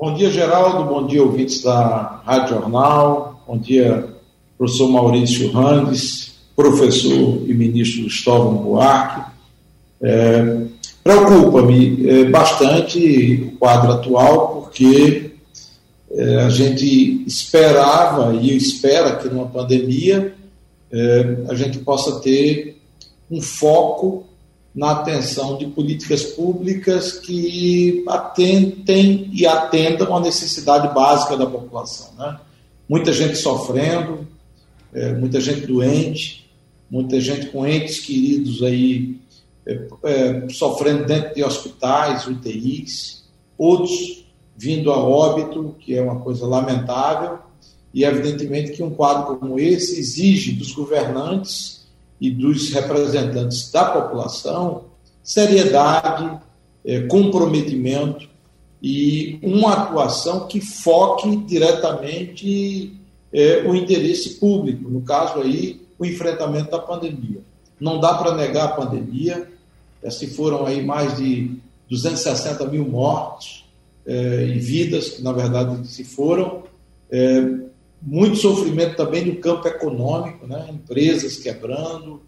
Bom 0.00 0.14
dia, 0.14 0.30
Geraldo. 0.30 0.84
Bom 0.84 1.06
dia, 1.06 1.22
ouvintes 1.22 1.62
da 1.62 2.22
Rádio 2.24 2.54
Jornal. 2.54 3.44
Bom 3.46 3.58
dia, 3.58 4.08
professor 4.56 4.88
Maurício 4.88 5.52
Randes, 5.52 6.36
professor 6.56 7.42
e 7.46 7.52
ministro 7.52 8.04
Cristóvão 8.04 8.54
Buarque. 8.54 9.30
É, 10.00 10.62
Preocupa-me 11.04 12.08
é, 12.08 12.24
bastante 12.24 13.52
o 13.52 13.58
quadro 13.58 13.92
atual, 13.92 14.62
porque 14.62 15.32
é, 16.12 16.36
a 16.44 16.48
gente 16.48 17.22
esperava 17.26 18.34
e 18.36 18.56
espera 18.56 19.16
que 19.16 19.28
numa 19.28 19.48
pandemia 19.48 20.34
é, 20.90 21.36
a 21.46 21.54
gente 21.54 21.78
possa 21.78 22.20
ter 22.20 22.80
um 23.30 23.42
foco 23.42 24.24
na 24.74 24.92
atenção 24.92 25.58
de 25.58 25.66
políticas 25.66 26.22
públicas 26.22 27.12
que 27.12 28.04
atentem 28.08 29.28
e 29.32 29.46
atendam 29.46 30.16
a 30.16 30.20
necessidade 30.20 30.94
básica 30.94 31.36
da 31.36 31.46
população. 31.46 32.12
Né? 32.16 32.38
Muita 32.88 33.12
gente 33.12 33.36
sofrendo, 33.36 34.26
é, 34.92 35.12
muita 35.12 35.40
gente 35.40 35.66
doente, 35.66 36.48
muita 36.90 37.20
gente 37.20 37.46
com 37.46 37.66
entes 37.66 38.00
queridos 38.00 38.62
aí 38.62 39.16
é, 39.66 39.86
é, 40.04 40.48
sofrendo 40.48 41.04
dentro 41.04 41.34
de 41.34 41.44
hospitais, 41.44 42.26
UTIs, 42.26 43.24
outros 43.58 44.24
vindo 44.56 44.92
a 44.92 44.98
óbito, 44.98 45.74
que 45.80 45.96
é 45.96 46.02
uma 46.02 46.20
coisa 46.20 46.46
lamentável, 46.46 47.38
e 47.94 48.04
evidentemente 48.04 48.72
que 48.72 48.82
um 48.82 48.90
quadro 48.90 49.36
como 49.36 49.58
esse 49.58 49.98
exige 49.98 50.52
dos 50.52 50.72
governantes 50.72 51.79
e 52.20 52.30
dos 52.30 52.70
representantes 52.70 53.70
da 53.70 53.84
população 53.86 54.90
seriedade, 55.22 56.38
é, 56.84 57.02
comprometimento 57.02 58.28
e 58.82 59.38
uma 59.42 59.74
atuação 59.74 60.46
que 60.46 60.60
foque 60.60 61.36
diretamente 61.36 62.96
é, 63.32 63.62
o 63.66 63.74
interesse 63.74 64.40
público, 64.40 64.90
no 64.90 65.02
caso 65.02 65.40
aí, 65.40 65.80
o 65.98 66.04
enfrentamento 66.04 66.70
da 66.70 66.78
pandemia. 66.78 67.40
Não 67.78 68.00
dá 68.00 68.14
para 68.14 68.34
negar 68.34 68.64
a 68.66 68.72
pandemia, 68.72 69.48
é, 70.02 70.10
se 70.10 70.28
foram 70.28 70.66
aí 70.66 70.84
mais 70.84 71.16
de 71.16 71.58
260 71.88 72.66
mil 72.66 72.88
mortos 72.88 73.64
e 74.06 74.58
vidas 74.58 75.10
que, 75.10 75.22
na 75.22 75.30
verdade, 75.30 75.86
se 75.86 76.02
foram, 76.02 76.64
muito 78.02 78.36
sofrimento 78.36 78.96
também 78.96 79.24
no 79.24 79.36
campo 79.36 79.68
econômico, 79.68 80.46
né? 80.46 80.68
empresas 80.70 81.36
quebrando, 81.36 82.22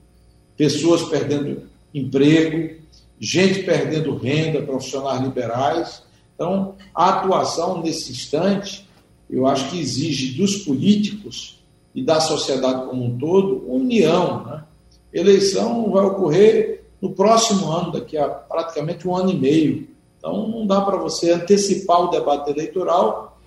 pessoas 0.57 1.03
perdendo 1.05 1.63
emprego, 1.95 2.77
gente 3.19 3.63
perdendo 3.63 4.17
renda, 4.17 4.63
profissionais 4.63 5.23
liberais. 5.23 6.03
Então, 6.35 6.75
a 6.95 7.09
atuação 7.11 7.81
nesse 7.81 8.13
instante, 8.13 8.87
eu 9.31 9.47
acho 9.47 9.71
que 9.71 9.81
exige 9.81 10.37
dos 10.37 10.57
políticos 10.59 11.63
e 11.95 12.03
da 12.03 12.21
sociedade 12.21 12.87
como 12.87 13.05
um 13.05 13.19
todo 13.19 13.65
união. 13.67 14.45
Né? 14.45 14.65
Eleição 15.13 15.91
vai 15.91 16.05
ocorrer 16.05 16.85
no 17.01 17.11
próximo 17.11 17.71
ano, 17.71 17.93
daqui 17.93 18.17
a 18.17 18.29
praticamente 18.29 19.07
um 19.07 19.17
ano 19.17 19.31
e 19.31 19.39
meio. 19.39 19.89
Então, 20.19 20.49
não 20.49 20.67
dá 20.67 20.81
para 20.83 20.97
você 20.97 21.33
antecipar 21.33 22.03
o 22.03 22.11
debate 22.11 22.51
eleitoral, 22.51 23.41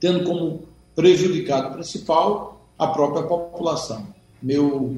tendo 0.00 0.24
como 0.24 0.67
prejudicado 0.98 1.72
principal 1.74 2.60
a 2.76 2.88
própria 2.88 3.22
população. 3.22 4.08
Meu 4.42 4.96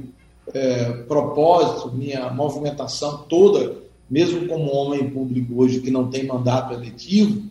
é, 0.54 0.92
propósito, 1.06 1.94
minha 1.94 2.30
movimentação 2.30 3.18
toda, 3.28 3.76
mesmo 4.08 4.48
como 4.48 4.74
homem 4.74 5.10
público 5.10 5.60
hoje 5.62 5.82
que 5.82 5.90
não 5.90 6.08
tem 6.08 6.26
mandato 6.26 6.72
eletivo, 6.72 7.42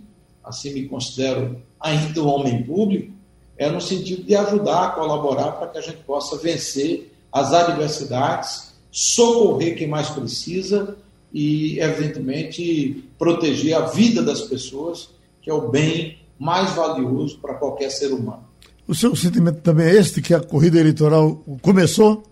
assim 0.43 0.73
me 0.73 0.87
considero 0.87 1.61
ainda 1.79 2.23
um 2.23 2.27
homem 2.27 2.63
público, 2.63 3.13
é 3.55 3.69
no 3.69 3.79
sentido 3.79 4.23
de 4.23 4.35
ajudar, 4.35 4.95
colaborar 4.95 5.51
para 5.51 5.67
que 5.67 5.77
a 5.77 5.81
gente 5.81 5.99
possa 5.99 6.35
vencer 6.35 7.13
as 7.31 7.53
adversidades, 7.53 8.73
socorrer 8.91 9.77
quem 9.77 9.87
mais 9.87 10.09
precisa 10.09 10.97
e, 11.31 11.79
evidentemente, 11.79 13.03
proteger 13.15 13.75
a 13.75 13.81
vida 13.81 14.23
das 14.23 14.41
pessoas, 14.41 15.11
que 15.39 15.51
é 15.51 15.53
o 15.53 15.69
bem 15.69 16.17
mais 16.39 16.71
valioso 16.71 17.37
para 17.39 17.55
qualquer 17.55 17.89
ser 17.91 18.13
humano. 18.13 18.47
O 18.87 18.95
seu 18.95 19.15
sentimento 19.15 19.61
também 19.61 19.87
é 19.87 19.95
este, 19.95 20.21
que 20.21 20.33
a 20.33 20.39
corrida 20.39 20.79
eleitoral 20.79 21.43
começou? 21.61 22.23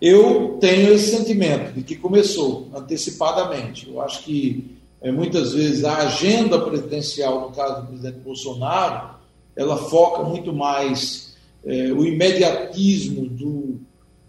Eu 0.00 0.56
tenho 0.60 0.92
esse 0.92 1.16
sentimento 1.16 1.74
de 1.74 1.82
que 1.82 1.94
começou 1.94 2.68
antecipadamente. 2.74 3.88
Eu 3.88 4.00
acho 4.00 4.24
que 4.24 4.76
é, 5.00 5.12
muitas 5.12 5.52
vezes 5.52 5.84
a 5.84 5.98
agenda 5.98 6.60
presidencial, 6.60 7.42
no 7.42 7.54
caso 7.54 7.82
do 7.82 7.88
presidente 7.88 8.18
Bolsonaro, 8.20 9.16
ela 9.54 9.76
foca 9.76 10.22
muito 10.22 10.52
mais 10.52 11.36
é, 11.64 11.92
o 11.92 12.04
imediatismo 12.04 13.28
do, 13.28 13.80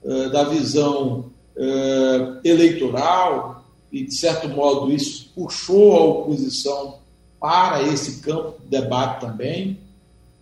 é, 0.03 0.29
da 0.29 0.43
visão 0.43 1.31
eleitoral, 2.43 3.62
e, 3.93 4.03
de 4.03 4.15
certo 4.15 4.49
modo, 4.49 4.91
isso 4.91 5.29
puxou 5.35 5.95
a 5.95 6.03
oposição 6.03 6.95
para 7.39 7.83
esse 7.83 8.21
campo 8.21 8.59
de 8.59 8.67
debate 8.67 9.21
também. 9.21 9.77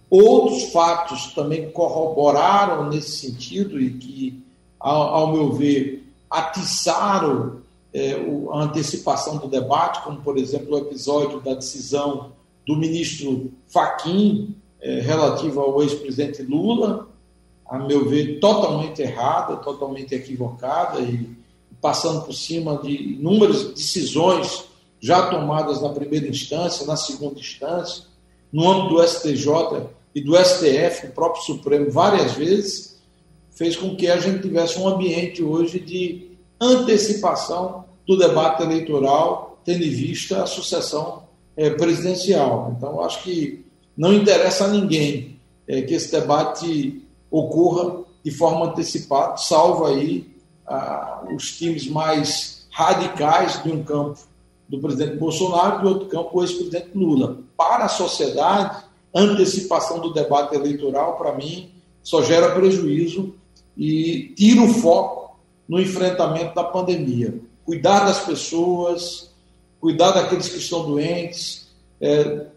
Outros 0.09 0.71
fatos 0.71 1.33
também 1.33 1.69
corroboraram 1.69 2.89
nesse 2.89 3.17
sentido 3.17 3.77
e 3.77 3.91
que, 3.91 4.41
ao, 4.79 5.01
ao 5.01 5.33
meu 5.33 5.51
ver, 5.51 6.07
atiçaram 6.29 7.57
é, 7.93 8.13
a 8.53 8.63
antecipação 8.63 9.37
do 9.37 9.49
debate, 9.49 10.01
como, 10.01 10.21
por 10.21 10.37
exemplo, 10.37 10.73
o 10.73 10.77
episódio 10.77 11.41
da 11.41 11.53
decisão 11.53 12.31
do 12.65 12.77
ministro 12.77 13.51
Faquim 13.67 14.55
é, 14.79 15.01
relativo 15.01 15.59
ao 15.59 15.81
ex-presidente 15.83 16.41
Lula, 16.41 17.09
a 17.65 17.79
meu 17.79 18.07
ver, 18.07 18.39
totalmente 18.39 19.01
errada, 19.01 19.57
totalmente 19.57 20.15
equivocada 20.15 21.01
e 21.01 21.40
passando 21.81 22.21
por 22.21 22.33
cima 22.33 22.77
de 22.77 22.91
inúmeras 22.91 23.63
decisões 23.73 24.65
já 24.99 25.29
tomadas 25.29 25.81
na 25.81 25.89
primeira 25.89 26.27
instância, 26.27 26.85
na 26.85 26.95
segunda 26.95 27.39
instância, 27.39 28.03
no 28.53 28.69
âmbito 28.69 28.95
do 28.95 29.07
STJ 29.07 29.87
e 30.13 30.21
do 30.21 30.37
STF, 30.37 31.07
o 31.07 31.11
próprio 31.11 31.43
Supremo, 31.43 31.89
várias 31.89 32.33
vezes, 32.33 33.01
fez 33.49 33.75
com 33.75 33.95
que 33.95 34.07
a 34.07 34.19
gente 34.19 34.43
tivesse 34.43 34.77
um 34.77 34.87
ambiente 34.87 35.41
hoje 35.41 35.79
de 35.79 36.31
antecipação 36.59 37.85
do 38.07 38.17
debate 38.17 38.61
eleitoral, 38.61 39.59
tendo 39.65 39.83
em 39.83 39.89
vista 39.89 40.43
a 40.43 40.45
sucessão 40.45 41.23
é, 41.55 41.71
presidencial. 41.71 42.73
Então, 42.77 43.01
acho 43.01 43.23
que 43.23 43.65
não 43.97 44.13
interessa 44.13 44.65
a 44.65 44.67
ninguém 44.67 45.39
é, 45.67 45.81
que 45.81 45.93
esse 45.93 46.11
debate 46.11 47.01
ocorra 47.29 48.03
de 48.23 48.31
forma 48.31 48.67
antecipada, 48.67 49.37
salvo 49.37 49.85
aí 49.85 50.30
os 51.33 51.57
times 51.57 51.87
mais 51.87 52.67
radicais 52.71 53.61
de 53.63 53.71
um 53.71 53.83
campo 53.83 54.19
do 54.67 54.79
presidente 54.79 55.17
Bolsonaro 55.17 55.79
e 55.79 55.81
do 55.81 55.89
outro 55.89 56.07
campo 56.07 56.29
o 56.33 56.41
ex-presidente 56.41 56.91
Lula. 56.95 57.39
Para 57.57 57.85
a 57.85 57.89
sociedade, 57.89 58.83
antecipação 59.13 59.99
do 59.99 60.13
debate 60.13 60.55
eleitoral, 60.55 61.17
para 61.17 61.33
mim, 61.33 61.69
só 62.01 62.23
gera 62.23 62.55
prejuízo 62.55 63.35
e 63.77 64.33
tira 64.35 64.61
o 64.61 64.73
foco 64.73 65.37
no 65.67 65.79
enfrentamento 65.79 66.55
da 66.55 66.63
pandemia. 66.63 67.39
Cuidar 67.65 68.05
das 68.05 68.25
pessoas, 68.25 69.31
cuidar 69.79 70.11
daqueles 70.11 70.47
que 70.47 70.57
estão 70.57 70.85
doentes, 70.85 71.69
é, 71.99 72.47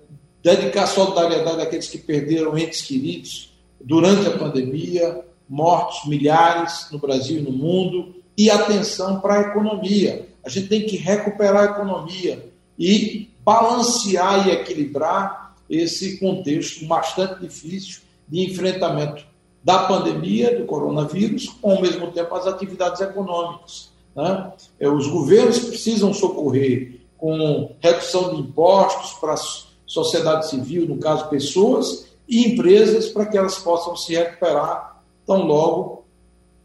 dedicar 0.42 0.86
solidariedade 0.86 1.62
àqueles 1.62 1.88
que 1.88 1.98
perderam 1.98 2.56
entes 2.56 2.82
queridos 2.82 3.52
durante 3.80 4.26
a 4.28 4.38
pandemia, 4.38 5.24
mortos 5.54 6.08
milhares 6.08 6.88
no 6.90 6.98
Brasil 6.98 7.38
e 7.38 7.42
no 7.42 7.52
mundo, 7.52 8.12
e 8.36 8.50
atenção 8.50 9.20
para 9.20 9.34
a 9.34 9.40
economia. 9.42 10.28
A 10.44 10.48
gente 10.48 10.66
tem 10.66 10.84
que 10.84 10.96
recuperar 10.96 11.62
a 11.62 11.72
economia 11.72 12.50
e 12.76 13.30
balancear 13.44 14.48
e 14.48 14.50
equilibrar 14.50 15.54
esse 15.70 16.18
contexto 16.18 16.84
bastante 16.86 17.40
difícil 17.40 18.00
de 18.28 18.50
enfrentamento 18.50 19.24
da 19.62 19.84
pandemia 19.84 20.58
do 20.58 20.66
coronavírus, 20.66 21.46
com 21.62 21.70
ao 21.70 21.80
mesmo 21.80 22.10
tempo 22.10 22.34
as 22.34 22.48
atividades 22.48 23.00
econômicas. 23.00 23.90
Né? 24.14 24.52
É, 24.80 24.88
os 24.88 25.06
governos 25.06 25.60
precisam 25.60 26.12
socorrer 26.12 27.00
com 27.16 27.70
redução 27.80 28.34
de 28.34 28.40
impostos 28.40 29.12
para 29.20 29.34
a 29.34 29.38
sociedade 29.86 30.50
civil, 30.50 30.86
no 30.88 30.98
caso 30.98 31.28
pessoas, 31.28 32.08
e 32.28 32.44
empresas 32.44 33.08
para 33.08 33.26
que 33.26 33.38
elas 33.38 33.58
possam 33.58 33.96
se 33.96 34.14
recuperar 34.14 34.93
tão 35.26 35.46
logo 35.46 36.04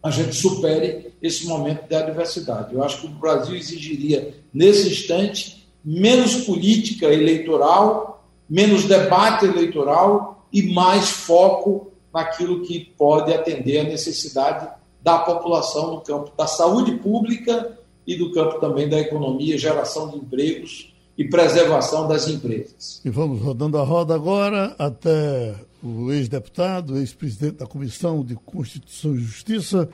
a 0.01 0.09
gente 0.09 0.33
supere 0.35 1.13
esse 1.21 1.45
momento 1.45 1.88
de 1.88 1.95
adversidade. 1.95 2.73
Eu 2.73 2.83
acho 2.83 3.01
que 3.01 3.07
o 3.07 3.09
Brasil 3.09 3.56
exigiria, 3.56 4.33
nesse 4.53 4.89
instante, 4.89 5.67
menos 5.83 6.45
política 6.45 7.07
eleitoral, 7.07 8.23
menos 8.50 8.85
debate 8.85 9.45
eleitoral 9.45 10.45
e 10.51 10.73
mais 10.73 11.09
foco 11.09 11.91
naquilo 12.13 12.61
que 12.61 12.94
pode 12.97 13.33
atender 13.33 13.79
a 13.79 13.83
necessidade 13.83 14.69
da 15.01 15.19
população 15.19 15.95
no 15.95 16.01
campo 16.01 16.31
da 16.38 16.47
saúde 16.47 16.94
pública 16.94 17.77
e 18.07 18.15
do 18.15 18.31
campo 18.31 18.59
também 18.59 18.89
da 18.89 19.00
economia, 19.00 19.57
geração 19.57 20.09
de 20.09 20.17
empregos 20.17 20.88
e 21.19 21.25
preservação 21.25 22.07
das 22.07 22.30
empresas. 22.30 23.01
E 23.04 23.10
vamos 23.10 23.42
rodando 23.42 23.77
a 23.77 23.83
roda 23.83 24.16
agora 24.16 24.74
até 24.80 25.54
o 25.83 26.13
ex-deputado, 26.13 26.98
ex-presidente 26.98 27.57
da 27.57 27.68
Comissão 27.68 28.24
de 28.24 28.36
Constituição 28.36 29.13
e 29.13 29.19
Justiça, 29.19 29.89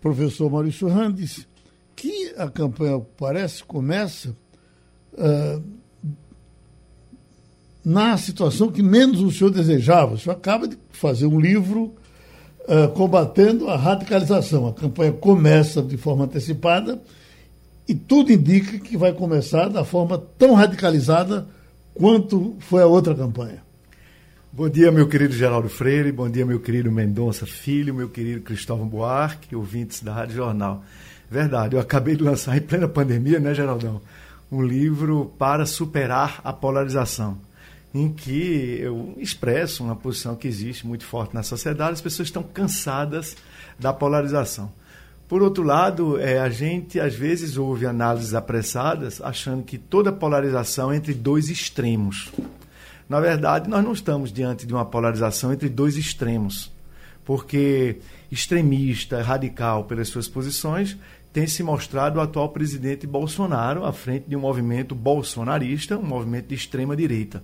professor 0.00 0.48
Maurício 0.48 0.86
Randes, 0.86 1.48
que 1.96 2.32
a 2.36 2.48
campanha, 2.48 3.00
parece, 3.16 3.64
começa 3.64 4.36
uh, 5.14 5.60
na 7.84 8.16
situação 8.16 8.70
que 8.70 8.80
menos 8.80 9.20
o 9.20 9.32
senhor 9.32 9.50
desejava. 9.50 10.14
O 10.14 10.18
senhor 10.18 10.36
acaba 10.36 10.68
de 10.68 10.78
fazer 10.90 11.26
um 11.26 11.40
livro 11.40 11.92
uh, 12.68 12.88
combatendo 12.94 13.68
a 13.68 13.76
radicalização. 13.76 14.68
A 14.68 14.72
campanha 14.72 15.12
começa 15.12 15.82
de 15.82 15.96
forma 15.96 16.26
antecipada 16.26 17.02
e 17.88 17.94
tudo 17.94 18.30
indica 18.30 18.78
que 18.78 18.98
vai 18.98 19.14
começar 19.14 19.68
da 19.68 19.82
forma 19.82 20.18
tão 20.36 20.52
radicalizada 20.52 21.48
quanto 21.94 22.54
foi 22.60 22.82
a 22.82 22.86
outra 22.86 23.14
campanha. 23.14 23.62
Bom 24.52 24.68
dia, 24.68 24.92
meu 24.92 25.08
querido 25.08 25.32
Geraldo 25.32 25.70
Freire, 25.70 26.12
bom 26.12 26.28
dia, 26.28 26.44
meu 26.44 26.60
querido 26.60 26.92
Mendonça 26.92 27.46
Filho, 27.46 27.94
meu 27.94 28.08
querido 28.08 28.42
Cristóvão 28.42 28.86
Buarque, 28.86 29.56
ouvintes 29.56 30.02
da 30.02 30.12
Rádio 30.12 30.36
Jornal. 30.36 30.84
Verdade, 31.30 31.76
eu 31.76 31.80
acabei 31.80 32.14
de 32.14 32.22
lançar 32.22 32.56
em 32.56 32.60
plena 32.60 32.86
pandemia, 32.86 33.40
né, 33.40 33.54
Geraldão? 33.54 34.02
Um 34.52 34.62
livro 34.62 35.32
para 35.38 35.64
superar 35.64 36.40
a 36.44 36.52
polarização, 36.52 37.38
em 37.94 38.10
que 38.12 38.78
eu 38.80 39.14
expresso 39.18 39.82
uma 39.82 39.96
posição 39.96 40.34
que 40.36 40.48
existe 40.48 40.86
muito 40.86 41.04
forte 41.04 41.34
na 41.34 41.42
sociedade, 41.42 41.92
as 41.92 42.00
pessoas 42.00 42.28
estão 42.28 42.42
cansadas 42.42 43.36
da 43.78 43.92
polarização. 43.92 44.72
Por 45.28 45.42
outro 45.42 45.62
lado, 45.62 46.18
é, 46.18 46.38
a 46.38 46.48
gente 46.48 46.98
às 46.98 47.14
vezes 47.14 47.58
ouve 47.58 47.84
análises 47.84 48.32
apressadas 48.32 49.20
achando 49.20 49.62
que 49.62 49.76
toda 49.76 50.10
polarização 50.10 50.90
é 50.90 50.96
entre 50.96 51.12
dois 51.12 51.50
extremos. 51.50 52.32
Na 53.06 53.20
verdade, 53.20 53.68
nós 53.68 53.84
não 53.84 53.92
estamos 53.92 54.32
diante 54.32 54.66
de 54.66 54.72
uma 54.72 54.86
polarização 54.86 55.52
entre 55.52 55.68
dois 55.68 55.98
extremos, 55.98 56.72
porque 57.26 57.98
extremista, 58.32 59.20
radical 59.20 59.84
pelas 59.84 60.08
suas 60.08 60.26
posições, 60.28 60.96
tem 61.30 61.46
se 61.46 61.62
mostrado 61.62 62.18
o 62.18 62.22
atual 62.22 62.48
presidente 62.48 63.06
Bolsonaro 63.06 63.84
à 63.84 63.92
frente 63.92 64.24
de 64.28 64.34
um 64.34 64.40
movimento 64.40 64.94
bolsonarista, 64.94 65.98
um 65.98 66.02
movimento 66.02 66.48
de 66.48 66.54
extrema 66.54 66.96
direita. 66.96 67.42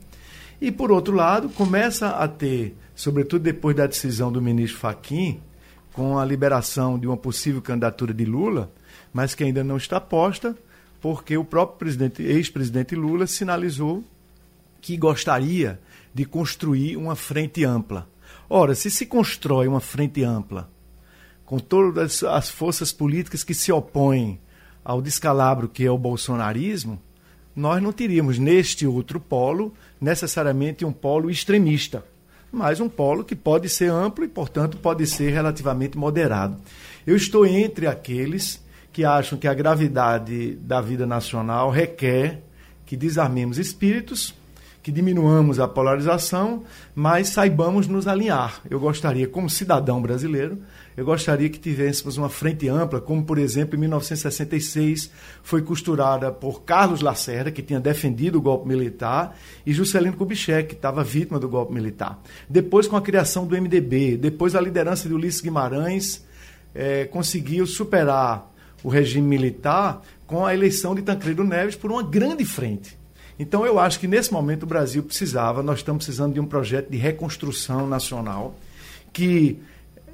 E 0.58 0.72
por 0.72 0.90
outro 0.90 1.14
lado, 1.14 1.50
começa 1.50 2.08
a 2.08 2.26
ter, 2.26 2.74
sobretudo 2.94 3.42
depois 3.42 3.76
da 3.76 3.86
decisão 3.86 4.32
do 4.32 4.40
ministro 4.40 4.80
Faquim, 4.80 5.40
com 5.94 6.18
a 6.18 6.24
liberação 6.24 6.98
de 6.98 7.06
uma 7.06 7.16
possível 7.16 7.62
candidatura 7.62 8.12
de 8.12 8.24
Lula, 8.24 8.70
mas 9.12 9.34
que 9.34 9.44
ainda 9.44 9.62
não 9.62 9.76
está 9.76 10.00
posta, 10.00 10.54
porque 11.00 11.36
o 11.36 11.44
próprio 11.44 11.88
ex-presidente 12.18 12.96
Lula 12.96 13.26
sinalizou 13.26 14.02
que 14.80 14.96
gostaria 14.96 15.80
de 16.12 16.24
construir 16.24 16.96
uma 16.96 17.14
frente 17.14 17.64
ampla. 17.64 18.08
Ora, 18.50 18.74
se 18.74 18.90
se 18.90 19.06
constrói 19.06 19.68
uma 19.68 19.80
frente 19.80 20.22
ampla, 20.24 20.68
com 21.46 21.58
todas 21.58 22.22
as 22.24 22.50
forças 22.50 22.92
políticas 22.92 23.44
que 23.44 23.54
se 23.54 23.70
opõem 23.70 24.40
ao 24.84 25.00
descalabro 25.00 25.68
que 25.68 25.86
é 25.86 25.90
o 25.90 25.96
bolsonarismo, 25.96 27.00
nós 27.54 27.80
não 27.80 27.92
teríamos 27.92 28.38
neste 28.38 28.84
outro 28.86 29.20
polo 29.20 29.72
necessariamente 30.00 30.84
um 30.84 30.92
polo 30.92 31.30
extremista, 31.30 32.04
mas 32.54 32.80
um 32.80 32.88
polo 32.88 33.24
que 33.24 33.34
pode 33.34 33.68
ser 33.68 33.90
amplo 33.90 34.24
e, 34.24 34.28
portanto, 34.28 34.76
pode 34.76 35.06
ser 35.06 35.30
relativamente 35.30 35.98
moderado. 35.98 36.56
Eu 37.06 37.16
estou 37.16 37.44
entre 37.44 37.86
aqueles 37.86 38.62
que 38.92 39.04
acham 39.04 39.36
que 39.36 39.48
a 39.48 39.54
gravidade 39.54 40.54
da 40.54 40.80
vida 40.80 41.06
nacional 41.06 41.70
requer 41.70 42.42
que 42.86 42.96
desarmemos 42.96 43.58
espíritos 43.58 44.34
que 44.84 44.92
diminuamos 44.92 45.58
a 45.58 45.66
polarização, 45.66 46.62
mas 46.94 47.30
saibamos 47.30 47.88
nos 47.88 48.06
alinhar. 48.06 48.60
Eu 48.68 48.78
gostaria, 48.78 49.26
como 49.26 49.48
cidadão 49.48 50.00
brasileiro, 50.02 50.58
eu 50.96 51.04
gostaria 51.04 51.48
que 51.48 51.58
tivéssemos 51.58 52.16
uma 52.16 52.28
frente 52.28 52.68
ampla, 52.68 53.00
como, 53.00 53.24
por 53.24 53.38
exemplo, 53.38 53.74
em 53.74 53.80
1966 53.80 55.10
foi 55.42 55.62
costurada 55.62 56.30
por 56.30 56.62
Carlos 56.62 57.00
Lacerda, 57.00 57.50
que 57.50 57.62
tinha 57.62 57.80
defendido 57.80 58.38
o 58.38 58.40
golpe 58.40 58.68
militar, 58.68 59.36
e 59.66 59.72
Juscelino 59.72 60.16
Kubitschek, 60.16 60.68
que 60.68 60.74
estava 60.74 61.02
vítima 61.02 61.40
do 61.40 61.48
golpe 61.48 61.74
militar. 61.74 62.22
Depois, 62.48 62.86
com 62.86 62.96
a 62.96 63.02
criação 63.02 63.46
do 63.46 63.60
MDB, 63.60 64.16
depois 64.16 64.54
a 64.54 64.60
liderança 64.60 65.08
de 65.08 65.14
Ulisses 65.14 65.40
Guimarães 65.40 66.24
eh, 66.74 67.06
conseguiu 67.06 67.66
superar 67.66 68.52
o 68.82 68.88
regime 68.88 69.26
militar 69.26 70.02
com 70.26 70.44
a 70.44 70.54
eleição 70.54 70.94
de 70.94 71.02
Tancredo 71.02 71.42
Neves 71.42 71.74
por 71.74 71.90
uma 71.90 72.02
grande 72.02 72.44
frente. 72.44 72.96
Então 73.38 73.66
eu 73.66 73.78
acho 73.78 73.98
que 73.98 74.06
nesse 74.06 74.32
momento 74.32 74.62
o 74.62 74.66
Brasil 74.66 75.02
precisava, 75.02 75.62
nós 75.62 75.78
estamos 75.78 76.04
precisando 76.04 76.34
de 76.34 76.40
um 76.40 76.46
projeto 76.46 76.90
de 76.90 76.96
reconstrução 76.96 77.86
nacional 77.86 78.54
que 79.12 79.60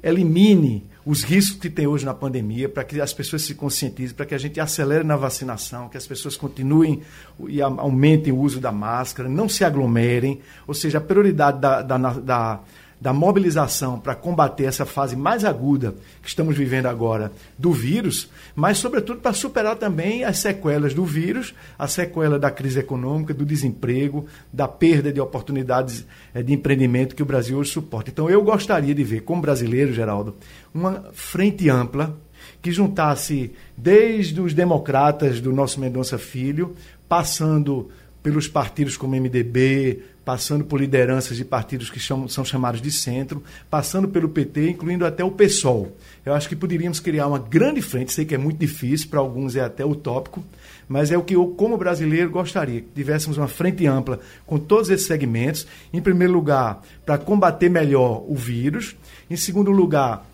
elimine 0.03 0.89
os 1.05 1.23
riscos 1.23 1.59
que 1.59 1.69
tem 1.69 1.87
hoje 1.87 2.05
na 2.05 2.13
pandemia, 2.13 2.69
para 2.69 2.83
que 2.83 3.01
as 3.01 3.11
pessoas 3.11 3.41
se 3.41 3.55
conscientizem, 3.55 4.15
para 4.15 4.25
que 4.25 4.35
a 4.35 4.37
gente 4.37 4.59
acelere 4.59 5.03
na 5.03 5.15
vacinação, 5.15 5.89
que 5.89 5.97
as 5.97 6.05
pessoas 6.05 6.37
continuem 6.37 7.01
e 7.47 7.61
aumentem 7.61 8.31
o 8.31 8.37
uso 8.37 8.59
da 8.59 8.71
máscara, 8.71 9.27
não 9.27 9.49
se 9.49 9.63
aglomerem, 9.63 10.39
ou 10.67 10.73
seja, 10.73 10.99
a 10.99 11.01
prioridade 11.01 11.59
da, 11.59 11.81
da, 11.81 11.97
da 11.97 12.59
da 13.01 13.11
mobilização 13.11 13.99
para 13.99 14.13
combater 14.13 14.65
essa 14.65 14.85
fase 14.85 15.15
mais 15.15 15.43
aguda 15.43 15.95
que 16.21 16.29
estamos 16.29 16.55
vivendo 16.55 16.85
agora 16.85 17.31
do 17.57 17.73
vírus, 17.73 18.29
mas, 18.55 18.77
sobretudo, 18.77 19.19
para 19.19 19.33
superar 19.33 19.75
também 19.75 20.23
as 20.23 20.37
sequelas 20.37 20.93
do 20.93 21.03
vírus, 21.03 21.55
a 21.79 21.87
sequela 21.87 22.37
da 22.37 22.51
crise 22.51 22.79
econômica, 22.79 23.33
do 23.33 23.43
desemprego, 23.43 24.27
da 24.53 24.67
perda 24.67 25.11
de 25.11 25.19
oportunidades 25.19 26.05
eh, 26.31 26.43
de 26.43 26.53
empreendimento 26.53 27.15
que 27.15 27.23
o 27.23 27.25
Brasil 27.25 27.57
hoje 27.57 27.71
suporta. 27.71 28.11
Então, 28.11 28.29
eu 28.29 28.43
gostaria 28.43 28.93
de 28.93 29.03
ver, 29.03 29.21
como 29.21 29.41
brasileiro, 29.41 29.91
Geraldo, 29.91 30.35
uma 30.71 31.05
frente 31.11 31.67
ampla 31.69 32.15
que 32.61 32.71
juntasse 32.71 33.51
desde 33.75 34.39
os 34.39 34.53
democratas 34.53 35.41
do 35.41 35.51
nosso 35.51 35.79
Mendonça 35.79 36.19
Filho, 36.19 36.75
passando 37.09 37.89
pelos 38.21 38.47
partidos 38.47 38.95
como 38.95 39.15
MDB, 39.15 40.03
passando 40.23 40.63
por 40.63 40.79
lideranças 40.79 41.37
de 41.37 41.43
partidos 41.43 41.89
que 41.89 41.99
são, 41.99 42.27
são 42.27 42.45
chamados 42.45 42.81
de 42.81 42.91
centro, 42.91 43.43
passando 43.69 44.07
pelo 44.07 44.29
PT, 44.29 44.69
incluindo 44.69 45.05
até 45.05 45.23
o 45.23 45.31
PSOL. 45.31 45.95
Eu 46.25 46.33
acho 46.33 46.47
que 46.47 46.55
poderíamos 46.55 46.99
criar 46.99 47.27
uma 47.27 47.39
grande 47.39 47.81
frente, 47.81 48.13
sei 48.13 48.25
que 48.25 48.35
é 48.35 48.37
muito 48.37 48.59
difícil, 48.59 49.09
para 49.09 49.19
alguns 49.19 49.55
é 49.55 49.61
até 49.61 49.83
utópico, 49.83 50.43
mas 50.87 51.09
é 51.11 51.17
o 51.17 51.23
que 51.23 51.35
eu, 51.35 51.47
como 51.47 51.77
brasileiro, 51.77 52.29
gostaria, 52.29 52.81
que 52.81 52.89
tivéssemos 52.93 53.37
uma 53.37 53.47
frente 53.47 53.87
ampla 53.87 54.19
com 54.45 54.59
todos 54.59 54.89
esses 54.89 55.07
segmentos. 55.07 55.65
Em 55.93 56.01
primeiro 56.01 56.33
lugar, 56.33 56.81
para 57.05 57.17
combater 57.17 57.69
melhor 57.69 58.25
o 58.27 58.35
vírus. 58.35 58.95
Em 59.29 59.37
segundo 59.37 59.71
lugar, 59.71 60.29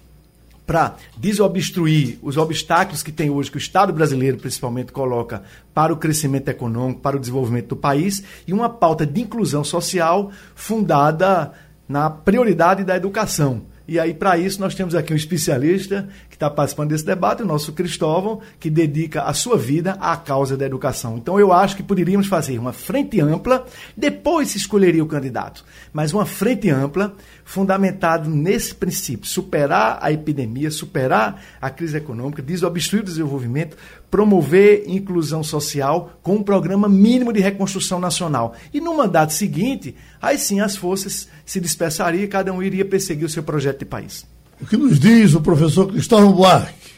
para 0.67 0.97
desobstruir 1.17 2.19
os 2.21 2.35
obstáculos 2.35 3.01
que 3.01 3.11
tem 3.11 3.29
hoje, 3.29 3.49
que 3.49 3.55
o 3.55 3.57
Estado 3.57 3.93
brasileiro 3.93 4.37
principalmente 4.37 4.91
coloca 4.91 5.41
para 5.73 5.93
o 5.93 5.97
crescimento 5.97 6.49
econômico, 6.49 6.99
para 6.99 7.15
o 7.15 7.19
desenvolvimento 7.19 7.69
do 7.69 7.75
país, 7.77 8.21
e 8.45 8.51
uma 8.51 8.67
pauta 8.69 9.05
de 9.05 9.21
inclusão 9.21 9.63
social 9.63 10.29
fundada 10.53 11.53
na 11.87 12.09
prioridade 12.09 12.83
da 12.83 12.97
educação. 12.97 13.63
E 13.87 13.97
aí, 13.97 14.13
para 14.13 14.37
isso, 14.37 14.59
nós 14.59 14.75
temos 14.75 14.93
aqui 14.93 15.13
um 15.13 15.15
especialista 15.15 16.09
está 16.37 16.51
participando 16.51 16.89
desse 16.89 17.03
debate, 17.03 17.41
o 17.41 17.45
nosso 17.45 17.73
Cristóvão, 17.73 18.39
que 18.59 18.69
dedica 18.69 19.23
a 19.23 19.33
sua 19.33 19.57
vida 19.57 19.97
à 19.99 20.15
causa 20.15 20.55
da 20.55 20.65
educação. 20.65 21.17
Então 21.17 21.39
eu 21.39 21.51
acho 21.51 21.75
que 21.75 21.81
poderíamos 21.81 22.27
fazer 22.27 22.59
uma 22.59 22.71
frente 22.71 23.19
ampla, 23.19 23.65
depois 23.95 24.49
se 24.49 24.57
escolheria 24.57 25.03
o 25.03 25.07
candidato, 25.07 25.65
mas 25.91 26.13
uma 26.13 26.25
frente 26.25 26.69
ampla, 26.69 27.15
fundamentado 27.43 28.29
nesse 28.29 28.75
princípio: 28.75 29.27
superar 29.27 29.97
a 29.99 30.11
epidemia, 30.11 30.69
superar 30.69 31.41
a 31.59 31.71
crise 31.71 31.97
econômica, 31.97 32.41
desobstruir 32.41 33.01
o 33.01 33.05
desenvolvimento, 33.05 33.75
promover 34.11 34.83
inclusão 34.87 35.43
social 35.43 36.19
com 36.21 36.35
um 36.35 36.43
programa 36.43 36.87
mínimo 36.87 37.33
de 37.33 37.39
reconstrução 37.39 37.99
nacional. 37.99 38.53
E 38.71 38.79
no 38.79 38.95
mandato 38.95 39.33
seguinte, 39.33 39.95
aí 40.21 40.37
sim 40.37 40.59
as 40.59 40.77
forças 40.77 41.27
se 41.43 41.59
dispersariam 41.59 42.23
e 42.23 42.27
cada 42.27 42.53
um 42.53 42.61
iria 42.61 42.85
perseguir 42.85 43.25
o 43.25 43.29
seu 43.29 43.41
projeto 43.41 43.79
de 43.79 43.85
país. 43.85 44.36
O 44.61 44.65
que 44.65 44.77
nos 44.77 44.99
diz 44.99 45.33
o 45.35 45.41
professor 45.41 45.87
Cristóvão 45.87 46.31
Buarque? 46.31 46.95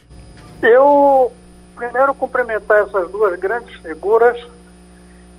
Eu 0.61 1.31
primeiro 1.75 2.13
cumprimentar 2.13 2.83
essas 2.83 3.09
duas 3.11 3.37
grandes 3.39 3.75
figuras 3.81 4.37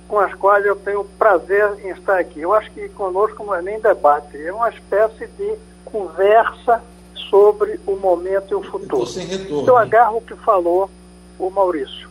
com 0.07 0.19
as 0.19 0.33
quais 0.33 0.65
eu 0.65 0.75
tenho 0.75 1.03
prazer 1.17 1.69
em 1.83 1.89
estar 1.89 2.19
aqui. 2.19 2.41
Eu 2.41 2.53
acho 2.53 2.69
que 2.71 2.89
conosco 2.89 3.43
não 3.45 3.55
é 3.55 3.61
nem 3.61 3.79
debate, 3.79 4.37
é 4.37 4.51
uma 4.51 4.69
espécie 4.69 5.25
de 5.37 5.55
conversa 5.85 6.81
sobre 7.29 7.79
o 7.87 7.95
momento 7.95 8.51
e 8.51 8.55
o 8.55 8.63
futuro. 8.63 9.05
sem 9.05 9.25
retorno. 9.25 9.67
Eu 9.67 9.77
agarro 9.77 10.17
o 10.17 10.21
que 10.21 10.35
falou 10.35 10.89
o 11.39 11.49
Maurício. 11.49 12.09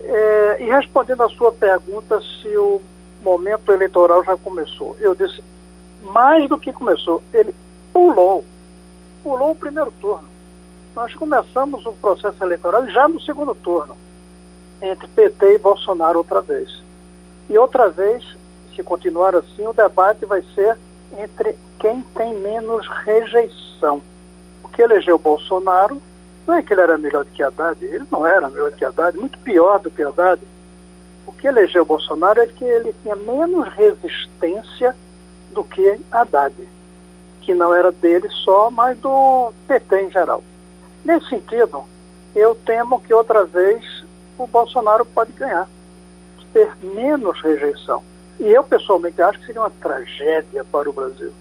É, 0.00 0.56
e 0.60 0.64
respondendo 0.70 1.22
à 1.22 1.28
sua 1.28 1.52
pergunta 1.52 2.20
se 2.20 2.48
o 2.56 2.80
momento 3.22 3.72
eleitoral 3.72 4.24
já 4.24 4.36
começou, 4.36 4.96
eu 5.00 5.14
disse, 5.14 5.42
mais 6.02 6.48
do 6.48 6.58
que 6.58 6.72
começou, 6.72 7.22
ele 7.32 7.54
pulou, 7.92 8.44
pulou 9.22 9.52
o 9.52 9.56
primeiro 9.56 9.92
turno. 10.00 10.28
Nós 10.94 11.14
começamos 11.14 11.84
o 11.86 11.92
processo 11.92 12.42
eleitoral 12.42 12.86
já 12.88 13.06
no 13.08 13.20
segundo 13.20 13.54
turno, 13.54 13.96
entre 14.82 15.06
PT 15.08 15.54
e 15.54 15.58
Bolsonaro 15.58 16.18
outra 16.18 16.40
vez. 16.40 16.82
E 17.48 17.56
outra 17.56 17.88
vez, 17.88 18.24
se 18.74 18.82
continuar 18.82 19.34
assim, 19.34 19.66
o 19.66 19.72
debate 19.72 20.24
vai 20.26 20.42
ser 20.54 20.76
entre 21.18 21.56
quem 21.78 22.02
tem 22.14 22.34
menos 22.34 22.86
rejeição. 23.04 24.02
O 24.62 24.68
que 24.68 24.82
elegeu 24.82 25.18
Bolsonaro 25.18 26.00
não 26.46 26.54
é 26.54 26.62
que 26.62 26.72
ele 26.72 26.80
era 26.80 26.98
melhor 26.98 27.24
do 27.24 27.30
que 27.30 27.42
Haddad, 27.42 27.84
ele 27.84 28.04
não 28.10 28.26
era 28.26 28.48
melhor 28.48 28.70
do 28.70 28.76
que 28.76 28.84
Haddad, 28.84 29.16
muito 29.18 29.38
pior 29.38 29.78
do 29.78 29.90
que 29.90 30.02
Haddad. 30.02 30.40
O 31.26 31.32
que 31.32 31.46
elegeu 31.46 31.84
Bolsonaro 31.84 32.40
é 32.40 32.46
que 32.46 32.64
ele 32.64 32.94
tinha 33.02 33.14
menos 33.14 33.68
resistência 33.68 34.96
do 35.52 35.62
que 35.62 36.00
Haddad, 36.10 36.54
que 37.48 37.54
não 37.54 37.74
era 37.74 37.90
dele 37.90 38.28
só, 38.44 38.70
mas 38.70 38.98
do 38.98 39.50
PT 39.66 40.02
em 40.02 40.10
geral. 40.10 40.44
Nesse 41.02 41.30
sentido, 41.30 41.82
eu 42.36 42.54
temo 42.54 43.00
que 43.00 43.14
outra 43.14 43.46
vez 43.46 44.04
o 44.36 44.46
Bolsonaro 44.46 45.06
pode 45.06 45.32
ganhar, 45.32 45.66
ter 46.52 46.70
menos 46.82 47.40
rejeição. 47.40 48.02
E 48.38 48.44
eu 48.48 48.62
pessoalmente 48.62 49.22
acho 49.22 49.38
que 49.38 49.46
seria 49.46 49.62
uma 49.62 49.70
tragédia 49.70 50.62
para 50.62 50.90
o 50.90 50.92
Brasil. 50.92 51.32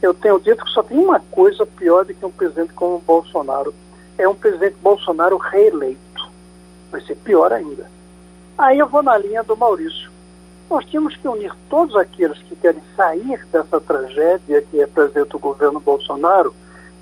Eu 0.00 0.14
tenho 0.14 0.38
dito 0.38 0.64
que 0.64 0.70
só 0.70 0.84
tem 0.84 0.98
uma 0.98 1.18
coisa 1.18 1.66
pior 1.66 2.04
do 2.04 2.14
que 2.14 2.24
um 2.24 2.30
presidente 2.30 2.72
como 2.72 2.94
o 2.94 3.00
Bolsonaro 3.00 3.74
é 4.16 4.28
um 4.28 4.36
presidente 4.36 4.76
Bolsonaro 4.80 5.36
reeleito. 5.36 6.30
Vai 6.92 7.00
ser 7.00 7.16
pior 7.16 7.52
ainda. 7.52 7.90
Aí 8.56 8.78
eu 8.78 8.86
vou 8.86 9.02
na 9.02 9.18
linha 9.18 9.42
do 9.42 9.56
Maurício. 9.56 10.12
Nós 10.68 10.84
tínhamos 10.86 11.16
que 11.16 11.28
unir 11.28 11.52
todos 11.70 11.94
aqueles 11.96 12.38
que 12.38 12.56
querem 12.56 12.82
sair 12.96 13.44
dessa 13.52 13.80
tragédia 13.80 14.62
que 14.62 14.76
representa 14.76 15.36
o 15.36 15.40
governo 15.40 15.78
Bolsonaro 15.78 16.54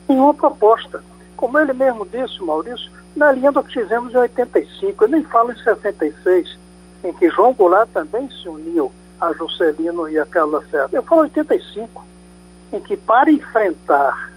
em 0.08 0.18
uma 0.18 0.34
proposta. 0.34 1.02
Como 1.36 1.58
ele 1.58 1.72
mesmo 1.72 2.06
disse, 2.06 2.42
Maurício, 2.42 2.90
na 3.16 3.32
linha 3.32 3.50
do 3.50 3.62
que 3.62 3.80
fizemos 3.80 4.12
em 4.12 4.18
85, 4.18 5.04
eu 5.04 5.08
nem 5.08 5.22
falo 5.24 5.52
em 5.52 5.56
66, 5.56 6.58
em 7.04 7.12
que 7.12 7.30
João 7.30 7.54
Goulart 7.54 7.88
também 7.90 8.28
se 8.30 8.48
uniu 8.48 8.92
a 9.20 9.32
Juscelino 9.32 10.08
e 10.08 10.18
a 10.18 10.26
Carla 10.26 10.62
Serra. 10.70 10.90
Eu 10.92 11.02
falo 11.02 11.22
em 11.22 11.24
85, 11.24 12.04
em 12.72 12.80
que 12.80 12.96
para 12.96 13.30
enfrentar 13.30 14.30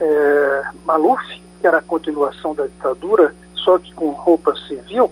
é, 0.00 0.62
Maluf, 0.84 1.22
que 1.60 1.66
era 1.66 1.78
a 1.78 1.82
continuação 1.82 2.54
da 2.54 2.66
ditadura, 2.66 3.34
só 3.54 3.78
que 3.78 3.92
com 3.94 4.10
roupa 4.10 4.54
civil, 4.68 5.10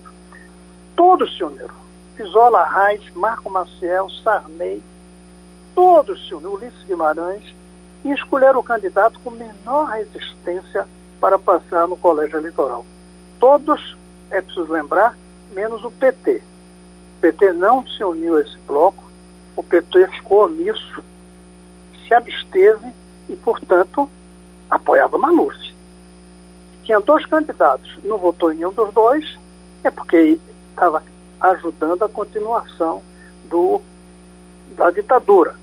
todos 0.95 1.35
se 1.37 1.43
uniram. 1.43 1.82
Isola 2.23 2.65
Reis, 2.65 3.03
Marco 3.15 3.51
Maciel, 3.51 4.09
Sarney, 4.23 4.83
todos 5.75 6.27
se 6.27 6.35
uniram, 6.35 6.55
Ulisses 6.55 6.85
Guimarães, 6.85 7.55
e 8.05 8.11
escolheram 8.13 8.61
o 8.61 8.65
candidato 8.65 9.19
com 9.21 9.31
menor 9.31 9.85
resistência 9.91 10.87
para 11.21 11.39
passar 11.39 11.87
no 11.87 11.97
colégio 11.97 12.39
eleitoral. 12.39 12.85
Todos, 13.39 13.97
é 14.31 14.41
preciso 14.41 14.73
lembrar, 14.73 15.17
menos 15.53 15.85
o 15.85 15.91
PT. 15.91 16.43
O 17.19 17.21
PT 17.21 17.53
não 17.53 17.87
se 17.87 18.03
uniu 18.03 18.37
a 18.37 18.41
esse 18.41 18.59
bloco, 18.67 19.05
o 19.57 19.63
PT 19.63 20.09
ficou 20.09 20.47
omisso, 20.47 21.03
se 22.07 22.15
absteve 22.15 22.93
e, 23.29 23.37
portanto, 23.37 24.11
apoiava 24.69 25.19
Maluf 25.19 25.73
tinha 26.85 27.01
dois 27.01 27.25
candidatos, 27.27 27.99
não 28.05 28.19
votou 28.19 28.53
em 28.53 28.57
nenhum 28.57 28.73
dos 28.73 28.93
dois, 28.93 29.39
é 29.85 29.91
porque 29.91 30.39
estava 30.71 31.03
ajudando 31.43 32.05
a 32.05 32.09
continuação 32.09 33.03
do, 33.45 33.83
da 34.77 34.91
ditadura. 34.91 35.55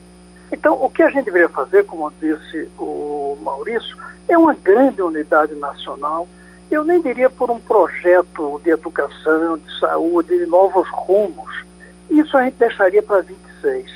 Então, 0.51 0.73
o 0.83 0.89
que 0.89 1.01
a 1.01 1.09
gente 1.09 1.25
deveria 1.25 1.49
fazer, 1.49 1.85
como 1.85 2.11
disse 2.19 2.69
o 2.77 3.37
Maurício, 3.41 3.95
é 4.27 4.37
uma 4.37 4.53
grande 4.53 5.01
unidade 5.01 5.55
nacional. 5.55 6.27
Eu 6.69 6.83
nem 6.83 7.01
diria 7.01 7.29
por 7.29 7.49
um 7.49 7.59
projeto 7.59 8.59
de 8.63 8.71
educação, 8.71 9.57
de 9.57 9.79
saúde, 9.79 10.37
de 10.37 10.45
novos 10.45 10.87
rumos. 10.89 11.63
Isso 12.09 12.35
a 12.37 12.43
gente 12.43 12.55
deixaria 12.55 13.01
para 13.01 13.21
26. 13.21 13.91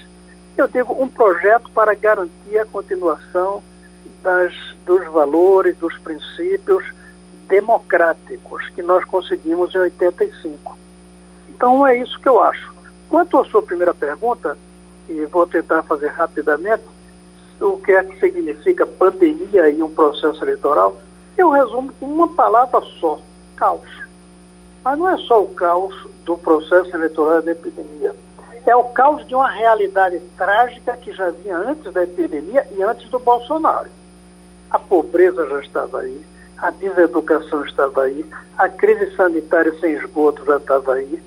Eu 0.55 0.67
digo 0.67 0.95
um 1.01 1.07
projeto 1.07 1.69
para 1.71 1.95
garantir 1.95 2.57
a 2.59 2.65
continuação 2.65 3.61
das, 4.21 4.53
dos 4.85 5.03
valores, 5.07 5.75
dos 5.77 5.97
princípios 5.97 6.83
democráticos 7.47 8.69
que 8.69 8.81
nós 8.81 9.03
conseguimos 9.05 9.73
em 9.73 9.79
85. 9.79 10.82
Então 11.55 11.85
é 11.85 11.97
isso 11.97 12.19
que 12.19 12.27
eu 12.27 12.41
acho. 12.41 12.73
Quanto 13.09 13.37
à 13.37 13.45
sua 13.45 13.61
primeira 13.61 13.93
pergunta, 13.93 14.57
e 15.07 15.25
vou 15.25 15.45
tentar 15.45 15.83
fazer 15.83 16.07
rapidamente, 16.07 16.83
o 17.61 17.77
que 17.77 17.91
é 17.91 18.03
que 18.03 18.19
significa 18.19 18.85
pandemia 18.85 19.69
e 19.69 19.81
um 19.81 19.89
processo 19.89 20.43
eleitoral, 20.43 20.99
eu 21.37 21.49
resumo 21.49 21.93
com 21.99 22.05
uma 22.05 22.27
palavra 22.27 22.81
só, 22.99 23.19
caos. 23.55 23.87
Mas 24.83 24.97
não 24.97 25.09
é 25.09 25.17
só 25.19 25.41
o 25.41 25.49
caos 25.49 25.95
do 26.25 26.37
processo 26.37 26.93
eleitoral 26.95 27.41
da 27.41 27.51
epidemia. 27.51 28.15
É 28.65 28.75
o 28.75 28.85
caos 28.85 29.25
de 29.27 29.35
uma 29.35 29.49
realidade 29.49 30.19
trágica 30.37 30.97
que 30.97 31.13
já 31.13 31.29
vinha 31.29 31.57
antes 31.57 31.91
da 31.93 32.03
epidemia 32.03 32.67
e 32.75 32.81
antes 32.81 33.09
do 33.09 33.19
Bolsonaro. 33.19 33.89
A 34.71 34.79
pobreza 34.79 35.47
já 35.47 35.59
estava 35.59 35.99
aí, 35.99 36.25
a 36.57 36.71
deseducação 36.71 37.63
estava 37.65 38.03
aí, 38.03 38.25
a 38.57 38.67
crise 38.69 39.15
sanitária 39.15 39.73
sem 39.79 39.93
esgoto 39.93 40.43
já 40.45 40.57
estava 40.57 40.93
aí, 40.93 41.21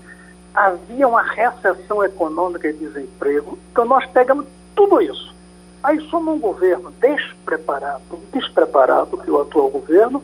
havia 0.56 1.06
uma 1.06 1.22
recessão 1.22 2.02
econômica 2.02 2.68
e 2.68 2.72
desemprego. 2.72 3.58
Então 3.70 3.84
nós 3.84 4.04
pegamos 4.06 4.46
tudo 4.74 5.00
isso. 5.00 5.34
Aí 5.82 6.00
somos 6.08 6.34
um 6.34 6.40
governo 6.40 6.92
despreparado, 7.00 8.02
despreparado 8.32 9.18
que 9.18 9.30
o 9.30 9.40
atual 9.40 9.68
governo, 9.68 10.22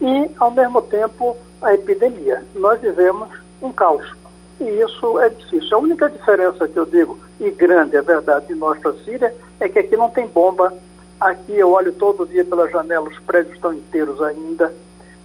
e 0.00 0.30
ao 0.38 0.50
mesmo 0.50 0.80
tempo 0.80 1.36
a 1.60 1.74
epidemia. 1.74 2.42
Nós 2.54 2.80
vivemos 2.80 3.28
um 3.60 3.72
caos. 3.72 4.06
E 4.60 4.64
isso 4.64 5.18
é 5.18 5.28
difícil. 5.28 5.76
A 5.76 5.80
única 5.80 6.08
diferença 6.08 6.66
que 6.66 6.78
eu 6.78 6.86
digo, 6.86 7.18
e 7.38 7.50
grande 7.50 7.96
é 7.96 8.02
verdade, 8.02 8.46
de 8.46 8.54
nós 8.54 8.78
para 8.78 8.92
a 8.92 9.04
Síria, 9.04 9.34
é 9.60 9.68
que 9.68 9.78
aqui 9.78 9.96
não 9.96 10.08
tem 10.08 10.26
bomba 10.26 10.72
Aqui 11.22 11.56
eu 11.56 11.70
olho 11.70 11.92
todo 11.92 12.26
dia 12.26 12.44
pela 12.44 12.68
janela, 12.68 13.08
os 13.08 13.16
prédios 13.20 13.54
estão 13.54 13.72
inteiros 13.72 14.20
ainda, 14.20 14.74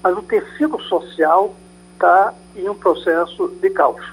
mas 0.04 0.16
o 0.16 0.22
tecido 0.22 0.80
social 0.84 1.56
está 1.94 2.36
em 2.56 2.70
um 2.70 2.76
processo 2.76 3.48
de 3.60 3.68
caos. 3.72 4.06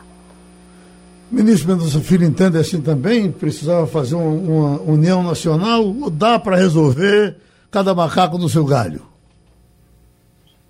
Ministro 1.34 1.68
Mendonça 1.68 2.00
Filho 2.00 2.24
entende 2.24 2.58
assim 2.58 2.80
também? 2.80 3.30
Precisava 3.30 3.86
fazer 3.86 4.14
uma, 4.14 4.30
uma 4.30 4.80
união 4.82 5.22
nacional 5.22 5.84
ou 5.84 6.08
dá 6.08 6.38
para 6.38 6.56
resolver 6.56 7.36
cada 7.70 7.94
macaco 7.94 8.38
no 8.38 8.48
seu 8.48 8.64
galho? 8.64 9.02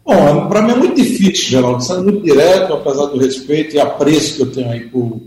Bom, 0.04 0.48
para 0.48 0.62
mim 0.62 0.72
é 0.72 0.76
muito 0.76 0.96
difícil, 0.96 1.50
Geraldo, 1.50 1.82
sendo 1.82 2.04
muito 2.04 2.22
direto, 2.22 2.74
apesar 2.74 3.06
do 3.06 3.18
respeito 3.18 3.74
e 3.74 3.80
apreço 3.80 4.36
que 4.36 4.42
eu 4.42 4.52
tenho 4.52 4.70
aí 4.70 4.88
por 4.88 5.20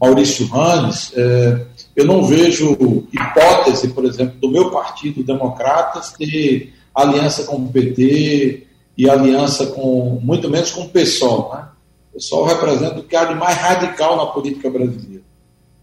Maurício 0.00 0.46
Randes, 0.46 1.12
é, 1.14 1.66
eu 1.94 2.06
não 2.06 2.24
vejo 2.24 2.72
hipótese, 3.12 3.88
por 3.88 4.04
exemplo, 4.04 4.34
do 4.40 4.50
meu 4.50 4.70
partido, 4.70 5.22
Democratas, 5.22 6.12
ter 6.12 6.72
aliança 6.94 7.44
com 7.44 7.56
o 7.56 7.68
PT 7.68 8.66
e 8.96 9.08
aliança 9.08 9.66
com, 9.66 10.18
muito 10.22 10.50
menos 10.50 10.70
com 10.70 10.82
o 10.82 10.88
PSOL. 10.88 11.52
Né? 11.54 11.64
O 12.12 12.16
PSOL 12.16 12.44
representa 12.44 13.00
o 13.00 13.02
que 13.02 13.16
há 13.16 13.24
de 13.24 13.34
mais 13.34 13.56
radical 13.56 14.16
na 14.16 14.26
política 14.26 14.70
brasileira. 14.70 15.22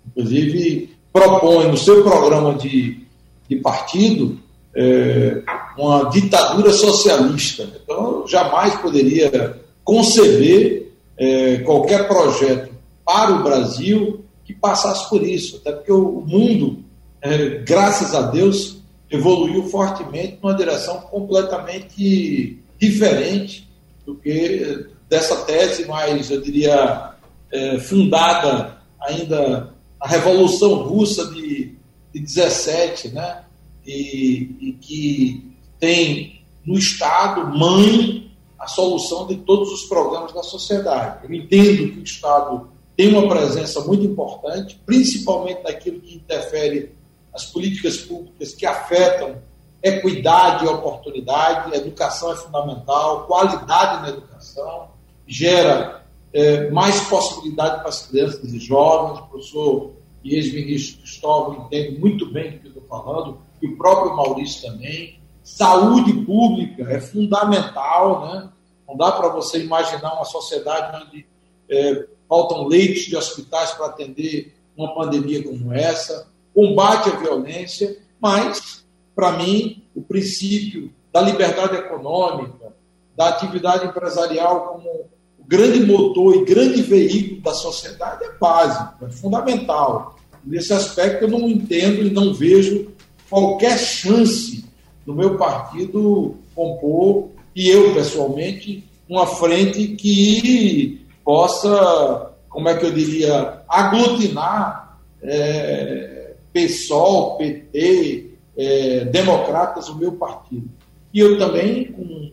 Inclusive, 0.07 0.95
propõe 1.11 1.67
no 1.67 1.77
seu 1.77 2.03
programa 2.03 2.53
de, 2.53 3.03
de 3.47 3.55
partido 3.57 4.39
é, 4.75 5.41
uma 5.77 6.09
ditadura 6.09 6.71
socialista. 6.71 7.67
Então, 7.83 8.21
eu 8.21 8.27
jamais 8.27 8.75
poderia 8.75 9.59
conceber 9.83 10.91
é, 11.17 11.57
qualquer 11.59 12.07
projeto 12.07 12.71
para 13.03 13.31
o 13.31 13.43
Brasil 13.43 14.23
que 14.45 14.53
passasse 14.53 15.09
por 15.09 15.23
isso, 15.23 15.57
até 15.57 15.71
porque 15.71 15.91
o 15.91 16.23
mundo, 16.25 16.83
é, 17.21 17.59
graças 17.65 18.13
a 18.15 18.21
Deus, 18.23 18.79
evoluiu 19.09 19.63
fortemente 19.63 20.37
numa 20.41 20.55
direção 20.55 21.01
completamente 21.01 22.59
diferente 22.79 23.67
do 24.05 24.15
que 24.15 24.87
dessa 25.09 25.43
tese 25.43 25.85
mais, 25.85 26.29
eu 26.29 26.39
diria, 26.39 27.13
é, 27.51 27.79
fundada 27.79 28.77
ainda 29.01 29.73
na 29.99 30.07
Revolução 30.07 30.83
Russa 30.83 31.25
de, 31.33 31.75
de 32.13 32.19
17, 32.19 33.09
né? 33.09 33.43
E, 33.85 34.55
e 34.61 34.77
que 34.79 35.51
tem 35.79 36.41
no 36.65 36.77
Estado 36.77 37.57
mãe 37.57 38.31
a 38.59 38.67
solução 38.67 39.25
de 39.25 39.37
todos 39.37 39.71
os 39.71 39.83
problemas 39.83 40.31
da 40.33 40.43
sociedade. 40.43 41.25
Eu 41.27 41.33
entendo 41.33 41.93
que 41.93 41.99
o 41.99 42.03
Estado 42.03 42.69
tem 42.95 43.15
uma 43.15 43.27
presença 43.27 43.79
muito 43.81 44.05
importante, 44.05 44.79
principalmente 44.85 45.63
naquilo 45.63 46.01
que 46.01 46.15
interfere 46.15 46.93
as 47.33 47.45
políticas 47.45 47.97
públicas 47.97 48.53
que 48.53 48.65
afetam 48.65 49.37
equidade 49.81 50.65
e 50.65 50.67
oportunidade, 50.67 51.73
educação 51.75 52.33
é 52.33 52.35
fundamental, 52.35 53.25
qualidade 53.25 54.01
na 54.01 54.09
educação, 54.09 54.89
gera 55.29 56.03
é, 56.33 56.71
mais 56.71 56.99
possibilidade 57.01 57.81
para 57.81 57.89
as 57.89 58.07
crianças 58.07 58.51
e 58.51 58.59
jovens. 58.59 59.19
O 59.19 59.27
professor 59.27 59.91
e 60.23 60.35
ex-ministro 60.35 61.01
Cristóvão 61.01 61.65
entende 61.65 61.99
muito 61.99 62.31
bem 62.31 62.53
do 62.53 62.59
que 62.59 62.65
eu 62.67 62.71
estou 62.71 62.83
falando, 62.83 63.37
e 63.61 63.67
o 63.67 63.77
próprio 63.77 64.15
Maurício 64.15 64.69
também. 64.69 65.19
Saúde 65.43 66.13
pública 66.25 66.83
é 66.91 66.99
fundamental, 66.99 68.27
né? 68.27 68.49
Não 68.87 68.97
dá 68.97 69.11
para 69.11 69.29
você 69.29 69.63
imaginar 69.63 70.15
uma 70.15 70.25
sociedade 70.25 71.05
onde 71.05 71.25
é, 71.69 72.07
faltam 72.27 72.67
leitos 72.67 73.03
de 73.03 73.15
hospitais 73.15 73.71
para 73.71 73.85
atender 73.85 74.55
uma 74.75 74.93
pandemia 74.95 75.43
como 75.43 75.71
essa 75.73 76.27
combate 76.53 77.09
à 77.09 77.15
violência, 77.15 77.97
mas, 78.19 78.85
para 79.15 79.33
mim, 79.33 79.83
o 79.95 80.01
princípio 80.01 80.91
da 81.11 81.21
liberdade 81.21 81.75
econômica, 81.75 82.73
da 83.15 83.29
atividade 83.29 83.85
empresarial 83.85 84.73
como 84.73 85.09
grande 85.49 85.79
motor 85.79 86.35
e 86.35 86.45
grande 86.45 86.83
veículo 86.83 87.41
da 87.41 87.55
sociedade 87.55 88.23
é 88.23 88.31
básico, 88.39 89.03
é 89.03 89.09
fundamental. 89.09 90.15
Nesse 90.45 90.71
aspecto, 90.71 91.23
eu 91.23 91.27
não 91.27 91.49
entendo 91.49 92.05
e 92.05 92.11
não 92.11 92.35
vejo 92.35 92.89
qualquer 93.27 93.79
chance 93.79 94.63
do 95.03 95.15
meu 95.15 95.37
partido 95.37 96.35
compor, 96.53 97.29
e 97.55 97.67
eu 97.67 97.95
pessoalmente, 97.95 98.83
uma 99.09 99.25
frente 99.25 99.87
que 99.87 101.01
possa, 101.25 102.31
como 102.47 102.69
é 102.69 102.77
que 102.77 102.85
eu 102.85 102.91
diria, 102.91 103.63
aglutinar 103.67 104.99
é, 105.23 106.33
PSOL, 106.53 107.37
PT, 107.37 108.33
é, 108.55 109.05
Democratas, 109.05 109.89
o 109.89 109.97
meu 109.97 110.11
partido. 110.11 110.69
E 111.11 111.19
eu 111.19 111.39
também, 111.39 111.85
com 111.85 112.31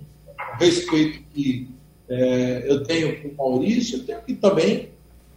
respeito 0.59 1.23
que 1.33 1.76
é, 2.09 2.65
eu 2.67 2.85
tenho 2.85 3.23
com 3.23 3.29
o 3.29 3.51
Maurício, 3.51 3.99
eu 3.99 4.05
tenho 4.05 4.23
que 4.23 4.35
também 4.35 4.91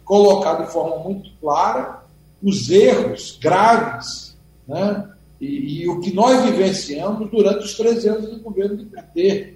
colocar 0.04 0.54
de 0.54 0.72
forma 0.72 0.98
muito 0.98 1.30
clara 1.40 2.02
os 2.42 2.70
erros 2.70 3.38
graves 3.40 4.36
né? 4.66 5.08
e, 5.40 5.82
e 5.82 5.88
o 5.88 6.00
que 6.00 6.12
nós 6.12 6.42
vivenciamos 6.44 7.30
durante 7.30 7.64
os 7.64 7.74
13 7.74 8.08
anos 8.08 8.30
do 8.30 8.40
governo 8.40 8.76
do 8.76 8.84
PT. 8.86 9.54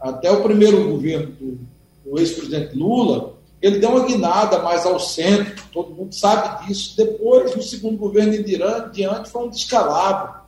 Até 0.00 0.30
o 0.30 0.42
primeiro 0.42 0.88
governo 0.88 1.32
do, 1.32 1.58
do 2.04 2.18
ex-presidente 2.18 2.76
Lula, 2.76 3.34
ele 3.60 3.78
deu 3.78 3.90
uma 3.90 4.04
guinada 4.04 4.60
mais 4.60 4.86
ao 4.86 5.00
centro, 5.00 5.64
todo 5.72 5.94
mundo 5.94 6.14
sabe 6.14 6.66
disso. 6.66 6.96
Depois, 6.96 7.56
no 7.56 7.62
segundo 7.62 7.96
governo 7.96 8.34
em 8.34 8.42
diante, 8.44 9.30
foi 9.30 9.46
um 9.46 9.50
descalabro. 9.50 10.38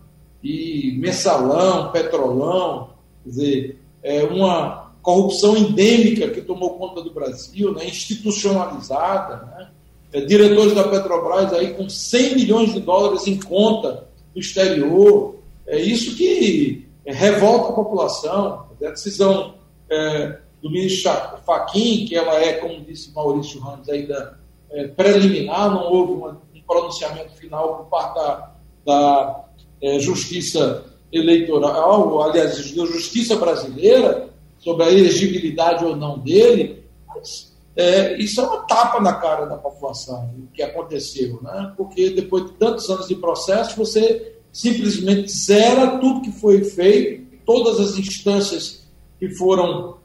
E 0.42 0.96
mensalão, 0.98 1.90
petrolão, 1.90 2.90
quer 3.24 3.28
dizer, 3.28 3.82
é 4.02 4.22
uma 4.22 4.79
corrupção 5.02 5.56
endêmica 5.56 6.28
que 6.28 6.40
tomou 6.40 6.78
conta 6.78 7.02
do 7.02 7.12
Brasil, 7.12 7.72
né, 7.72 7.86
institucionalizada. 7.86 9.36
Né, 9.46 9.68
é, 10.12 10.20
diretores 10.22 10.74
da 10.74 10.84
Petrobras 10.84 11.52
aí 11.52 11.74
com 11.74 11.88
100 11.88 12.34
milhões 12.34 12.72
de 12.72 12.80
dólares 12.80 13.26
em 13.26 13.38
conta 13.38 14.08
no 14.34 14.40
exterior. 14.40 15.36
É 15.66 15.80
isso 15.80 16.16
que 16.16 16.88
revolta 17.04 17.68
a 17.68 17.72
população. 17.72 18.66
A 18.70 18.90
decisão 18.90 19.54
é, 19.88 20.38
do 20.60 20.70
ministro 20.70 21.12
Faquim, 21.46 22.06
que 22.06 22.16
ela 22.16 22.34
é, 22.34 22.54
como 22.54 22.84
disse 22.84 23.12
Maurício 23.12 23.60
Ramos, 23.60 23.88
ainda 23.88 24.38
é, 24.70 24.88
preliminar, 24.88 25.70
não 25.70 25.92
houve 25.92 26.12
uma, 26.12 26.40
um 26.54 26.62
pronunciamento 26.66 27.32
final 27.34 27.76
por 27.76 27.86
parte 27.86 28.14
da, 28.16 28.52
da 28.84 29.44
é, 29.80 29.98
Justiça 30.00 30.84
Eleitoral, 31.12 32.22
aliás, 32.22 32.56
da 32.74 32.86
Justiça 32.86 33.36
Brasileira, 33.36 34.29
sobre 34.61 34.85
a 34.85 34.92
elegibilidade 34.92 35.85
ou 35.85 35.96
não 35.96 36.18
dele, 36.18 36.85
mas 37.09 37.51
é, 37.75 38.16
isso 38.18 38.40
é 38.40 38.44
uma 38.44 38.62
tapa 38.66 39.01
na 39.01 39.14
cara 39.14 39.46
da 39.46 39.57
população, 39.57 40.35
o 40.38 40.55
que 40.55 40.62
aconteceu, 40.62 41.40
né? 41.42 41.73
porque 41.77 42.11
depois 42.11 42.46
de 42.46 42.53
tantos 42.53 42.88
anos 42.88 43.09
de 43.09 43.14
processo, 43.16 43.77
você 43.77 44.37
simplesmente 44.53 45.33
zera 45.33 45.99
tudo 45.99 46.23
que 46.23 46.33
foi 46.33 46.62
feito, 46.64 47.38
todas 47.46 47.81
as 47.81 47.99
instâncias 47.99 48.85
que 49.18 49.31
foram 49.31 49.96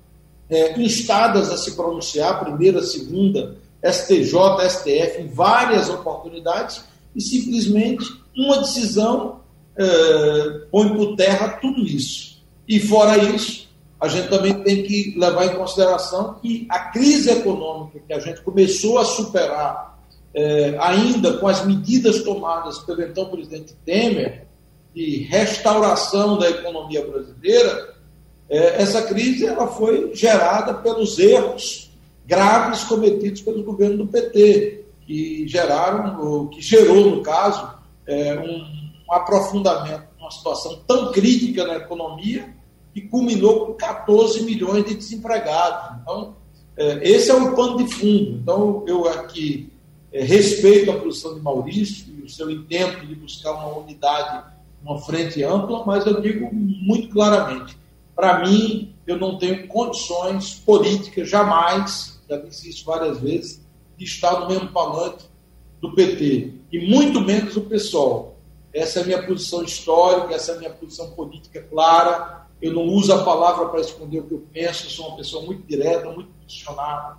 é, 0.49 0.79
instadas 0.79 1.49
a 1.49 1.57
se 1.57 1.75
pronunciar, 1.75 2.43
primeira, 2.43 2.81
segunda, 2.81 3.57
STJ, 3.83 4.69
STF, 4.69 5.21
em 5.21 5.27
várias 5.27 5.89
oportunidades, 5.89 6.83
e 7.15 7.21
simplesmente 7.21 8.05
uma 8.35 8.59
decisão 8.59 9.39
é, 9.77 10.61
põe 10.71 10.89
por 10.95 11.15
terra 11.15 11.59
tudo 11.61 11.81
isso. 11.81 12.43
E 12.67 12.79
fora 12.79 13.17
isso, 13.17 13.64
a 13.99 14.07
gente 14.07 14.29
também 14.29 14.53
tem 14.63 14.83
que 14.83 15.15
levar 15.17 15.45
em 15.45 15.55
consideração 15.55 16.35
que 16.41 16.67
a 16.69 16.79
crise 16.91 17.29
econômica 17.29 17.99
que 18.05 18.13
a 18.13 18.19
gente 18.19 18.41
começou 18.41 18.97
a 18.99 19.05
superar, 19.05 19.97
é, 20.33 20.75
ainda 20.79 21.37
com 21.37 21.47
as 21.47 21.65
medidas 21.65 22.21
tomadas 22.23 22.79
pelo 22.79 23.01
então 23.01 23.29
presidente 23.29 23.73
Temer, 23.85 24.45
de 24.93 25.23
restauração 25.23 26.37
da 26.37 26.49
economia 26.49 27.05
brasileira, 27.05 27.95
é, 28.49 28.81
essa 28.81 29.01
crise 29.01 29.45
ela 29.45 29.67
foi 29.67 30.13
gerada 30.13 30.73
pelos 30.73 31.17
erros 31.17 31.91
graves 32.25 32.83
cometidos 32.83 33.41
pelo 33.41 33.63
governo 33.63 33.97
do 33.97 34.07
PT, 34.07 34.85
que 35.05 35.47
geraram, 35.47 36.47
que 36.47 36.61
gerou, 36.61 37.11
no 37.11 37.21
caso, 37.21 37.69
é, 38.07 38.33
um, 38.39 38.65
um 39.07 39.13
aprofundamento 39.13 40.15
uma 40.25 40.31
situação 40.31 40.81
tão 40.87 41.11
crítica 41.11 41.65
na 41.65 41.75
economia 41.75 42.54
que 42.95 43.01
culminou 43.01 43.65
com 43.65 43.73
14 43.73 44.41
milhões 44.43 44.85
de 44.85 44.95
desempregados. 44.95 45.97
Então, 46.01 46.33
é, 46.77 47.05
esse 47.09 47.29
é 47.29 47.33
o 47.33 47.53
pano 47.53 47.83
de 47.83 47.93
fundo. 47.93 48.39
Então, 48.41 48.85
eu 48.87 49.05
aqui 49.09 49.69
é, 50.13 50.23
respeito 50.23 50.89
a 50.89 50.97
posição 50.97 51.35
de 51.35 51.41
Maurício 51.41 52.05
e 52.17 52.21
o 52.21 52.29
seu 52.29 52.49
intento 52.49 53.05
de 53.05 53.13
buscar 53.13 53.51
uma 53.51 53.79
unidade, 53.79 54.45
uma 54.81 54.97
frente 55.01 55.43
ampla, 55.43 55.83
mas 55.85 56.05
eu 56.05 56.21
digo 56.21 56.49
muito 56.53 57.09
claramente: 57.09 57.77
para 58.15 58.39
mim, 58.47 58.95
eu 59.05 59.17
não 59.17 59.37
tenho 59.37 59.67
condições 59.67 60.53
políticas, 60.53 61.29
jamais, 61.29 62.17
já 62.29 62.37
disse 62.37 62.69
isso 62.69 62.85
várias 62.85 63.19
vezes, 63.19 63.61
de 63.97 64.05
estar 64.05 64.39
no 64.39 64.47
mesmo 64.47 64.69
palanque 64.69 65.25
do 65.81 65.93
PT, 65.93 66.53
e 66.71 66.89
muito 66.89 67.19
menos 67.19 67.57
o 67.57 67.61
PSOL. 67.61 68.37
Essa 68.73 68.99
é 68.99 69.03
a 69.03 69.05
minha 69.05 69.23
posição 69.27 69.63
histórica, 69.63 70.33
essa 70.33 70.53
é 70.53 70.55
a 70.55 70.59
minha 70.59 70.71
posição 70.71 71.11
política 71.11 71.61
clara. 71.61 72.44
Eu 72.65 72.73
não 72.73 72.87
uso 72.87 73.13
a 73.13 73.23
palavra 73.23 73.67
para 73.67 73.79
esconder 73.79 74.21
o 74.21 74.23
que 74.23 74.33
eu 74.33 74.43
penso, 74.51 74.87
eu 74.87 74.89
sou 74.89 75.09
uma 75.09 75.17
pessoa 75.17 75.45
muito 75.45 75.67
direta, 75.67 76.09
muito 76.09 76.31
posicionada. 76.43 77.15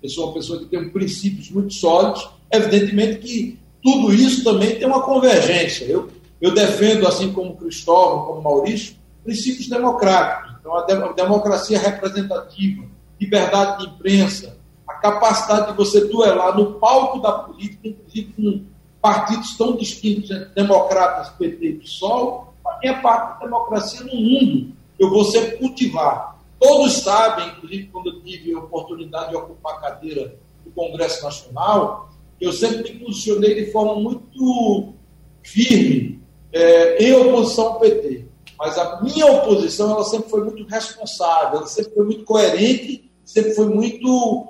Eu 0.00 0.08
sou 0.08 0.26
uma 0.26 0.34
pessoa 0.34 0.60
que 0.60 0.66
tem 0.66 0.88
princípios 0.88 1.50
muito 1.50 1.74
sólidos. 1.74 2.30
Evidentemente 2.48 3.18
que 3.18 3.58
tudo 3.82 4.14
isso 4.14 4.44
também 4.44 4.78
tem 4.78 4.86
uma 4.86 5.02
convergência. 5.02 5.84
Eu, 5.86 6.10
eu 6.40 6.54
defendo, 6.54 7.08
assim 7.08 7.32
como 7.32 7.56
Cristóvão, 7.56 8.24
como 8.24 8.42
Maurício, 8.42 8.94
princípios 9.24 9.68
democráticos. 9.68 10.54
Então, 10.60 10.76
a 10.76 11.12
democracia 11.12 11.76
representativa, 11.76 12.84
liberdade 13.20 13.84
de 13.84 13.92
imprensa, 13.92 14.56
a 14.86 14.94
capacidade 14.94 15.72
de 15.72 15.76
você 15.76 16.04
duelar 16.06 16.56
no 16.56 16.74
palco 16.74 17.18
da 17.18 17.32
política, 17.32 17.88
inclusive 17.88 18.32
com 18.32 18.64
partidos 19.02 19.56
tão 19.56 19.74
distintos 19.74 20.30
democratas, 20.54 21.30
PT 21.30 21.66
e 21.66 21.72
PSOL, 21.80 22.54
é 22.80 22.92
parte 22.92 23.40
da 23.40 23.46
democracia 23.46 24.06
no 24.06 24.14
mundo. 24.14 24.83
Eu 24.98 25.10
vou 25.10 25.24
sempre 25.24 25.58
cultivar. 25.58 26.38
Todos 26.58 26.94
sabem, 26.94 27.48
inclusive 27.48 27.88
quando 27.88 28.06
eu 28.08 28.22
tive 28.22 28.54
a 28.54 28.58
oportunidade 28.58 29.30
de 29.30 29.36
ocupar 29.36 29.74
a 29.74 29.80
cadeira 29.80 30.36
do 30.64 30.70
Congresso 30.70 31.22
Nacional, 31.22 32.10
eu 32.40 32.52
sempre 32.52 32.92
me 32.92 33.00
posicionei 33.00 33.54
de 33.54 33.72
forma 33.72 33.96
muito 33.96 34.94
firme 35.42 36.22
é, 36.52 37.04
em 37.04 37.12
oposição 37.12 37.66
ao 37.66 37.80
PT. 37.80 38.24
Mas 38.58 38.78
a 38.78 39.02
minha 39.02 39.26
oposição 39.26 39.90
ela 39.90 40.04
sempre 40.04 40.30
foi 40.30 40.44
muito 40.44 40.64
responsável, 40.64 41.58
ela 41.58 41.66
sempre 41.66 41.92
foi 41.92 42.04
muito 42.04 42.24
coerente, 42.24 43.10
sempre 43.24 43.52
foi 43.52 43.66
muito, 43.66 44.48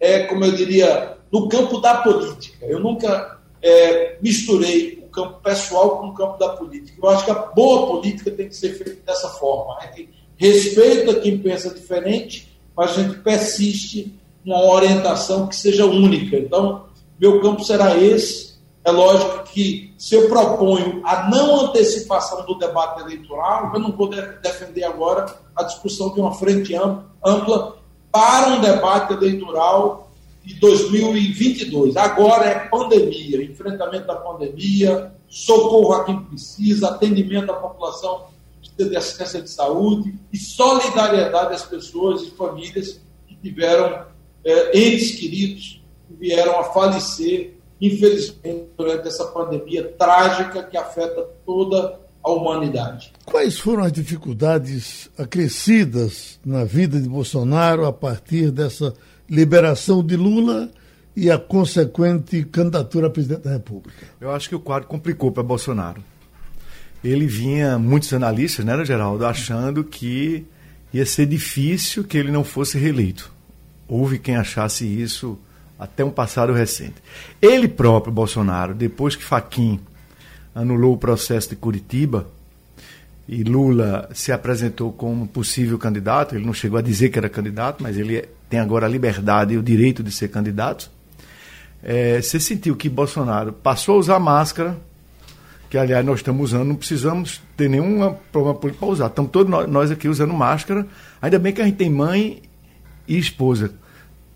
é, 0.00 0.24
como 0.24 0.44
eu 0.44 0.52
diria, 0.52 1.18
no 1.32 1.48
campo 1.48 1.80
da 1.80 1.98
política. 1.98 2.66
Eu 2.66 2.80
nunca 2.80 3.40
é, 3.62 4.18
misturei 4.20 5.03
campo 5.14 5.40
pessoal 5.42 5.98
com 5.98 6.08
o 6.08 6.14
campo 6.14 6.38
da 6.38 6.50
política. 6.50 6.98
Eu 7.00 7.08
acho 7.08 7.24
que 7.24 7.30
a 7.30 7.34
boa 7.34 7.86
política 7.86 8.30
tem 8.30 8.48
que 8.48 8.56
ser 8.56 8.74
feita 8.74 9.00
dessa 9.06 9.28
forma. 9.30 9.78
A 9.78 9.86
gente 9.86 10.10
respeita 10.36 11.20
quem 11.20 11.38
pensa 11.38 11.72
diferente, 11.72 12.58
mas 12.76 12.90
a 12.90 13.02
gente 13.02 13.18
persiste 13.18 14.18
numa 14.44 14.62
orientação 14.64 15.46
que 15.46 15.56
seja 15.56 15.86
única. 15.86 16.36
Então, 16.36 16.86
meu 17.18 17.40
campo 17.40 17.64
será 17.64 17.96
esse. 17.96 18.54
É 18.84 18.90
lógico 18.90 19.44
que 19.44 19.94
se 19.96 20.14
eu 20.14 20.28
proponho 20.28 21.00
a 21.06 21.30
não 21.30 21.66
antecipação 21.66 22.44
do 22.44 22.58
debate 22.58 23.00
eleitoral, 23.00 23.70
eu 23.72 23.80
não 23.80 23.92
vou 23.92 24.08
defender 24.08 24.84
agora 24.84 25.24
a 25.56 25.62
discussão 25.62 26.12
de 26.12 26.20
uma 26.20 26.34
frente 26.34 26.74
ampla 27.24 27.76
para 28.12 28.48
um 28.48 28.60
debate 28.60 29.14
eleitoral 29.14 30.03
de 30.44 30.54
2022. 30.60 31.96
Agora 31.96 32.44
é 32.44 32.68
pandemia, 32.68 33.42
enfrentamento 33.42 34.06
da 34.06 34.16
pandemia, 34.16 35.12
socorro 35.26 35.92
a 35.94 36.04
quem 36.04 36.20
precisa, 36.24 36.90
atendimento 36.90 37.50
à 37.50 37.54
população 37.54 38.26
precisa 38.60 38.90
de 38.90 38.96
assistência 38.96 39.42
de 39.42 39.50
saúde 39.50 40.14
e 40.32 40.38
solidariedade 40.38 41.54
às 41.54 41.64
pessoas 41.64 42.22
e 42.22 42.30
famílias 42.32 43.00
que 43.26 43.34
tiveram 43.36 44.06
é, 44.44 44.78
entes 44.78 45.12
queridos 45.12 45.82
que 46.06 46.14
vieram 46.14 46.58
a 46.60 46.64
falecer, 46.64 47.54
infelizmente, 47.80 48.66
durante 48.76 49.08
essa 49.08 49.24
pandemia 49.26 49.88
trágica 49.98 50.62
que 50.62 50.76
afeta 50.76 51.22
toda 51.46 52.00
a 52.22 52.30
humanidade. 52.30 53.12
Quais 53.26 53.58
foram 53.58 53.84
as 53.84 53.92
dificuldades 53.92 55.10
acrescidas 55.16 56.38
na 56.44 56.64
vida 56.64 57.00
de 57.00 57.08
Bolsonaro 57.08 57.86
a 57.86 57.92
partir 57.92 58.50
dessa 58.50 58.94
liberação 59.28 60.04
de 60.04 60.16
Lula 60.16 60.70
e 61.16 61.30
a 61.30 61.38
consequente 61.38 62.42
candidatura 62.44 63.06
a 63.06 63.10
presidente 63.10 63.42
da 63.42 63.52
República? 63.52 64.06
Eu 64.20 64.30
acho 64.32 64.48
que 64.48 64.54
o 64.54 64.60
quadro 64.60 64.88
complicou 64.88 65.30
para 65.30 65.42
Bolsonaro. 65.42 66.02
Ele 67.02 67.26
vinha, 67.26 67.78
muitos 67.78 68.12
analistas, 68.12 68.64
né, 68.64 68.84
Geraldo, 68.84 69.26
achando 69.26 69.84
que 69.84 70.46
ia 70.92 71.04
ser 71.04 71.26
difícil 71.26 72.04
que 72.04 72.16
ele 72.16 72.30
não 72.30 72.44
fosse 72.44 72.78
reeleito. 72.78 73.30
Houve 73.86 74.18
quem 74.18 74.36
achasse 74.36 74.86
isso 74.86 75.38
até 75.78 76.04
um 76.04 76.10
passado 76.10 76.52
recente. 76.52 76.94
Ele 77.42 77.68
próprio, 77.68 78.12
Bolsonaro, 78.12 78.74
depois 78.74 79.14
que 79.16 79.22
Faquim 79.22 79.80
anulou 80.54 80.94
o 80.94 80.98
processo 80.98 81.50
de 81.50 81.56
Curitiba 81.56 82.26
e 83.28 83.42
Lula 83.42 84.08
se 84.14 84.32
apresentou 84.32 84.92
como 84.92 85.26
possível 85.26 85.78
candidato, 85.78 86.34
ele 86.34 86.46
não 86.46 86.54
chegou 86.54 86.78
a 86.78 86.82
dizer 86.82 87.08
que 87.08 87.18
era 87.18 87.28
candidato, 87.28 87.82
mas 87.82 87.98
ele 87.98 88.28
tem 88.48 88.60
agora 88.60 88.86
a 88.86 88.88
liberdade 88.88 89.54
e 89.54 89.58
o 89.58 89.62
direito 89.62 90.02
de 90.02 90.10
ser 90.10 90.28
candidato. 90.28 90.90
É, 91.82 92.20
você 92.20 92.40
sentiu 92.40 92.74
que 92.76 92.88
Bolsonaro 92.88 93.52
passou 93.52 93.96
a 93.96 93.98
usar 93.98 94.18
máscara, 94.18 94.76
que 95.68 95.76
aliás 95.76 96.04
nós 96.04 96.20
estamos 96.20 96.50
usando, 96.50 96.68
não 96.68 96.76
precisamos 96.76 97.42
ter 97.56 97.68
nenhum 97.68 98.14
problema 98.32 98.54
político 98.54 98.86
para 98.86 98.92
usar. 98.92 99.06
Estamos 99.06 99.30
todos 99.30 99.68
nós 99.68 99.90
aqui 99.90 100.08
usando 100.08 100.32
máscara. 100.32 100.86
Ainda 101.20 101.38
bem 101.38 101.52
que 101.52 101.60
a 101.60 101.64
gente 101.64 101.76
tem 101.76 101.90
mãe 101.90 102.42
e 103.06 103.18
esposa. 103.18 103.72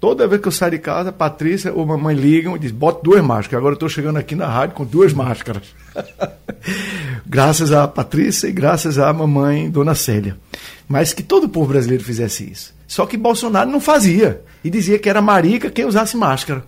Toda 0.00 0.28
vez 0.28 0.40
que 0.40 0.46
eu 0.46 0.52
saio 0.52 0.72
de 0.72 0.78
casa, 0.78 1.10
Patrícia 1.10 1.72
ou 1.72 1.84
mamãe 1.84 2.14
ligam 2.14 2.54
e 2.54 2.58
dizem, 2.58 2.76
bota 2.76 3.02
duas 3.02 3.20
máscaras. 3.22 3.58
Agora 3.58 3.72
eu 3.72 3.76
estou 3.76 3.88
chegando 3.88 4.16
aqui 4.16 4.36
na 4.36 4.46
rádio 4.46 4.76
com 4.76 4.84
duas 4.84 5.12
máscaras. 5.12 5.74
graças 7.26 7.72
a 7.72 7.88
Patrícia 7.88 8.46
e 8.46 8.52
graças 8.52 8.96
à 8.98 9.12
mamãe, 9.12 9.68
Dona 9.68 9.96
Célia. 9.96 10.36
Mas 10.86 11.12
que 11.12 11.22
todo 11.22 11.44
o 11.44 11.48
povo 11.48 11.68
brasileiro 11.72 12.04
fizesse 12.04 12.48
isso. 12.48 12.72
Só 12.86 13.06
que 13.06 13.16
Bolsonaro 13.16 13.70
não 13.70 13.80
fazia. 13.80 14.40
E 14.62 14.70
dizia 14.70 14.98
que 14.98 15.08
era 15.08 15.20
marica 15.20 15.70
quem 15.70 15.84
usasse 15.84 16.16
máscara. 16.16 16.64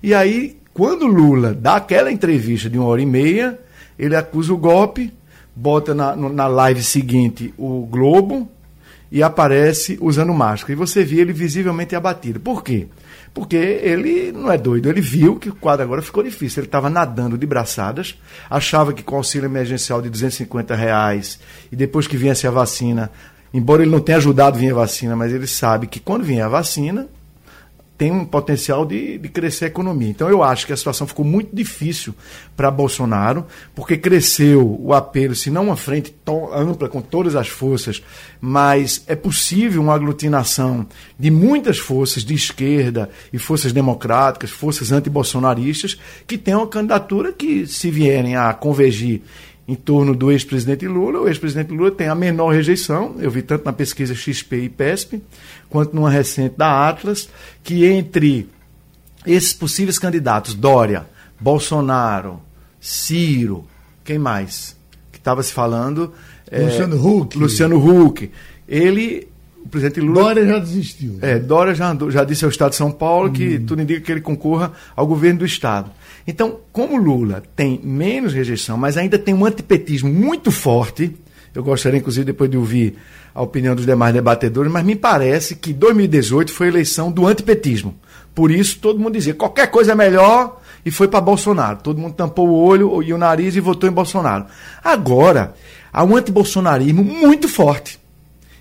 E 0.00 0.14
aí, 0.14 0.56
quando 0.72 1.06
Lula 1.06 1.52
dá 1.52 1.76
aquela 1.76 2.12
entrevista 2.12 2.70
de 2.70 2.78
uma 2.78 2.86
hora 2.86 3.02
e 3.02 3.06
meia, 3.06 3.58
ele 3.98 4.14
acusa 4.14 4.54
o 4.54 4.56
golpe, 4.56 5.12
bota 5.54 5.92
na, 5.92 6.14
na 6.14 6.46
live 6.46 6.82
seguinte 6.82 7.52
o 7.58 7.84
Globo, 7.86 8.48
e 9.10 9.22
aparece 9.22 9.98
usando 10.00 10.34
máscara. 10.34 10.72
E 10.72 10.76
você 10.76 11.04
vê 11.04 11.20
ele 11.20 11.32
visivelmente 11.32 11.96
abatido. 11.96 12.38
Por 12.38 12.62
quê? 12.62 12.88
Porque 13.32 13.56
ele 13.56 14.32
não 14.32 14.50
é 14.50 14.58
doido, 14.58 14.88
ele 14.88 15.00
viu 15.00 15.36
que 15.36 15.48
o 15.48 15.54
quadro 15.54 15.84
agora 15.84 16.02
ficou 16.02 16.22
difícil. 16.22 16.60
Ele 16.60 16.68
estava 16.68 16.90
nadando 16.90 17.38
de 17.38 17.46
braçadas, 17.46 18.18
achava 18.50 18.92
que 18.92 19.02
com 19.02 19.16
auxílio 19.16 19.46
emergencial 19.46 20.02
de 20.02 20.10
250 20.10 20.74
reais 20.74 21.38
e 21.70 21.76
depois 21.76 22.06
que 22.06 22.16
viesse 22.16 22.46
a 22.46 22.50
vacina, 22.50 23.10
embora 23.52 23.82
ele 23.82 23.90
não 23.90 24.00
tenha 24.00 24.18
ajudado 24.18 24.56
a 24.56 24.60
vir 24.60 24.72
a 24.72 24.76
vacina, 24.76 25.14
mas 25.14 25.32
ele 25.32 25.46
sabe 25.46 25.86
que 25.86 26.00
quando 26.00 26.24
vier 26.24 26.44
a 26.44 26.48
vacina, 26.48 27.08
tem 27.98 28.12
um 28.12 28.24
potencial 28.24 28.86
de, 28.86 29.18
de 29.18 29.28
crescer 29.28 29.64
a 29.64 29.68
economia. 29.68 30.08
Então 30.08 30.28
eu 30.30 30.40
acho 30.40 30.64
que 30.64 30.72
a 30.72 30.76
situação 30.76 31.04
ficou 31.04 31.24
muito 31.24 31.54
difícil 31.54 32.14
para 32.56 32.70
Bolsonaro, 32.70 33.44
porque 33.74 33.96
cresceu 33.96 34.78
o 34.80 34.94
apelo, 34.94 35.34
se 35.34 35.50
não 35.50 35.64
uma 35.64 35.76
frente 35.76 36.14
ampla 36.54 36.88
com 36.88 37.02
todas 37.02 37.34
as 37.34 37.48
forças, 37.48 38.00
mas 38.40 39.02
é 39.08 39.16
possível 39.16 39.82
uma 39.82 39.94
aglutinação 39.94 40.86
de 41.18 41.28
muitas 41.28 41.78
forças 41.78 42.24
de 42.24 42.34
esquerda 42.34 43.10
e 43.32 43.38
forças 43.38 43.72
democráticas, 43.72 44.50
forças 44.50 44.92
antibolsonaristas, 44.92 45.98
que 46.24 46.38
tenham 46.38 46.60
uma 46.60 46.68
candidatura 46.68 47.32
que, 47.32 47.66
se 47.66 47.90
vierem 47.90 48.36
a 48.36 48.54
convergir 48.54 49.22
em 49.68 49.74
torno 49.74 50.14
do 50.16 50.32
ex-presidente 50.32 50.88
Lula. 50.88 51.20
O 51.20 51.28
ex-presidente 51.28 51.70
Lula 51.70 51.90
tem 51.90 52.08
a 52.08 52.14
menor 52.14 52.54
rejeição, 52.54 53.16
eu 53.18 53.30
vi 53.30 53.42
tanto 53.42 53.66
na 53.66 53.72
pesquisa 53.72 54.14
XP 54.14 54.62
e 54.62 54.68
PESP, 54.70 55.22
quanto 55.68 55.94
numa 55.94 56.08
recente 56.08 56.56
da 56.56 56.88
Atlas, 56.88 57.28
que 57.62 57.84
entre 57.84 58.48
esses 59.26 59.52
possíveis 59.52 59.98
candidatos, 59.98 60.54
Dória, 60.54 61.06
Bolsonaro, 61.38 62.40
Ciro, 62.80 63.66
quem 64.02 64.18
mais? 64.18 64.74
Que 65.12 65.18
estava 65.18 65.42
se 65.42 65.52
falando. 65.52 66.14
É, 66.50 66.62
Luciano 66.62 67.06
Huck. 67.06 67.36
Luciano 67.36 68.06
Huck. 68.06 68.30
Ele 68.66 69.28
o 69.64 69.68
presidente 69.68 70.00
Lula. 70.00 70.22
Dória 70.22 70.46
já 70.46 70.58
desistiu. 70.58 71.18
É, 71.20 71.38
Dória 71.38 71.74
já, 71.74 71.96
já 72.08 72.24
disse 72.24 72.44
ao 72.44 72.50
Estado 72.50 72.70
de 72.70 72.76
São 72.76 72.90
Paulo 72.90 73.30
que 73.30 73.56
hum. 73.56 73.66
tudo 73.66 73.82
indica 73.82 74.00
que 74.00 74.12
ele 74.12 74.20
concorra 74.20 74.72
ao 74.96 75.06
governo 75.06 75.40
do 75.40 75.46
Estado. 75.46 75.90
Então, 76.26 76.60
como 76.72 76.96
Lula 76.96 77.42
tem 77.56 77.80
menos 77.82 78.32
rejeição, 78.32 78.76
mas 78.76 78.96
ainda 78.96 79.18
tem 79.18 79.34
um 79.34 79.44
antipetismo 79.44 80.12
muito 80.12 80.50
forte, 80.50 81.14
eu 81.54 81.62
gostaria, 81.62 81.98
inclusive, 81.98 82.24
depois 82.24 82.50
de 82.50 82.56
ouvir 82.56 82.96
a 83.34 83.42
opinião 83.42 83.74
dos 83.74 83.86
demais 83.86 84.12
debatedores, 84.12 84.70
mas 84.70 84.84
me 84.84 84.94
parece 84.94 85.56
que 85.56 85.72
2018 85.72 86.52
foi 86.52 86.66
a 86.66 86.70
eleição 86.70 87.10
do 87.10 87.26
antipetismo. 87.26 87.94
Por 88.34 88.50
isso, 88.50 88.78
todo 88.78 88.98
mundo 88.98 89.14
dizia 89.14 89.34
qualquer 89.34 89.68
coisa 89.70 89.92
é 89.92 89.94
melhor 89.94 90.60
e 90.84 90.90
foi 90.90 91.08
para 91.08 91.20
Bolsonaro. 91.20 91.78
Todo 91.82 92.00
mundo 92.00 92.14
tampou 92.14 92.48
o 92.48 92.54
olho 92.54 93.02
e 93.02 93.12
o 93.12 93.18
nariz 93.18 93.56
e 93.56 93.60
votou 93.60 93.88
em 93.88 93.92
Bolsonaro. 93.92 94.46
Agora, 94.82 95.54
há 95.92 96.04
um 96.04 96.16
antibolsonarismo 96.16 97.02
muito 97.02 97.48
forte. 97.48 97.98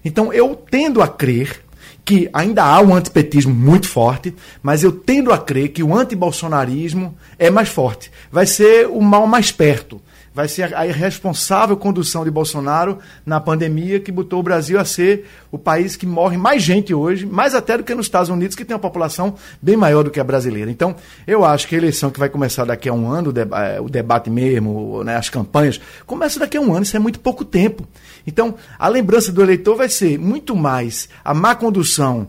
Então, 0.08 0.32
eu 0.32 0.56
tendo 0.56 1.02
a 1.02 1.08
crer 1.08 1.62
que 2.06 2.30
ainda 2.32 2.64
há 2.64 2.80
um 2.80 2.96
antipetismo 2.96 3.54
muito 3.54 3.90
forte, 3.90 4.34
mas 4.64 4.82
eu 4.82 4.94
tendo 4.94 5.34
a 5.34 5.38
crer 5.38 5.68
que 5.74 5.84
o 5.84 5.94
antibolsonarismo 5.94 7.14
é 7.38 7.50
mais 7.50 7.68
forte. 7.68 8.10
Vai 8.32 8.46
ser 8.46 8.88
o 8.88 9.02
mal 9.02 9.28
mais 9.28 9.52
perto. 9.52 10.02
Vai 10.38 10.48
ser 10.48 10.72
a 10.76 10.86
irresponsável 10.86 11.76
condução 11.76 12.24
de 12.24 12.30
Bolsonaro 12.30 13.00
na 13.26 13.40
pandemia 13.40 14.00
que 14.00 14.12
botou 14.12 14.40
o 14.40 14.44
Brasil 14.44 14.80
a 14.80 14.86
ser 14.86 15.28
o 15.52 15.58
país 15.58 15.96
que 15.96 16.06
morre 16.06 16.38
mais 16.38 16.62
gente 16.62 16.94
hoje, 16.94 17.26
mais 17.26 17.56
até 17.56 17.76
do 17.76 17.84
que 17.84 17.96
nos 17.96 18.06
Estados 18.06 18.30
Unidos, 18.30 18.56
que 18.56 18.64
tem 18.64 18.76
uma 18.76 18.80
população 18.80 19.34
bem 19.60 19.76
maior 19.76 20.04
do 20.04 20.12
que 20.12 20.20
a 20.20 20.24
brasileira. 20.24 20.70
Então, 20.70 20.96
eu 21.26 21.44
acho 21.44 21.68
que 21.68 21.74
a 21.74 21.80
eleição 21.80 22.12
que 22.12 22.20
vai 22.20 22.30
começar 22.30 22.66
daqui 22.66 22.88
a 22.88 22.94
um 22.94 23.10
ano, 23.10 23.34
o 23.82 23.90
debate 23.90 24.30
mesmo, 24.30 25.04
né, 25.04 25.16
as 25.16 25.28
campanhas, 25.28 25.82
começa 26.06 26.40
daqui 26.40 26.56
a 26.56 26.62
um 26.62 26.72
ano, 26.72 26.84
isso 26.84 26.96
é 26.96 27.00
muito 27.00 27.20
pouco 27.20 27.44
tempo. 27.44 27.88
Então, 28.28 28.54
a 28.78 28.88
lembrança 28.88 29.32
do 29.32 29.42
eleitor 29.42 29.76
vai 29.76 29.90
ser 29.90 30.20
muito 30.20 30.56
mais 30.56 31.10
a 31.26 31.34
má 31.34 31.56
condução 31.56 32.28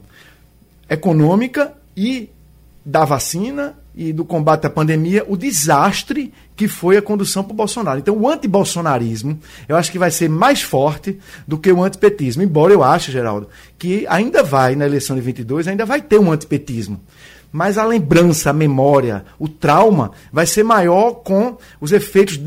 econômica 0.89 1.75
e 1.95 2.31
da 2.87 3.05
vacina 3.05 3.77
e 3.99 4.13
do 4.13 4.25
combate 4.25 4.65
à 4.65 4.71
pandemia, 4.71 5.25
o 5.27 5.37
desastre 5.37 6.33
que 6.55 6.69
foi 6.69 6.97
a 6.97 7.03
condução 7.03 7.43
para 7.43 7.53
o 7.53 7.57
Bolsonaro. 7.57 7.99
Então, 7.99 8.17
o 8.17 8.29
antibolsonarismo, 8.29 9.37
eu 9.69 9.75
acho 9.75 9.91
que 9.91 9.99
vai 9.99 10.13
ser 10.13 10.29
mais 10.29 10.63
forte 10.63 11.19
do 11.49 11.59
que 11.59 11.73
o 11.73 11.83
antipetismo. 11.83 12.41
Embora 12.41 12.73
eu 12.73 12.85
ache, 12.85 13.11
Geraldo, 13.11 13.49
que 13.77 14.07
ainda 14.07 14.41
vai, 14.45 14.77
na 14.77 14.87
eleição 14.87 15.17
de 15.17 15.23
22, 15.23 15.67
ainda 15.67 15.85
vai 15.85 16.01
ter 16.01 16.17
um 16.21 16.31
antipetismo 16.31 17.01
mas 17.51 17.79
a 17.79 17.85
lembrança, 17.85 18.51
a 18.51 18.53
memória, 18.53 19.25
o 19.39 19.49
trauma 19.49 20.13
vai 20.31 20.45
ser 20.45 20.63
maior 20.63 21.13
com 21.13 21.57
os 21.81 21.93
efeitos 21.93 22.39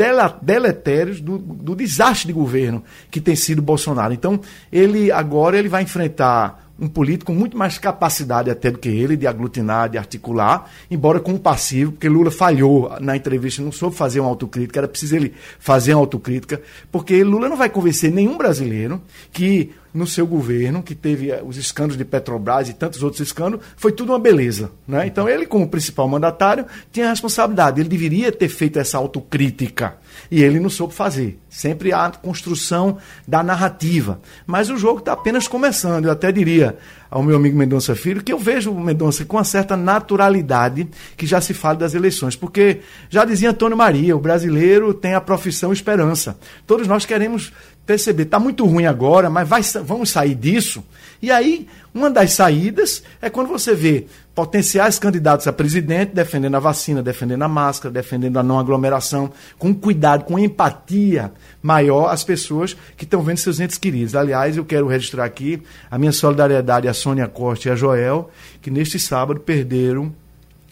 deletérios 0.41 1.19
do, 1.19 1.39
do 1.39 1.75
desastre 1.75 2.27
de 2.27 2.33
governo 2.33 2.83
que 3.09 3.19
tem 3.19 3.35
sido 3.35 3.63
Bolsonaro. 3.63 4.13
Então, 4.13 4.39
ele 4.71 5.11
agora 5.11 5.57
ele 5.57 5.67
vai 5.67 5.81
enfrentar 5.81 6.70
um 6.81 6.87
político 6.87 7.31
com 7.31 7.37
muito 7.37 7.55
mais 7.55 7.77
capacidade 7.77 8.49
até 8.49 8.71
do 8.71 8.79
que 8.79 8.89
ele 8.89 9.15
de 9.15 9.27
aglutinar, 9.27 9.87
de 9.87 9.99
articular, 9.99 10.69
embora 10.89 11.19
com 11.19 11.33
um 11.33 11.37
passivo, 11.37 11.91
porque 11.91 12.09
Lula 12.09 12.31
falhou 12.31 12.91
na 12.99 13.15
entrevista, 13.15 13.61
não 13.61 13.71
soube 13.71 13.95
fazer 13.95 14.19
uma 14.19 14.29
autocrítica, 14.29 14.79
era 14.79 14.87
preciso 14.87 15.15
ele 15.15 15.33
fazer 15.59 15.93
uma 15.93 15.99
autocrítica, 15.99 16.59
porque 16.91 17.23
Lula 17.23 17.47
não 17.47 17.55
vai 17.55 17.69
convencer 17.69 18.11
nenhum 18.11 18.35
brasileiro 18.35 18.99
que 19.31 19.71
no 19.93 20.07
seu 20.07 20.25
governo, 20.25 20.81
que 20.81 20.95
teve 20.95 21.31
eh, 21.31 21.41
os 21.45 21.57
escândalos 21.57 21.97
de 21.97 22.05
Petrobras 22.05 22.69
e 22.69 22.73
tantos 22.73 23.03
outros 23.03 23.21
escândalos, 23.21 23.65
foi 23.75 23.91
tudo 23.91 24.11
uma 24.11 24.19
beleza. 24.19 24.71
Né? 24.87 25.07
Então, 25.07 25.27
ele, 25.27 25.45
como 25.45 25.67
principal 25.67 26.07
mandatário, 26.07 26.65
tinha 26.91 27.07
a 27.07 27.09
responsabilidade. 27.09 27.81
Ele 27.81 27.89
deveria 27.89 28.31
ter 28.31 28.49
feito 28.49 28.79
essa 28.79 28.97
autocrítica. 28.97 29.97
E 30.29 30.41
ele 30.41 30.59
não 30.59 30.69
soube 30.69 30.93
fazer. 30.93 31.39
Sempre 31.49 31.91
há 31.91 32.05
a 32.05 32.11
construção 32.11 32.97
da 33.27 33.43
narrativa. 33.43 34.19
Mas 34.45 34.69
o 34.69 34.77
jogo 34.77 34.99
está 34.99 35.13
apenas 35.13 35.47
começando. 35.47 36.05
Eu 36.05 36.11
até 36.11 36.31
diria 36.31 36.77
ao 37.09 37.21
meu 37.21 37.35
amigo 37.35 37.57
Mendonça 37.57 37.93
Filho 37.93 38.23
que 38.23 38.31
eu 38.31 38.39
vejo 38.39 38.71
o 38.71 38.79
Mendonça 38.79 39.25
com 39.25 39.35
uma 39.35 39.43
certa 39.43 39.75
naturalidade 39.75 40.87
que 41.17 41.25
já 41.25 41.41
se 41.41 41.53
fala 41.53 41.75
das 41.75 41.93
eleições. 41.93 42.35
Porque 42.35 42.79
já 43.09 43.25
dizia 43.25 43.49
Antônio 43.49 43.75
Maria, 43.75 44.15
o 44.15 44.19
brasileiro 44.19 44.93
tem 44.93 45.13
a 45.13 45.21
profissão 45.21 45.73
esperança. 45.73 46.37
Todos 46.65 46.87
nós 46.87 47.05
queremos 47.05 47.51
perceber, 47.91 48.23
está 48.23 48.39
muito 48.39 48.65
ruim 48.65 48.85
agora, 48.85 49.29
mas 49.29 49.47
vai, 49.47 49.61
vamos 49.83 50.09
sair 50.09 50.33
disso. 50.33 50.81
E 51.21 51.29
aí, 51.29 51.67
uma 51.93 52.09
das 52.09 52.31
saídas 52.31 53.03
é 53.21 53.29
quando 53.29 53.49
você 53.49 53.75
vê 53.75 54.05
potenciais 54.33 54.97
candidatos 54.97 55.45
a 55.45 55.51
presidente 55.51 56.13
defendendo 56.13 56.55
a 56.55 56.59
vacina, 56.59 57.03
defendendo 57.03 57.41
a 57.41 57.49
máscara, 57.49 57.93
defendendo 57.93 58.39
a 58.39 58.43
não 58.43 58.57
aglomeração, 58.57 59.29
com 59.59 59.73
cuidado, 59.73 60.23
com 60.23 60.39
empatia 60.39 61.33
maior 61.61 62.07
às 62.07 62.23
pessoas 62.23 62.77
que 62.95 63.03
estão 63.03 63.21
vendo 63.21 63.37
seus 63.37 63.59
entes 63.59 63.77
queridos. 63.77 64.15
Aliás, 64.15 64.55
eu 64.55 64.63
quero 64.63 64.87
registrar 64.87 65.25
aqui 65.25 65.61
a 65.89 65.97
minha 65.97 66.13
solidariedade 66.13 66.87
à 66.87 66.93
Sônia 66.93 67.27
Costa 67.27 67.67
e 67.67 67.71
a 67.73 67.75
Joel, 67.75 68.31
que 68.61 68.71
neste 68.71 68.97
sábado 68.97 69.41
perderam 69.41 70.13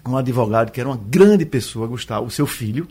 um 0.07 0.15
advogado 0.15 0.71
que 0.71 0.79
era 0.79 0.87
uma 0.87 0.99
grande 1.09 1.45
pessoa, 1.45 1.85
Gustavo, 1.85 2.27
o 2.27 2.31
seu 2.31 2.47
filho, 2.47 2.87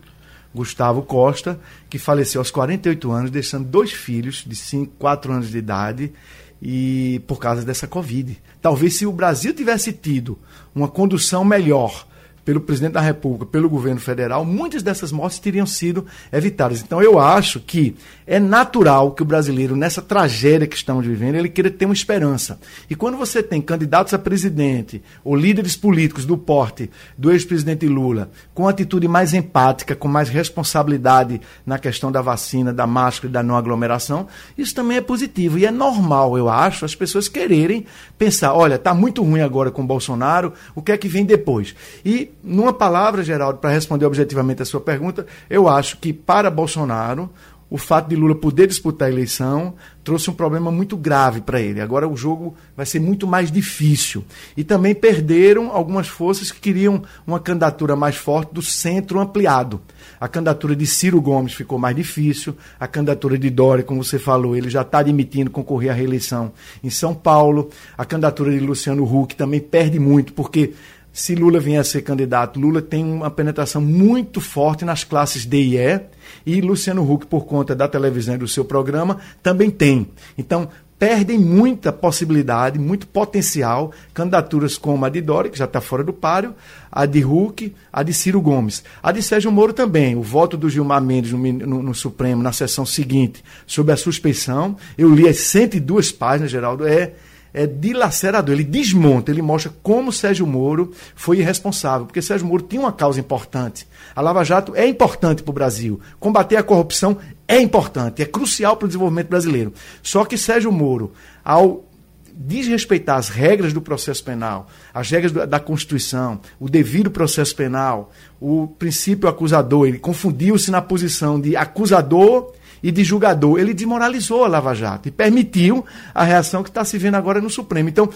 Gustavo 0.58 1.02
Costa, 1.02 1.58
que 1.88 1.98
faleceu 1.98 2.40
aos 2.40 2.50
48 2.50 3.12
anos, 3.12 3.30
deixando 3.30 3.64
dois 3.68 3.92
filhos 3.92 4.44
de 4.44 4.56
5, 4.56 4.94
4 4.98 5.32
anos 5.32 5.50
de 5.50 5.58
idade 5.58 6.12
e 6.60 7.22
por 7.28 7.38
causa 7.38 7.64
dessa 7.64 7.86
Covid. 7.86 8.36
Talvez 8.60 8.96
se 8.96 9.06
o 9.06 9.12
Brasil 9.12 9.54
tivesse 9.54 9.92
tido 9.92 10.36
uma 10.74 10.88
condução 10.88 11.44
melhor 11.44 12.07
pelo 12.48 12.62
presidente 12.62 12.94
da 12.94 13.02
República, 13.02 13.44
pelo 13.44 13.68
governo 13.68 14.00
federal, 14.00 14.42
muitas 14.42 14.82
dessas 14.82 15.12
mortes 15.12 15.38
teriam 15.38 15.66
sido 15.66 16.06
evitadas. 16.32 16.80
Então 16.80 17.02
eu 17.02 17.18
acho 17.18 17.60
que 17.60 17.94
é 18.26 18.40
natural 18.40 19.10
que 19.12 19.20
o 19.20 19.24
brasileiro, 19.26 19.76
nessa 19.76 20.00
tragédia 20.00 20.66
que 20.66 20.74
estamos 20.74 21.04
vivendo, 21.04 21.34
ele 21.34 21.50
queira 21.50 21.70
ter 21.70 21.84
uma 21.84 21.92
esperança. 21.92 22.58
E 22.88 22.94
quando 22.94 23.18
você 23.18 23.42
tem 23.42 23.60
candidatos 23.60 24.14
a 24.14 24.18
presidente 24.18 25.02
ou 25.22 25.36
líderes 25.36 25.76
políticos 25.76 26.24
do 26.24 26.38
porte 26.38 26.90
do 27.18 27.30
ex-presidente 27.30 27.86
Lula, 27.86 28.30
com 28.54 28.66
atitude 28.66 29.06
mais 29.06 29.34
empática, 29.34 29.94
com 29.94 30.08
mais 30.08 30.30
responsabilidade 30.30 31.42
na 31.66 31.78
questão 31.78 32.10
da 32.10 32.22
vacina, 32.22 32.72
da 32.72 32.86
máscara 32.86 33.28
e 33.28 33.32
da 33.32 33.42
não 33.42 33.56
aglomeração, 33.56 34.26
isso 34.56 34.74
também 34.74 34.96
é 34.96 35.02
positivo. 35.02 35.58
E 35.58 35.66
é 35.66 35.70
normal, 35.70 36.38
eu 36.38 36.48
acho, 36.48 36.86
as 36.86 36.94
pessoas 36.94 37.28
quererem 37.28 37.84
pensar, 38.16 38.54
olha, 38.54 38.76
está 38.76 38.94
muito 38.94 39.22
ruim 39.22 39.42
agora 39.42 39.70
com 39.70 39.82
o 39.82 39.86
Bolsonaro, 39.86 40.54
o 40.74 40.80
que 40.80 40.92
é 40.92 40.96
que 40.96 41.08
vem 41.08 41.26
depois? 41.26 41.74
E 42.02 42.30
numa 42.42 42.72
palavra, 42.72 43.22
Geraldo, 43.22 43.58
para 43.58 43.70
responder 43.70 44.06
objetivamente 44.06 44.62
a 44.62 44.64
sua 44.64 44.80
pergunta, 44.80 45.26
eu 45.50 45.68
acho 45.68 45.98
que 45.98 46.12
para 46.12 46.50
Bolsonaro 46.50 47.30
o 47.70 47.76
fato 47.76 48.08
de 48.08 48.16
Lula 48.16 48.34
poder 48.34 48.66
disputar 48.66 49.08
a 49.08 49.12
eleição 49.12 49.74
trouxe 50.02 50.30
um 50.30 50.32
problema 50.32 50.70
muito 50.70 50.96
grave 50.96 51.42
para 51.42 51.60
ele. 51.60 51.82
Agora 51.82 52.08
o 52.08 52.16
jogo 52.16 52.54
vai 52.74 52.86
ser 52.86 52.98
muito 52.98 53.26
mais 53.26 53.52
difícil. 53.52 54.24
E 54.56 54.64
também 54.64 54.94
perderam 54.94 55.70
algumas 55.70 56.08
forças 56.08 56.50
que 56.50 56.60
queriam 56.60 57.02
uma 57.26 57.38
candidatura 57.38 57.94
mais 57.94 58.16
forte 58.16 58.54
do 58.54 58.62
centro 58.62 59.20
ampliado. 59.20 59.82
A 60.18 60.26
candidatura 60.26 60.74
de 60.74 60.86
Ciro 60.86 61.20
Gomes 61.20 61.52
ficou 61.52 61.78
mais 61.78 61.94
difícil, 61.94 62.56
a 62.80 62.86
candidatura 62.86 63.36
de 63.36 63.50
Dória, 63.50 63.84
como 63.84 64.02
você 64.02 64.18
falou, 64.18 64.56
ele 64.56 64.70
já 64.70 64.80
está 64.80 65.00
admitindo 65.00 65.50
concorrer 65.50 65.90
à 65.90 65.94
reeleição 65.94 66.52
em 66.82 66.88
São 66.88 67.14
Paulo. 67.14 67.68
A 67.96 68.04
candidatura 68.06 68.50
de 68.50 68.60
Luciano 68.60 69.04
Huck 69.04 69.36
também 69.36 69.60
perde 69.60 69.98
muito, 69.98 70.32
porque 70.32 70.72
se 71.12 71.34
Lula 71.34 71.58
vier 71.58 71.80
a 71.80 71.84
ser 71.84 72.02
candidato, 72.02 72.60
Lula 72.60 72.80
tem 72.80 73.04
uma 73.04 73.30
penetração 73.30 73.80
muito 73.80 74.40
forte 74.40 74.84
nas 74.84 75.04
classes 75.04 75.44
D 75.44 75.60
e 75.60 75.76
E, 75.76 76.00
e 76.46 76.60
Luciano 76.60 77.10
Huck, 77.10 77.26
por 77.26 77.44
conta 77.44 77.74
da 77.74 77.88
televisão 77.88 78.34
e 78.34 78.38
do 78.38 78.48
seu 78.48 78.64
programa, 78.64 79.18
também 79.42 79.70
tem. 79.70 80.06
Então, 80.36 80.68
perdem 80.98 81.38
muita 81.38 81.92
possibilidade, 81.92 82.78
muito 82.78 83.06
potencial, 83.06 83.92
candidaturas 84.12 84.76
como 84.76 85.04
a 85.04 85.08
de 85.08 85.20
Dória, 85.20 85.50
que 85.50 85.58
já 85.58 85.64
está 85.64 85.80
fora 85.80 86.02
do 86.02 86.12
páreo, 86.12 86.54
a 86.90 87.06
de 87.06 87.24
Huck, 87.24 87.72
a 87.92 88.02
de 88.02 88.12
Ciro 88.12 88.40
Gomes. 88.40 88.82
A 89.02 89.12
de 89.12 89.22
Sérgio 89.22 89.52
Moro 89.52 89.72
também. 89.72 90.16
O 90.16 90.22
voto 90.22 90.56
do 90.56 90.68
Gilmar 90.68 91.02
Mendes 91.02 91.32
no, 91.32 91.38
no, 91.38 91.82
no 91.82 91.94
Supremo, 91.94 92.42
na 92.42 92.52
sessão 92.52 92.84
seguinte, 92.84 93.44
sobre 93.66 93.92
a 93.92 93.96
suspeição, 93.96 94.76
eu 94.96 95.14
li 95.14 95.28
as 95.28 95.38
102 95.38 96.10
páginas, 96.10 96.50
Geraldo, 96.50 96.86
é 96.86 97.12
é 97.58 97.66
dilacerador, 97.66 98.54
ele 98.54 98.62
desmonta, 98.62 99.32
ele 99.32 99.42
mostra 99.42 99.72
como 99.82 100.12
Sérgio 100.12 100.46
Moro 100.46 100.92
foi 101.16 101.38
irresponsável, 101.38 102.06
porque 102.06 102.22
Sérgio 102.22 102.46
Moro 102.46 102.62
tinha 102.62 102.80
uma 102.80 102.92
causa 102.92 103.18
importante. 103.18 103.84
A 104.14 104.20
Lava 104.20 104.44
Jato 104.44 104.76
é 104.76 104.86
importante 104.86 105.42
para 105.42 105.50
o 105.50 105.54
Brasil. 105.54 106.00
Combater 106.20 106.54
a 106.54 106.62
corrupção 106.62 107.18
é 107.48 107.60
importante, 107.60 108.22
é 108.22 108.24
crucial 108.24 108.76
para 108.76 108.84
o 108.84 108.88
desenvolvimento 108.88 109.26
brasileiro. 109.26 109.72
Só 110.04 110.24
que 110.24 110.38
Sérgio 110.38 110.70
Moro, 110.70 111.12
ao 111.44 111.84
desrespeitar 112.32 113.18
as 113.18 113.28
regras 113.28 113.72
do 113.72 113.80
processo 113.80 114.22
penal, 114.22 114.68
as 114.94 115.10
regras 115.10 115.32
da 115.32 115.58
Constituição, 115.58 116.40
o 116.60 116.68
devido 116.68 117.10
processo 117.10 117.56
penal, 117.56 118.12
o 118.40 118.68
princípio 118.68 119.28
acusador, 119.28 119.88
ele 119.88 119.98
confundiu-se 119.98 120.70
na 120.70 120.80
posição 120.80 121.40
de 121.40 121.56
acusador 121.56 122.52
e 122.82 122.90
de 122.90 123.04
julgador. 123.04 123.58
Ele 123.58 123.74
desmoralizou 123.74 124.44
a 124.44 124.48
Lava 124.48 124.74
Jato 124.74 125.08
e 125.08 125.12
permitiu 125.12 125.84
a 126.14 126.24
reação 126.24 126.62
que 126.62 126.68
está 126.68 126.84
se 126.84 126.98
vendo 126.98 127.16
agora 127.16 127.40
no 127.40 127.50
Supremo. 127.50 127.88
Então, 127.88 128.08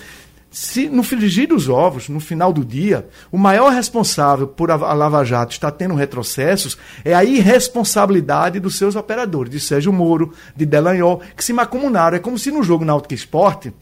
se 0.52 0.86
no 0.88 1.02
frigir 1.02 1.48
dos 1.48 1.70
ovos, 1.70 2.10
no 2.10 2.20
final 2.20 2.52
do 2.52 2.62
dia, 2.62 3.08
o 3.30 3.38
maior 3.38 3.72
responsável 3.72 4.46
por 4.46 4.70
a, 4.70 4.76
Lava 4.92 5.24
Jato 5.24 5.52
estar 5.52 5.70
tendo 5.70 5.94
retrocessos 5.94 6.76
é 7.02 7.14
a 7.14 7.24
irresponsabilidade 7.24 8.60
dos 8.60 8.76
seus 8.76 8.94
operadores, 8.94 9.50
de 9.50 9.58
Sérgio 9.58 9.92
Moro, 9.92 10.34
de 10.54 10.66
Delanhol, 10.66 11.22
que 11.34 11.42
se 11.42 11.54
macumunaram. 11.54 12.18
É 12.18 12.20
como 12.20 12.38
se 12.38 12.50
no 12.50 12.62
jogo 12.62 12.84
Náutico 12.84 13.14
Esporte, 13.14 13.72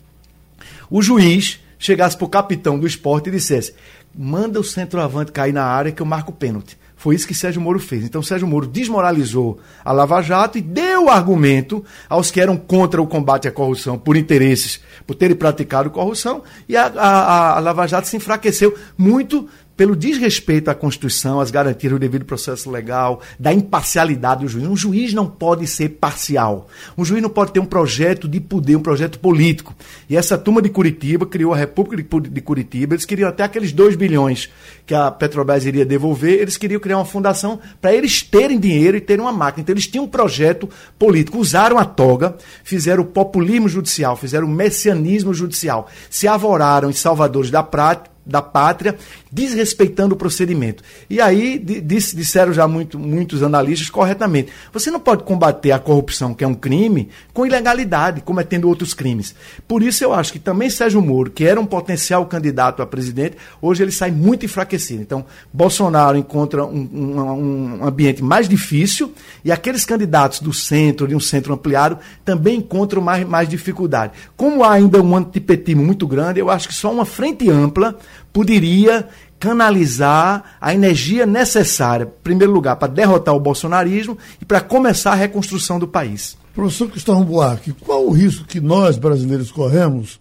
o 0.89 1.03
juiz 1.03 1.61
chegasse 1.77 2.17
para 2.17 2.27
o 2.27 2.31
capitão 2.31 2.79
do 2.79 2.87
esporte 2.87 3.29
e 3.29 3.33
dissesse: 3.33 3.75
manda 4.15 4.61
o 4.61 4.65
centroavante 4.65 5.33
cair 5.33 5.53
na 5.53 5.65
área 5.65 5.91
que 5.91 6.01
eu 6.01 6.07
marco 6.07 6.31
o 6.31 6.35
pênalti. 6.35 6.79
Foi 7.01 7.15
isso 7.15 7.27
que 7.27 7.33
Sérgio 7.33 7.63
Moro 7.63 7.79
fez. 7.79 8.05
Então, 8.05 8.23
Sérgio 8.23 8.47
Moro 8.47 8.67
desmoralizou 8.67 9.59
a 9.83 9.91
Lava 9.91 10.21
Jato 10.21 10.59
e 10.59 10.61
deu 10.61 11.09
argumento 11.09 11.83
aos 12.07 12.31
que 12.31 12.39
eram 12.39 12.59
contra 12.59 13.01
o 13.01 13.07
combate 13.07 13.49
à 13.49 13.51
corrupção 13.51 13.99
por 13.99 14.19
interesses, 14.19 14.83
por 15.07 15.15
terem 15.15 15.35
praticado 15.35 15.89
corrupção, 15.89 16.43
e 16.69 16.77
a, 16.77 16.89
a, 16.89 17.57
a 17.57 17.59
Lava 17.59 17.87
Jato 17.87 18.07
se 18.07 18.19
enfraqueceu 18.19 18.77
muito 18.99 19.49
pelo 19.81 19.97
desrespeito 19.97 20.71
à 20.71 20.75
Constituição, 20.75 21.41
às 21.41 21.51
garantias 21.51 21.91
do 21.91 21.99
devido 21.99 22.27
processo 22.27 22.71
legal, 22.71 23.23
da 23.39 23.51
imparcialidade 23.51 24.45
do 24.45 24.49
juiz. 24.49 24.67
Um 24.67 24.77
juiz 24.77 25.15
não 25.15 25.27
pode 25.27 25.67
ser 25.67 25.89
parcial. 25.89 26.69
Um 26.99 27.03
juiz 27.03 27.23
não 27.23 27.31
pode 27.31 27.51
ter 27.53 27.61
um 27.61 27.65
projeto 27.65 28.29
de 28.29 28.41
poder, 28.41 28.77
um 28.77 28.83
projeto 28.83 29.19
político. 29.19 29.75
E 30.07 30.19
essa 30.19 30.37
turma 30.37 30.61
de 30.61 30.69
Curitiba 30.69 31.25
criou 31.25 31.55
a 31.55 31.57
República 31.57 32.21
de 32.29 32.41
Curitiba. 32.43 32.95
Eles 32.95 33.07
queriam 33.07 33.31
até 33.31 33.43
aqueles 33.43 33.73
2 33.73 33.97
bilhões 33.97 34.51
que 34.85 34.95
a 34.95 35.11
Petrobras 35.11 35.65
iria 35.65 35.87
devolver, 35.87 36.43
eles 36.43 36.59
queriam 36.59 36.79
criar 36.79 36.99
uma 36.99 37.07
fundação 37.07 37.59
para 37.81 37.95
eles 37.95 38.23
terem 38.23 38.61
dinheiro 38.61 38.99
e 38.99 39.01
terem 39.01 39.25
uma 39.25 39.33
máquina. 39.33 39.63
Então 39.63 39.73
eles 39.73 39.87
tinham 39.87 40.05
um 40.05 40.09
projeto 40.09 40.69
político. 40.99 41.39
Usaram 41.39 41.79
a 41.79 41.87
toga, 41.87 42.37
fizeram 42.63 43.03
o 43.03 43.07
populismo 43.07 43.67
judicial, 43.67 44.15
fizeram 44.15 44.47
o 44.47 44.51
messianismo 44.51 45.33
judicial. 45.33 45.89
Se 46.11 46.29
avoraram 46.29 46.91
em 46.91 46.93
salvadores 46.93 47.51
da 47.51 47.63
prática 47.63 48.20
da 48.31 48.41
pátria, 48.41 48.97
desrespeitando 49.31 50.15
o 50.15 50.19
procedimento. 50.19 50.83
E 51.09 51.21
aí 51.21 51.59
disseram 51.59 52.53
já 52.53 52.67
muito, 52.67 52.99
muitos 52.99 53.43
analistas 53.43 53.91
corretamente: 53.91 54.51
você 54.73 54.91
não 54.91 55.01
pode 55.01 55.25
combater 55.25 55.73
a 55.73 55.79
corrupção, 55.79 56.33
que 56.33 56.45
é 56.45 56.47
um 56.47 56.55
crime, 56.55 57.09
com 57.33 57.45
ilegalidade, 57.45 58.21
cometendo 58.21 58.69
outros 58.69 58.95
crimes. 58.95 59.35
Por 59.67 59.83
isso 59.83 60.05
eu 60.05 60.13
acho 60.13 60.33
que 60.33 60.39
também 60.39 60.71
Sérgio 60.71 61.03
Moro, 61.03 61.31
que 61.31 61.45
era 61.45 61.61
um 61.61 61.67
potencial 61.67 62.25
candidato 62.27 62.83
a 62.83 62.87
presidente, 62.87 63.37
hoje 63.61 63.83
ele 63.83 63.93
sai 63.93 64.11
muito 64.11 64.45
enfraquecido. 64.45 65.03
Então, 65.03 65.25
Bolsonaro 65.53 66.17
encontra 66.17 66.65
um, 66.65 66.89
um, 66.93 67.81
um 67.81 67.85
ambiente 67.85 68.23
mais 68.23 68.49
difícil 68.49 69.13
e 69.45 69.51
aqueles 69.51 69.85
candidatos 69.85 70.41
do 70.41 70.53
centro, 70.53 71.09
de 71.09 71.15
um 71.15 71.21
centro 71.21 71.53
ampliado, 71.53 71.99
também 72.25 72.59
encontram 72.59 73.03
mais, 73.03 73.27
mais 73.27 73.49
dificuldade. 73.49 74.13
Como 74.37 74.63
há 74.63 74.73
ainda 74.73 75.03
um 75.03 75.17
antipetismo 75.17 75.83
muito 75.83 76.07
grande, 76.07 76.41
eu 76.41 76.51
acho 76.51 76.69
que 76.69 76.75
só 76.75 76.93
uma 76.93 77.05
frente 77.05 77.51
ampla 77.51 77.97
poderia 78.33 79.09
canalizar 79.39 80.57
a 80.61 80.75
energia 80.75 81.25
necessária, 81.25 82.05
em 82.05 82.23
primeiro 82.23 82.53
lugar, 82.53 82.77
para 82.77 82.93
derrotar 82.93 83.35
o 83.35 83.41
bolsonarismo 83.41 84.19
e 84.41 84.45
para 84.45 84.61
começar 84.61 85.13
a 85.13 85.17
reconstrução 85.17 85.79
do 85.79 85.89
país. 85.89 86.37
Professor 86.55 86.91
Cristóvão 86.91 87.25
Buarque, 87.25 87.73
qual 87.73 88.05
o 88.05 88.11
risco 88.11 88.45
que 88.45 88.61
nós 88.61 88.99
brasileiros 88.99 89.51
corremos 89.51 90.21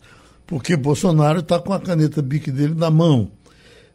porque 0.49 0.75
Bolsonaro 0.75 1.41
está 1.41 1.59
com 1.59 1.71
a 1.71 1.79
caneta 1.79 2.23
bique 2.23 2.51
dele 2.51 2.73
na 2.73 2.89
mão. 2.89 3.29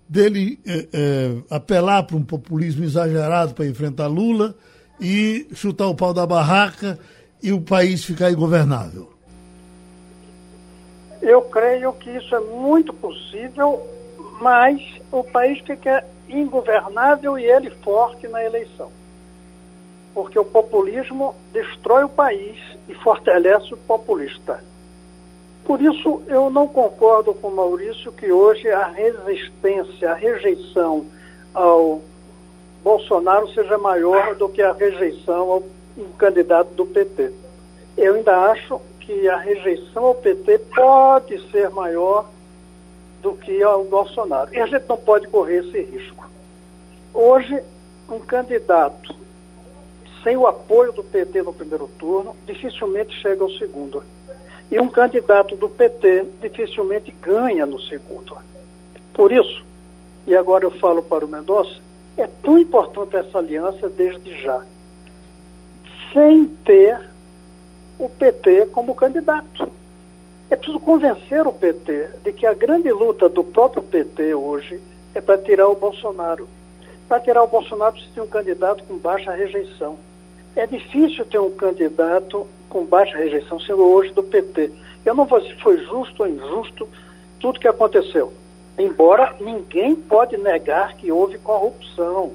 Dele 0.09 0.61
é, 0.65 0.89
é, 0.93 1.37
apelar 1.51 2.05
para 2.05 2.17
um 2.17 2.23
populismo 2.23 2.85
exagerado 2.85 3.55
para 3.55 3.67
enfrentar 3.67 4.07
Lula 4.07 4.55
e 5.01 5.49
chutar 5.53 5.89
o 5.89 5.97
pau 5.97 6.15
da 6.15 6.25
barraca 6.25 6.97
e 7.43 7.51
o 7.53 7.61
país 7.61 8.05
ficar 8.05 8.31
ingovernável. 8.31 9.14
Eu 11.25 11.41
creio 11.41 11.91
que 11.95 12.11
isso 12.11 12.35
é 12.37 12.41
muito 12.41 12.93
possível, 12.93 13.81
mas 14.43 14.79
o 15.11 15.25
país 15.25 15.59
fica 15.61 16.05
ingovernável 16.29 17.39
e 17.39 17.45
ele 17.45 17.71
forte 17.71 18.29
na 18.29 18.45
eleição. 18.45 18.91
Porque 20.13 20.39
o 20.39 20.45
populismo 20.45 21.35
destrói 21.51 22.05
o 22.05 22.11
país 22.11 22.59
e 22.87 22.95
fortalece 22.95 23.73
o 23.73 23.77
populista. 23.79 24.63
Por 25.65 25.81
isso, 25.81 26.23
eu 26.29 26.51
não 26.51 26.69
concordo 26.69 27.33
com 27.33 27.49
Maurício 27.51 28.13
que 28.13 28.31
hoje 28.31 28.71
a 28.71 28.87
resistência, 28.89 30.11
a 30.11 30.15
rejeição 30.15 31.07
ao 31.55 32.03
Bolsonaro 32.83 33.49
seja 33.55 33.79
maior 33.79 34.35
do 34.35 34.47
que 34.47 34.61
a 34.61 34.75
rejeição 34.75 35.51
ao 35.51 35.63
um 35.97 36.13
candidato 36.19 36.75
do 36.75 36.85
PT. 36.85 37.33
Eu 37.97 38.15
ainda 38.15 38.37
acho 38.51 38.79
que 39.05 39.29
a 39.29 39.37
rejeição 39.37 40.05
ao 40.05 40.15
PT 40.15 40.59
pode 40.75 41.51
ser 41.51 41.71
maior 41.71 42.29
do 43.23 43.35
que 43.35 43.63
ao 43.63 43.85
Bolsonaro. 43.85 44.53
E 44.53 44.61
a 44.61 44.67
gente 44.67 44.87
não 44.89 44.97
pode 44.97 45.29
correr 45.29 45.65
esse 45.65 45.81
risco. 45.83 46.29
Hoje, 47.13 47.63
um 48.09 48.19
candidato 48.19 49.15
sem 50.23 50.37
o 50.37 50.47
apoio 50.47 50.93
do 50.93 51.05
PT 51.05 51.43
no 51.43 51.53
primeiro 51.53 51.89
turno 51.99 52.35
dificilmente 52.47 53.15
chega 53.21 53.43
ao 53.43 53.51
segundo. 53.51 54.03
E 54.71 54.81
um 54.81 54.89
candidato 54.89 55.55
do 55.55 55.69
PT 55.69 56.27
dificilmente 56.41 57.15
ganha 57.21 57.67
no 57.67 57.79
segundo. 57.79 58.37
Por 59.13 59.31
isso, 59.31 59.65
e 60.27 60.35
agora 60.35 60.65
eu 60.65 60.71
falo 60.71 61.03
para 61.03 61.25
o 61.25 61.29
Mendonça, 61.29 61.77
é 62.17 62.27
tão 62.27 62.59
importante 62.59 63.15
essa 63.17 63.39
aliança 63.39 63.89
desde 63.89 64.43
já, 64.43 64.65
sem 66.13 66.47
ter 66.47 67.14
o 67.99 68.09
PT 68.09 68.67
como 68.67 68.95
candidato. 68.95 69.71
É 70.51 70.57
preciso 70.57 70.81
convencer 70.81 71.47
o 71.47 71.53
PT 71.53 72.11
de 72.23 72.33
que 72.33 72.47
a 72.47 72.55
grande 72.55 72.91
luta 72.91 73.29
do 73.29 73.43
próprio 73.43 73.83
PT 73.83 74.35
hoje 74.35 74.81
é 75.15 75.21
para 75.21 75.39
tirar 75.39 75.69
o 75.69 75.75
Bolsonaro. 75.75 76.49
Para 77.09 77.21
tirar 77.21 77.43
o 77.43 77.49
Bolsonaro 77.49 77.93
precisa 77.93 78.15
ter 78.15 78.21
um 78.21 78.27
candidato 78.27 78.85
com 78.85 78.97
baixa 78.99 79.33
rejeição. 79.33 79.99
É 80.55 80.67
difícil 80.67 81.25
ter 81.25 81.39
um 81.39 81.51
candidato 81.51 82.47
com 82.69 82.85
baixa 82.85 83.17
rejeição, 83.17 83.59
sendo 83.61 83.83
hoje 83.83 84.13
do 84.13 84.23
PT. 84.23 84.71
Eu 85.05 85.15
não 85.15 85.25
vou 85.25 85.41
se 85.41 85.55
foi 85.57 85.79
justo 85.79 86.23
ou 86.23 86.29
injusto 86.29 86.89
tudo 87.41 87.61
que 87.61 87.69
aconteceu. 87.69 88.33
Embora 88.79 89.37
ninguém 89.41 89.95
pode 89.95 90.37
negar 90.37 90.95
que 90.97 91.13
houve 91.13 91.39
corrupção 91.39 92.33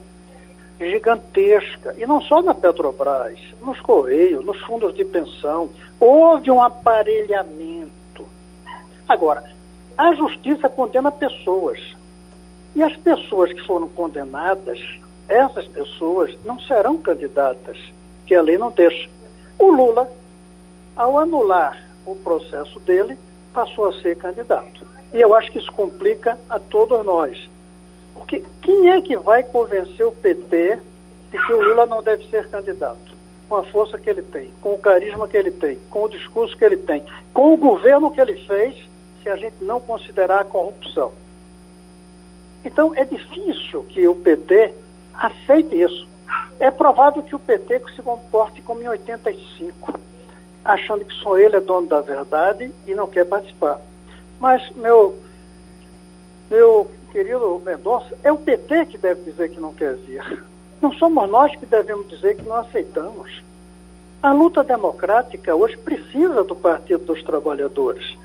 gigantesca, 0.80 1.94
e 1.98 2.06
não 2.06 2.22
só 2.22 2.42
na 2.42 2.54
Petrobras, 2.54 3.38
nos 3.62 3.80
Correios, 3.82 4.46
nos 4.46 4.60
fundos 4.62 4.94
de 4.96 5.04
pensão, 5.04 5.70
houve 6.00 6.50
um 6.50 6.62
aparelhamento. 6.62 8.26
Agora, 9.08 9.44
a 9.98 10.13
justiça 10.13 10.70
condena 10.70 11.12
pessoas, 11.12 11.80
e 12.76 12.82
as 12.82 12.96
pessoas 12.96 13.52
que 13.52 13.65
foram 13.65 13.89
condenadas, 13.89 14.80
essas 15.28 15.68
pessoas 15.68 16.38
não 16.46 16.60
serão 16.60 16.98
candidatas, 16.98 17.78
que 18.26 18.34
a 18.34 18.42
lei 18.42 18.58
não 18.58 18.72
deixa. 18.72 19.10
O 19.58 19.72
Lula, 19.72 20.10
ao 20.96 21.18
anular 21.18 21.84
o 22.06 22.15
processo 22.15 22.80
dele, 22.80 23.18
passou 23.54 23.88
a 23.88 23.94
ser 24.02 24.15
candidato. 24.15 24.88
E 25.13 25.20
eu 25.20 25.36
acho 25.36 25.52
que 25.52 25.58
isso 25.58 25.72
complica 25.72 26.38
a 26.50 26.60
todos 26.60 27.04
nós. 27.04 27.48
Porque 28.19 28.43
quem 28.62 28.91
é 28.91 29.01
que 29.01 29.17
vai 29.17 29.43
convencer 29.43 30.05
o 30.05 30.12
PT 30.12 30.79
de 31.32 31.45
que 31.45 31.53
o 31.53 31.62
Lula 31.62 31.86
não 31.86 32.03
deve 32.03 32.29
ser 32.29 32.47
candidato? 32.49 33.17
Com 33.47 33.55
a 33.55 33.63
força 33.63 33.97
que 33.97 34.10
ele 34.10 34.21
tem, 34.21 34.51
com 34.62 34.73
o 34.73 34.77
carisma 34.77 35.27
que 35.27 35.36
ele 35.36 35.49
tem, 35.49 35.79
com 35.89 36.03
o 36.03 36.10
discurso 36.10 36.55
que 36.55 36.63
ele 36.63 36.77
tem, 36.77 37.03
com 37.34 37.53
o 37.53 37.58
governo 37.58 38.12
que 38.12 38.21
ele 38.21 38.36
fez, 38.45 38.75
se 39.23 39.29
a 39.29 39.36
gente 39.36 39.55
não 39.63 39.79
considerar 39.79 40.41
a 40.41 40.45
corrupção. 40.45 41.12
Então, 42.63 42.93
é 42.93 43.03
difícil 43.05 43.84
que 43.86 44.08
o 44.08 44.15
PT 44.15 44.73
aceite 45.13 45.82
isso. 45.82 46.08
É 46.60 46.69
provável 46.69 47.23
que 47.23 47.36
o 47.36 47.39
PT 47.39 47.82
se 47.95 48.01
comporte 48.03 48.62
como 48.62 48.84
em 48.84 48.88
85, 48.89 49.97
achando 50.63 51.05
que 51.05 51.13
só 51.15 51.38
ele 51.38 51.55
é 51.55 51.62
dono 51.62 51.88
da 51.88 52.01
verdade 52.01 52.71
e 52.86 52.93
não 52.93 53.08
quer 53.08 53.25
participar. 53.25 53.82
Mas, 54.39 54.69
meu, 54.75 55.17
meu 56.51 56.91
querido 57.12 57.62
Mendonça, 57.65 58.17
é 58.24 58.32
o 58.32 58.38
PT 58.38 58.86
que 58.86 58.98
deve 58.98 59.24
dizer 59.24 59.50
que 59.50 59.60
não 59.60 59.74
quer 59.74 59.95
vir. 59.95 60.43
Não 60.82 60.93
somos 60.93 61.30
nós 61.30 61.56
que 61.56 61.65
devemos 61.65 62.08
dizer 62.08 62.36
que 62.36 62.48
não 62.48 62.56
aceitamos. 62.56 63.43
A 64.22 64.32
luta 64.32 64.63
democrática 64.63 65.56
hoje 65.56 65.78
precisa 65.78 66.43
do 66.43 66.56
Partido 66.56 67.06
dos 67.06 67.24
Trabalhadores, 67.24 68.17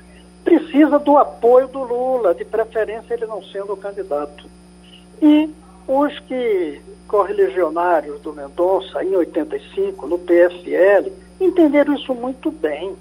precisa 0.43 0.99
do 0.99 1.17
apoio 1.17 1.67
do 1.67 1.83
Lula, 1.83 2.33
de 2.33 2.43
preferência 2.43 3.13
ele 3.13 3.25
não 3.25 3.41
sendo 3.43 3.73
o 3.73 3.77
candidato. 3.77 4.49
E 5.21 5.49
os 5.87 6.19
que 6.19 6.81
correligionários 7.07 8.19
do 8.21 8.33
Mendonça, 8.33 9.03
em 9.03 9.15
85, 9.15 10.07
no 10.07 10.19
PFL, 10.19 11.11
entenderam 11.39 11.93
isso 11.93 12.13
muito 12.13 12.51
bem. 12.51 12.95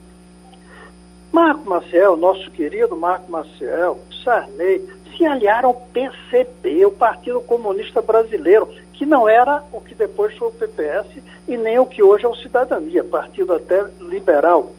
Marco 1.32 1.68
Maciel, 1.68 2.16
nosso 2.16 2.48
querido 2.52 2.94
Marco 2.96 3.30
Maciel, 3.30 3.98
Sarney, 4.22 4.88
se 5.16 5.24
aliaram 5.24 5.70
ao 5.70 5.74
PCB, 5.74 6.86
o 6.86 6.90
Partido 6.90 7.40
Comunista 7.40 8.02
Brasileiro, 8.02 8.68
que 8.92 9.04
não 9.04 9.28
era 9.28 9.62
o 9.72 9.80
que 9.80 9.94
depois 9.94 10.36
foi 10.36 10.48
o 10.48 10.52
PPS 10.52 11.06
e 11.48 11.56
nem 11.56 11.78
o 11.78 11.86
que 11.86 12.02
hoje 12.02 12.24
é 12.24 12.28
o 12.28 12.34
Cidadania, 12.34 13.04
partido 13.04 13.52
até 13.52 13.84
liberal. 14.00 14.72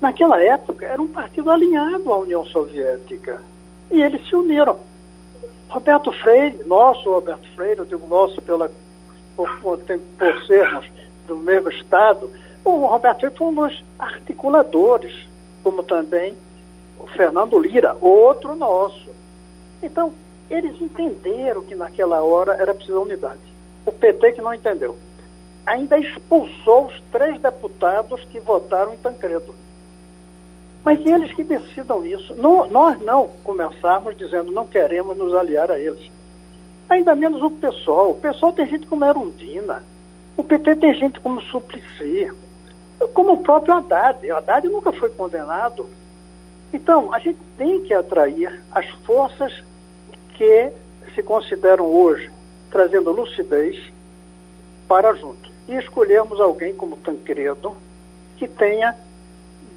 Naquela 0.00 0.42
época 0.42 0.86
era 0.86 1.00
um 1.00 1.08
partido 1.08 1.50
alinhado 1.50 2.12
à 2.12 2.18
União 2.18 2.44
Soviética 2.44 3.40
e 3.90 4.02
eles 4.02 4.26
se 4.28 4.36
uniram. 4.36 4.78
Roberto 5.68 6.12
Freire, 6.12 6.62
nosso 6.66 7.10
Roberto 7.10 7.48
Freire, 7.54 7.80
eu 7.80 7.84
digo 7.84 8.06
nosso 8.06 8.40
pela, 8.42 8.70
por, 9.36 9.58
por, 9.60 9.78
por 9.78 10.46
sermos 10.46 10.86
do 11.26 11.36
mesmo 11.36 11.70
Estado, 11.70 12.30
o 12.64 12.86
Roberto 12.86 13.20
Freire 13.20 13.36
foi 13.36 13.46
um 13.48 13.54
dos 13.54 13.84
articuladores, 13.98 15.28
como 15.62 15.82
também 15.82 16.34
o 16.98 17.06
Fernando 17.08 17.58
Lira, 17.58 17.96
outro 18.00 18.54
nosso. 18.54 19.03
Então, 19.84 20.14
eles 20.48 20.80
entenderam 20.80 21.62
que 21.62 21.74
naquela 21.74 22.22
hora 22.22 22.54
era 22.54 22.74
preciso 22.74 23.02
unidade. 23.02 23.40
O 23.84 23.92
PT 23.92 24.32
que 24.32 24.42
não 24.42 24.54
entendeu. 24.54 24.96
Ainda 25.66 25.98
expulsou 25.98 26.86
os 26.86 27.02
três 27.12 27.40
deputados 27.40 28.24
que 28.30 28.40
votaram 28.40 28.94
em 28.94 28.96
Tancredo. 28.96 29.54
Mas 30.82 31.04
eles 31.04 31.32
que 31.32 31.44
decidam 31.44 32.04
isso. 32.04 32.34
Nós 32.34 33.00
não 33.00 33.28
começarmos 33.42 34.16
dizendo 34.16 34.52
não 34.52 34.66
queremos 34.66 35.16
nos 35.16 35.34
aliar 35.34 35.70
a 35.70 35.78
eles. 35.78 36.10
Ainda 36.88 37.14
menos 37.14 37.42
o 37.42 37.50
pessoal. 37.50 38.10
O 38.10 38.20
pessoal 38.20 38.52
tem 38.52 38.66
gente 38.66 38.86
como 38.86 39.04
Erundina. 39.04 39.82
O 40.36 40.44
PT 40.44 40.76
tem 40.76 40.94
gente 40.94 41.20
como 41.20 41.40
Suplicy. 41.40 42.30
Como 43.14 43.32
o 43.32 43.42
próprio 43.42 43.74
Haddad. 43.74 44.30
O 44.30 44.36
Haddad 44.36 44.68
nunca 44.68 44.92
foi 44.92 45.08
condenado. 45.10 45.86
Então, 46.72 47.14
a 47.14 47.18
gente 47.18 47.38
tem 47.56 47.82
que 47.82 47.94
atrair 47.94 48.62
as 48.70 48.86
forças 49.06 49.62
que 50.34 50.72
se 51.14 51.22
consideram 51.22 51.86
hoje 51.86 52.30
trazendo 52.70 53.12
lucidez 53.12 53.80
para 54.88 55.14
junto. 55.14 55.50
E 55.68 55.76
escolhemos 55.76 56.40
alguém 56.40 56.74
como 56.74 56.96
Tancredo, 56.96 57.74
que 58.36 58.46
tenha 58.48 58.94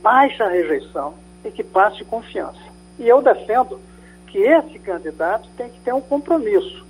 baixa 0.02 0.48
rejeição 0.48 1.14
e 1.46 1.52
que 1.52 1.64
passe 1.64 2.04
confiança. 2.04 2.60
E 3.00 3.08
eu 3.08 3.22
defendo 3.22 3.80
que 4.28 4.40
esse 4.40 4.80
candidato 4.80 5.48
tem 5.56 5.70
que 5.70 5.80
ter 5.80 5.94
um 5.94 6.02
compromisso, 6.02 6.86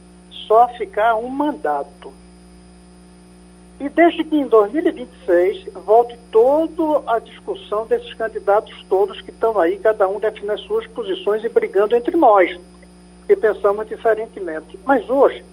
só 0.47 0.67
ficar 0.69 1.15
um 1.15 1.27
mandato. 1.27 2.11
E 3.79 3.89
desde 3.89 4.23
que 4.23 4.35
em 4.35 4.47
2026 4.47 5.73
volte 5.85 6.17
toda 6.31 7.03
a 7.11 7.19
discussão 7.19 7.85
desses 7.85 8.11
candidatos 8.15 8.83
todos 8.89 9.21
que 9.21 9.29
estão 9.29 9.59
aí, 9.59 9.77
cada 9.77 10.07
um 10.07 10.19
definindo 10.19 10.53
as 10.53 10.61
suas 10.61 10.87
posições 10.87 11.43
e 11.43 11.49
brigando 11.49 11.95
entre 11.95 12.15
nós 12.17 12.57
e 13.29 13.35
pensamos 13.35 13.87
diferentemente. 13.87 14.79
Mas 14.85 15.09
hoje, 15.09 15.43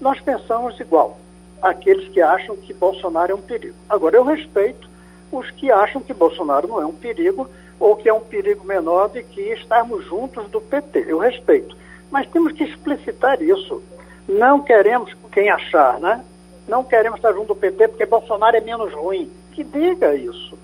nós 0.00 0.20
pensamos 0.20 0.78
igual, 0.78 1.18
aqueles 1.62 2.08
que 2.08 2.20
acham 2.20 2.56
que 2.56 2.74
Bolsonaro 2.74 3.32
é 3.32 3.34
um 3.34 3.40
perigo. 3.40 3.76
Agora, 3.88 4.16
eu 4.16 4.24
respeito 4.24 4.88
os 5.32 5.50
que 5.50 5.70
acham 5.70 6.00
que 6.00 6.14
Bolsonaro 6.14 6.68
não 6.68 6.80
é 6.80 6.86
um 6.86 6.94
perigo 6.94 7.48
ou 7.78 7.96
que 7.96 8.08
é 8.08 8.12
um 8.12 8.20
perigo 8.20 8.64
menor 8.64 9.08
de 9.08 9.22
que 9.22 9.40
estarmos 9.52 10.04
juntos 10.04 10.48
do 10.48 10.60
PT. 10.60 11.06
Eu 11.08 11.18
respeito. 11.18 11.76
Mas 12.10 12.28
temos 12.28 12.52
que 12.52 12.64
explicitar 12.64 13.42
isso. 13.42 13.82
Não 14.28 14.62
queremos, 14.62 15.14
quem 15.32 15.50
achar, 15.50 15.98
né? 16.00 16.24
Não 16.66 16.82
queremos 16.82 17.18
estar 17.18 17.32
junto 17.32 17.48
do 17.48 17.56
PT 17.56 17.88
porque 17.88 18.06
Bolsonaro 18.06 18.56
é 18.56 18.60
menos 18.60 18.92
ruim. 18.92 19.30
Que 19.52 19.62
diga 19.62 20.14
isso. 20.14 20.58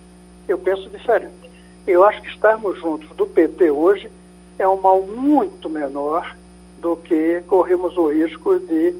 Eu 0.48 0.58
penso 0.58 0.88
diferente. 0.88 1.50
Eu 1.86 2.04
acho 2.04 2.22
que 2.22 2.28
estarmos 2.28 2.78
juntos 2.78 3.08
do 3.16 3.26
PT 3.26 3.70
hoje 3.70 4.10
é 4.58 4.68
um 4.68 4.80
mal 4.80 5.02
muito 5.02 5.68
menor 5.68 6.36
do 6.82 6.96
que 6.96 7.40
corremos 7.46 7.96
o 7.96 8.08
risco 8.08 8.58
de 8.58 8.94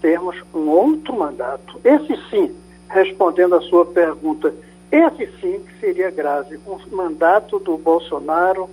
termos 0.00 0.36
um 0.54 0.68
outro 0.68 1.18
mandato. 1.18 1.80
Esse 1.82 2.14
sim, 2.30 2.54
respondendo 2.88 3.54
à 3.54 3.60
sua 3.62 3.86
pergunta, 3.86 4.54
esse 4.90 5.26
sim 5.40 5.58
que 5.60 5.80
seria 5.80 6.10
grave, 6.10 6.60
um 6.66 6.78
mandato 6.94 7.58
do 7.58 7.78
Bolsonaro 7.78 8.68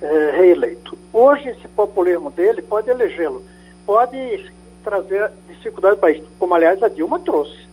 eh, 0.00 0.30
reeleito. 0.34 0.96
Hoje, 1.12 1.50
esse 1.50 1.68
populismo 1.68 2.30
dele 2.30 2.62
pode 2.62 2.88
elegê-lo, 2.88 3.42
pode 3.84 4.50
trazer 4.82 5.30
dificuldade 5.48 5.96
para 5.98 6.12
isso, 6.12 6.24
como 6.38 6.54
aliás 6.54 6.82
a 6.82 6.88
Dilma 6.88 7.18
trouxe. 7.18 7.68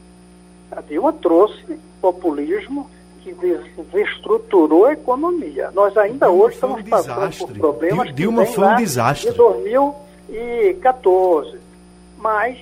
A 0.71 0.81
Dilma 0.81 1.13
trouxe 1.13 1.79
populismo 2.01 2.89
que 3.21 3.33
desestruturou 3.33 4.86
a 4.86 4.93
economia. 4.93 5.71
Nós 5.73 5.95
ainda 5.97 6.25
Dilma 6.27 6.43
hoje 6.43 6.55
estamos 6.55 6.81
um 6.81 6.83
passando 6.89 7.19
desastre. 7.19 7.47
por 7.47 7.57
problemas 7.57 8.15
Dilma 8.15 8.45
que 8.45 8.51
foi 8.53 8.65
um 8.65 8.75
desastre. 8.75 9.31
de 9.31 9.38
2014. 10.28 11.59
Mas 12.17 12.57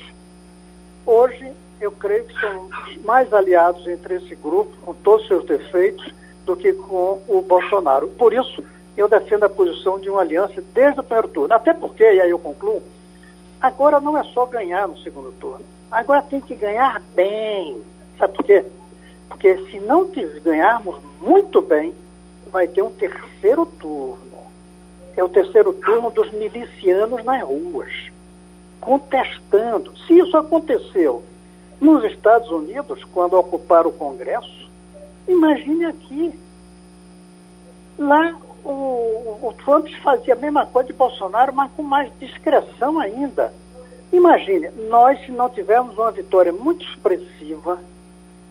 hoje 1.06 1.52
eu 1.80 1.92
creio 1.92 2.26
que 2.26 2.40
são 2.40 2.70
mais 3.04 3.32
aliados 3.34 3.86
entre 3.88 4.16
esse 4.16 4.36
grupo, 4.36 4.76
com 4.84 4.94
todos 4.94 5.24
os 5.24 5.28
seus 5.28 5.46
defeitos, 5.46 6.14
do 6.46 6.56
que 6.56 6.74
com 6.74 7.22
o 7.28 7.42
Bolsonaro. 7.42 8.08
Por 8.10 8.34
isso, 8.34 8.64
eu 8.96 9.08
defendo 9.08 9.44
a 9.44 9.50
posição 9.50 10.00
de 10.00 10.10
uma 10.10 10.22
aliança 10.22 10.64
desde 10.74 11.00
o 11.00 11.04
primeiro 11.04 11.28
turno. 11.30 11.54
Até 11.54 11.74
porque, 11.74 12.04
e 12.04 12.22
aí 12.22 12.30
eu 12.30 12.40
concluo, 12.40 12.82
agora 13.60 14.00
não 14.00 14.18
é 14.18 14.24
só 14.26 14.46
ganhar 14.46 14.88
no 14.88 14.98
segundo 15.00 15.32
turno. 15.34 15.66
Agora 15.92 16.22
tem 16.22 16.42
que 16.42 16.56
ganhar 16.56 17.02
bem. 17.16 17.82
Sabe 18.18 18.34
por 18.34 18.46
quê? 18.46 18.66
Porque 19.30 19.58
se 19.70 19.80
não 19.80 20.10
ganharmos 20.44 20.98
muito 21.22 21.62
bem, 21.62 21.94
vai 22.52 22.68
ter 22.68 22.82
um 22.82 22.92
terceiro 22.92 23.66
turno. 23.66 24.33
É 25.16 25.24
o 25.24 25.30
terceiro 25.30 25.74
turno 25.74 26.10
dos 26.12 26.32
milicianos 26.32 27.24
nas 27.24 27.42
ruas, 27.44 27.92
contestando. 28.82 29.96
Se 30.08 30.18
isso 30.18 30.36
aconteceu 30.36 31.24
nos 31.80 32.04
Estados 32.06 32.50
Unidos, 32.50 33.04
quando 33.06 33.34
ocuparam 33.34 33.90
o 33.90 33.94
Congresso, 33.94 34.70
imagine 35.28 35.86
aqui. 35.86 36.40
Lá 37.98 38.36
o, 38.64 39.40
o 39.42 39.54
Trump 39.64 39.88
fazia 40.02 40.34
a 40.34 40.38
mesma 40.38 40.66
coisa 40.66 40.88
de 40.88 40.94
Bolsonaro, 40.94 41.54
mas 41.54 41.72
com 41.74 41.84
mais 41.84 42.12
discreção 42.20 43.00
ainda. 43.00 43.54
Imagine, 44.12 44.70
nós 44.90 45.20
se 45.26 45.32
não 45.32 45.50
tivermos 45.50 45.98
uma 45.98 46.12
vitória 46.12 46.54
muito 46.54 46.86
expressiva, 46.86 47.80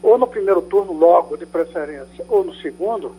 ou 0.03 0.19
no 0.19 0.27
primeiro 0.27 0.61
turno 0.61 0.93
logo, 0.93 1.37
de 1.37 1.47
preferência, 1.47 2.25
ou 2.29 2.43
no 2.43 2.55
segundo, 2.57 3.15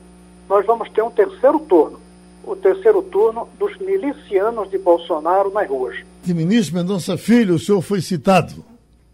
nós 0.50 0.66
vamos 0.66 0.90
ter 0.90 1.02
um 1.02 1.10
terceiro 1.10 1.60
turno. 1.60 2.00
O 2.44 2.56
terceiro 2.56 3.02
turno 3.02 3.48
dos 3.58 3.78
milicianos 3.78 4.70
de 4.70 4.78
Bolsonaro 4.78 5.52
nas 5.52 5.68
ruas. 5.68 5.98
Ministro 6.26 6.76
Mendonça 6.76 7.18
Filho, 7.18 7.56
o 7.56 7.60
senhor 7.60 7.82
foi 7.82 8.02
citado. 8.02 8.64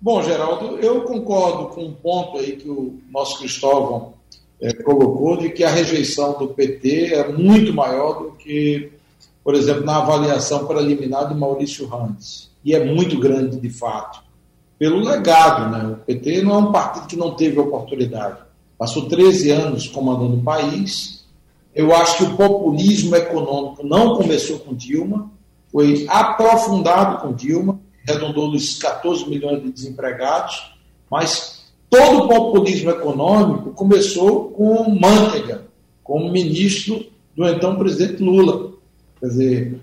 Bom, 0.02 0.22
Geraldo, 0.24 0.78
eu 0.78 1.02
concordo 1.02 1.68
com 1.68 1.86
um 1.86 1.94
ponto 1.94 2.38
aí 2.38 2.56
que 2.56 2.70
o 2.70 3.00
nosso 3.12 3.40
Cristóvão 3.40 4.14
é, 4.62 4.74
colocou, 4.74 5.38
de 5.38 5.50
que 5.50 5.64
a 5.64 5.70
rejeição 5.70 6.38
do 6.38 6.50
PT 6.50 7.14
é 7.14 7.28
muito 7.32 7.74
maior 7.74 8.24
do 8.24 8.32
que, 8.32 8.92
por 9.44 9.56
exemplo, 9.56 9.86
na 9.86 9.98
avaliação 9.98 10.66
preliminar 10.66 11.28
de 11.28 11.36
Maurício 11.36 11.88
Randes. 11.88 12.50
E 12.64 12.74
é 12.74 12.84
muito 12.84 13.20
grande, 13.20 13.60
de 13.60 13.70
fato 13.70 14.30
pelo 14.80 15.00
legado. 15.00 15.70
Né? 15.70 15.94
O 15.94 15.96
PT 15.98 16.42
não 16.42 16.56
é 16.56 16.58
um 16.58 16.72
partido 16.72 17.06
que 17.06 17.18
não 17.18 17.36
teve 17.36 17.60
oportunidade. 17.60 18.38
Passou 18.78 19.08
13 19.08 19.52
anos 19.52 19.88
comandando 19.88 20.38
o 20.38 20.42
país. 20.42 21.19
Eu 21.74 21.96
acho 21.96 22.18
que 22.18 22.24
o 22.24 22.36
populismo 22.36 23.16
econômico 23.16 23.86
não 23.86 24.16
começou 24.16 24.60
com 24.60 24.74
Dilma, 24.74 25.32
foi 25.72 26.06
aprofundado 26.10 27.20
com 27.20 27.34
Dilma, 27.34 27.80
arredondou 28.08 28.52
nos 28.52 28.78
14 28.78 29.30
milhões 29.30 29.62
de 29.62 29.72
desempregados, 29.72 30.74
mas 31.10 31.66
todo 31.90 32.24
o 32.24 32.28
populismo 32.28 32.90
econômico 32.90 33.72
começou 33.72 34.50
com 34.52 34.90
Manteiga, 34.90 35.68
como 36.04 36.32
ministro 36.32 37.06
do 37.36 37.48
então 37.48 37.78
presidente 37.78 38.22
Lula. 38.24 38.74
Quer 39.20 39.28
dizer, 39.28 39.82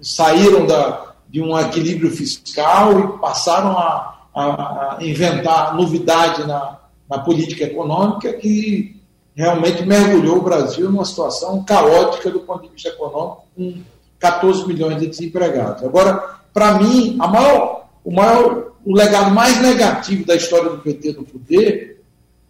saíram 0.00 0.66
da, 0.66 1.14
de 1.28 1.42
um 1.42 1.58
equilíbrio 1.58 2.10
fiscal 2.10 2.98
e 2.98 3.18
passaram 3.20 3.76
a 3.76 4.20
a, 4.34 4.96
a 4.96 5.04
inventar 5.04 5.74
novidade 5.74 6.46
na, 6.46 6.78
na 7.08 7.18
política 7.18 7.64
econômica 7.64 8.32
que 8.34 8.99
realmente 9.34 9.84
mergulhou 9.84 10.38
o 10.38 10.42
Brasil 10.42 10.90
numa 10.90 11.04
situação 11.04 11.62
caótica 11.64 12.30
do 12.30 12.40
ponto 12.40 12.62
de 12.62 12.68
vista 12.68 12.88
econômico, 12.88 13.44
com 13.56 13.80
14 14.18 14.66
milhões 14.66 14.98
de 15.00 15.06
desempregados. 15.06 15.82
Agora, 15.82 16.40
para 16.52 16.78
mim, 16.78 17.16
maior, 17.16 17.88
o 18.04 18.10
maior, 18.10 18.72
o 18.84 18.94
legado 18.94 19.34
mais 19.34 19.60
negativo 19.62 20.24
da 20.26 20.34
história 20.34 20.70
do 20.70 20.78
PT 20.78 21.12
no 21.12 21.24
poder 21.24 22.02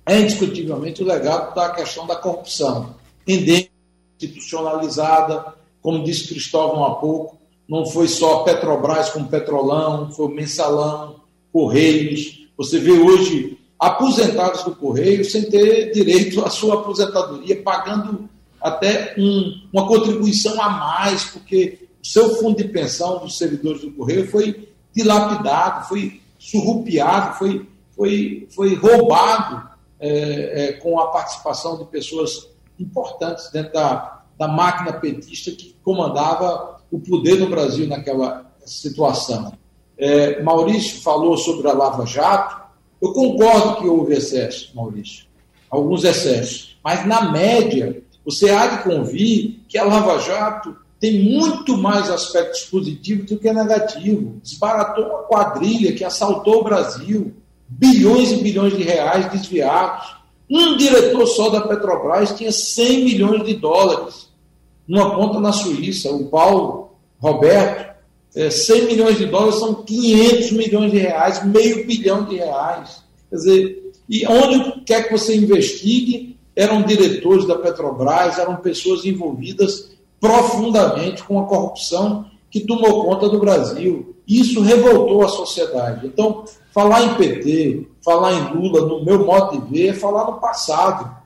é 0.06 0.20
indiscutivelmente 0.20 1.02
o 1.02 1.06
legado 1.06 1.54
da 1.54 1.70
questão 1.70 2.06
da 2.06 2.16
corrupção, 2.16 2.94
endêmica, 3.26 3.70
institucionalizada, 4.16 5.54
como 5.80 6.02
disse 6.02 6.28
Cristóvão 6.28 6.84
há 6.84 6.94
pouco, 6.96 7.38
não 7.68 7.86
foi 7.86 8.08
só 8.08 8.42
Petrobras 8.42 9.10
com 9.10 9.24
Petrolão, 9.24 10.10
foi 10.10 10.26
o 10.26 10.30
Mensalão, 10.30 11.20
Correios. 11.52 12.48
Você 12.56 12.78
vê 12.78 12.92
hoje 12.92 13.59
aposentados 13.80 14.62
do 14.62 14.76
Correio 14.76 15.24
sem 15.24 15.44
ter 15.44 15.90
direito 15.90 16.44
à 16.44 16.50
sua 16.50 16.74
aposentadoria, 16.74 17.62
pagando 17.62 18.28
até 18.60 19.14
um, 19.16 19.62
uma 19.72 19.88
contribuição 19.88 20.60
a 20.60 20.68
mais, 20.68 21.24
porque 21.24 21.88
o 22.02 22.06
seu 22.06 22.36
fundo 22.36 22.58
de 22.58 22.68
pensão 22.68 23.18
dos 23.18 23.38
servidores 23.38 23.80
do 23.80 23.90
Correio 23.92 24.30
foi 24.30 24.68
dilapidado, 24.94 25.88
foi 25.88 26.20
surrupiado, 26.38 27.38
foi, 27.38 27.66
foi, 27.96 28.46
foi 28.50 28.74
roubado 28.74 29.66
é, 29.98 30.68
é, 30.68 30.72
com 30.74 31.00
a 31.00 31.06
participação 31.06 31.78
de 31.78 31.86
pessoas 31.86 32.48
importantes 32.78 33.50
dentro 33.50 33.72
da, 33.72 34.22
da 34.38 34.48
máquina 34.48 34.92
petista 34.92 35.50
que 35.52 35.74
comandava 35.82 36.80
o 36.90 37.00
poder 37.00 37.38
no 37.38 37.48
Brasil 37.48 37.86
naquela 37.86 38.50
situação. 38.64 39.52
É, 39.96 40.42
Maurício 40.42 41.00
falou 41.02 41.36
sobre 41.36 41.68
a 41.68 41.72
Lava 41.72 42.04
Jato. 42.06 42.59
Eu 43.00 43.12
concordo 43.12 43.76
que 43.80 43.86
houve 43.86 44.14
excesso, 44.14 44.70
Maurício, 44.74 45.24
alguns 45.70 46.04
excessos. 46.04 46.78
Mas, 46.84 47.06
na 47.06 47.30
média, 47.30 48.02
você 48.24 48.50
há 48.50 48.66
de 48.66 48.82
convir 48.82 49.60
que 49.68 49.78
a 49.78 49.84
Lava 49.84 50.18
Jato 50.20 50.76
tem 50.98 51.24
muito 51.24 51.78
mais 51.78 52.10
aspectos 52.10 52.64
positivos 52.64 53.26
do 53.26 53.38
que 53.38 53.50
negativos. 53.50 54.34
Desbaratou 54.42 55.04
uma 55.06 55.22
quadrilha 55.22 55.94
que 55.94 56.04
assaltou 56.04 56.60
o 56.60 56.64
Brasil, 56.64 57.34
bilhões 57.66 58.32
e 58.32 58.36
bilhões 58.36 58.76
de 58.76 58.82
reais 58.82 59.30
desviados. 59.30 60.16
Um 60.48 60.76
diretor 60.76 61.26
só 61.26 61.48
da 61.48 61.62
Petrobras 61.62 62.32
tinha 62.32 62.52
100 62.52 63.04
milhões 63.04 63.44
de 63.46 63.54
dólares 63.54 64.28
numa 64.86 65.14
conta 65.14 65.40
na 65.40 65.52
Suíça, 65.52 66.10
o 66.10 66.26
Paulo 66.28 66.90
Roberto 67.18 67.89
é, 68.34 68.50
100 68.50 68.86
milhões 68.86 69.18
de 69.18 69.26
dólares 69.26 69.56
são 69.56 69.74
500 69.74 70.52
milhões 70.52 70.92
de 70.92 70.98
reais, 70.98 71.44
meio 71.44 71.86
bilhão 71.86 72.24
de 72.24 72.36
reais. 72.36 73.02
Quer 73.28 73.36
dizer, 73.36 73.92
e 74.08 74.26
onde 74.26 74.82
quer 74.82 75.06
que 75.06 75.12
você 75.12 75.36
investigue, 75.36 76.36
eram 76.54 76.82
diretores 76.82 77.46
da 77.46 77.56
Petrobras, 77.56 78.38
eram 78.38 78.56
pessoas 78.56 79.04
envolvidas 79.04 79.90
profundamente 80.20 81.22
com 81.22 81.40
a 81.40 81.46
corrupção 81.46 82.26
que 82.50 82.60
tomou 82.60 83.04
conta 83.04 83.28
do 83.28 83.38
Brasil. 83.38 84.14
Isso 84.26 84.60
revoltou 84.60 85.22
a 85.22 85.28
sociedade. 85.28 86.06
Então, 86.06 86.44
falar 86.72 87.02
em 87.02 87.14
PT, 87.14 87.86
falar 88.04 88.32
em 88.32 88.54
Lula, 88.54 88.86
no 88.86 89.04
meu 89.04 89.24
modo 89.24 89.60
de 89.60 89.70
ver, 89.72 89.88
é 89.88 89.92
falar 89.92 90.26
no 90.26 90.40
passado. 90.40 91.18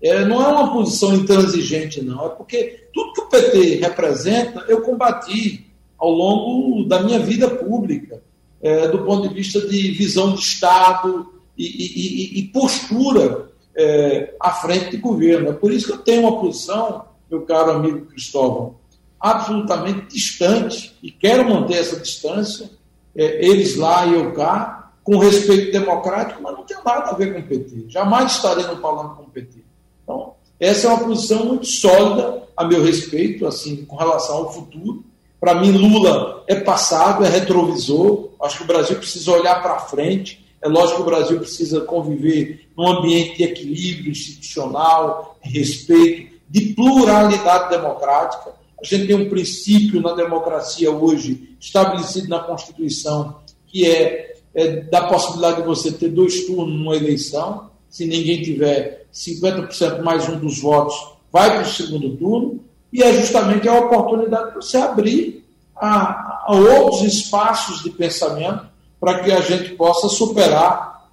É, 0.00 0.24
não 0.24 0.42
é 0.42 0.48
uma 0.48 0.72
posição 0.72 1.14
intransigente, 1.14 2.02
não. 2.02 2.26
É 2.26 2.28
porque 2.28 2.88
tudo 2.94 3.12
que 3.12 3.20
o 3.22 3.28
PT 3.28 3.76
representa, 3.76 4.64
eu 4.68 4.82
combati 4.82 5.65
ao 5.98 6.10
longo 6.10 6.84
da 6.84 7.02
minha 7.02 7.18
vida 7.18 7.48
pública, 7.48 8.22
é, 8.60 8.88
do 8.88 8.98
ponto 9.04 9.28
de 9.28 9.34
vista 9.34 9.60
de 9.60 9.90
visão 9.92 10.34
de 10.34 10.40
Estado 10.40 11.32
e, 11.56 11.64
e, 11.64 12.40
e 12.40 12.42
postura 12.48 13.50
é, 13.76 14.34
à 14.40 14.52
frente 14.52 14.90
de 14.90 14.96
governo. 14.96 15.50
É 15.50 15.52
por 15.52 15.72
isso 15.72 15.86
que 15.86 15.92
eu 15.92 15.98
tenho 15.98 16.22
uma 16.22 16.40
posição, 16.40 17.04
meu 17.30 17.42
caro 17.42 17.72
amigo 17.72 18.06
Cristóvão, 18.06 18.76
absolutamente 19.20 20.06
distante 20.14 20.94
e 21.02 21.10
quero 21.10 21.48
manter 21.48 21.78
essa 21.78 21.98
distância, 21.98 22.70
é, 23.14 23.46
eles 23.46 23.76
lá 23.76 24.06
e 24.06 24.14
eu 24.14 24.32
cá, 24.32 24.92
com 25.02 25.18
respeito 25.18 25.72
democrático, 25.72 26.42
mas 26.42 26.52
não 26.54 26.64
tem 26.64 26.76
nada 26.84 27.10
a 27.10 27.14
ver 27.14 27.32
com 27.32 27.40
o 27.40 27.42
PT. 27.44 27.84
Jamais 27.88 28.32
estarei 28.32 28.66
no 28.66 28.80
falando 28.80 29.14
com 29.14 29.22
o 29.22 29.30
PT. 29.30 29.60
Então, 30.02 30.34
essa 30.58 30.88
é 30.88 30.90
uma 30.90 31.04
posição 31.04 31.46
muito 31.46 31.66
sólida 31.66 32.42
a 32.56 32.64
meu 32.64 32.82
respeito, 32.82 33.46
assim, 33.46 33.84
com 33.84 33.94
relação 33.94 34.38
ao 34.38 34.52
futuro 34.52 35.04
para 35.40 35.54
mim, 35.54 35.72
Lula 35.72 36.44
é 36.46 36.54
passado, 36.54 37.24
é 37.24 37.28
retrovisor. 37.28 38.30
Acho 38.42 38.58
que 38.58 38.64
o 38.64 38.66
Brasil 38.66 38.96
precisa 38.96 39.32
olhar 39.32 39.62
para 39.62 39.80
frente. 39.80 40.44
É 40.62 40.68
lógico 40.68 40.96
que 40.96 41.02
o 41.02 41.06
Brasil 41.06 41.38
precisa 41.38 41.80
conviver 41.82 42.68
num 42.76 42.88
ambiente 42.88 43.36
de 43.36 43.44
equilíbrio 43.44 44.10
institucional, 44.10 45.38
de 45.44 45.50
respeito, 45.50 46.36
de 46.48 46.74
pluralidade 46.74 47.70
democrática. 47.70 48.54
A 48.80 48.84
gente 48.84 49.06
tem 49.06 49.16
um 49.16 49.28
princípio 49.28 50.00
na 50.00 50.14
democracia 50.14 50.90
hoje, 50.90 51.56
estabelecido 51.60 52.28
na 52.28 52.40
Constituição, 52.40 53.36
que 53.66 53.86
é, 53.86 54.36
é 54.54 54.80
da 54.82 55.06
possibilidade 55.06 55.62
de 55.62 55.66
você 55.66 55.92
ter 55.92 56.08
dois 56.08 56.46
turnos 56.46 56.74
numa 56.74 56.96
eleição. 56.96 57.70
Se 57.88 58.06
ninguém 58.06 58.42
tiver 58.42 59.06
50% 59.12 60.02
mais 60.02 60.28
um 60.28 60.38
dos 60.38 60.60
votos, 60.60 60.94
vai 61.32 61.50
para 61.52 61.62
o 61.62 61.70
segundo 61.70 62.16
turno. 62.16 62.60
E 62.92 63.02
é 63.02 63.20
justamente 63.20 63.68
a 63.68 63.78
oportunidade 63.78 64.50
de 64.50 64.54
você 64.56 64.76
abrir 64.76 65.44
a, 65.76 66.44
a 66.46 66.52
outros 66.52 67.02
espaços 67.02 67.82
de 67.82 67.90
pensamento 67.90 68.66
para 68.98 69.20
que 69.20 69.30
a 69.30 69.40
gente 69.40 69.70
possa 69.74 70.08
superar 70.08 71.10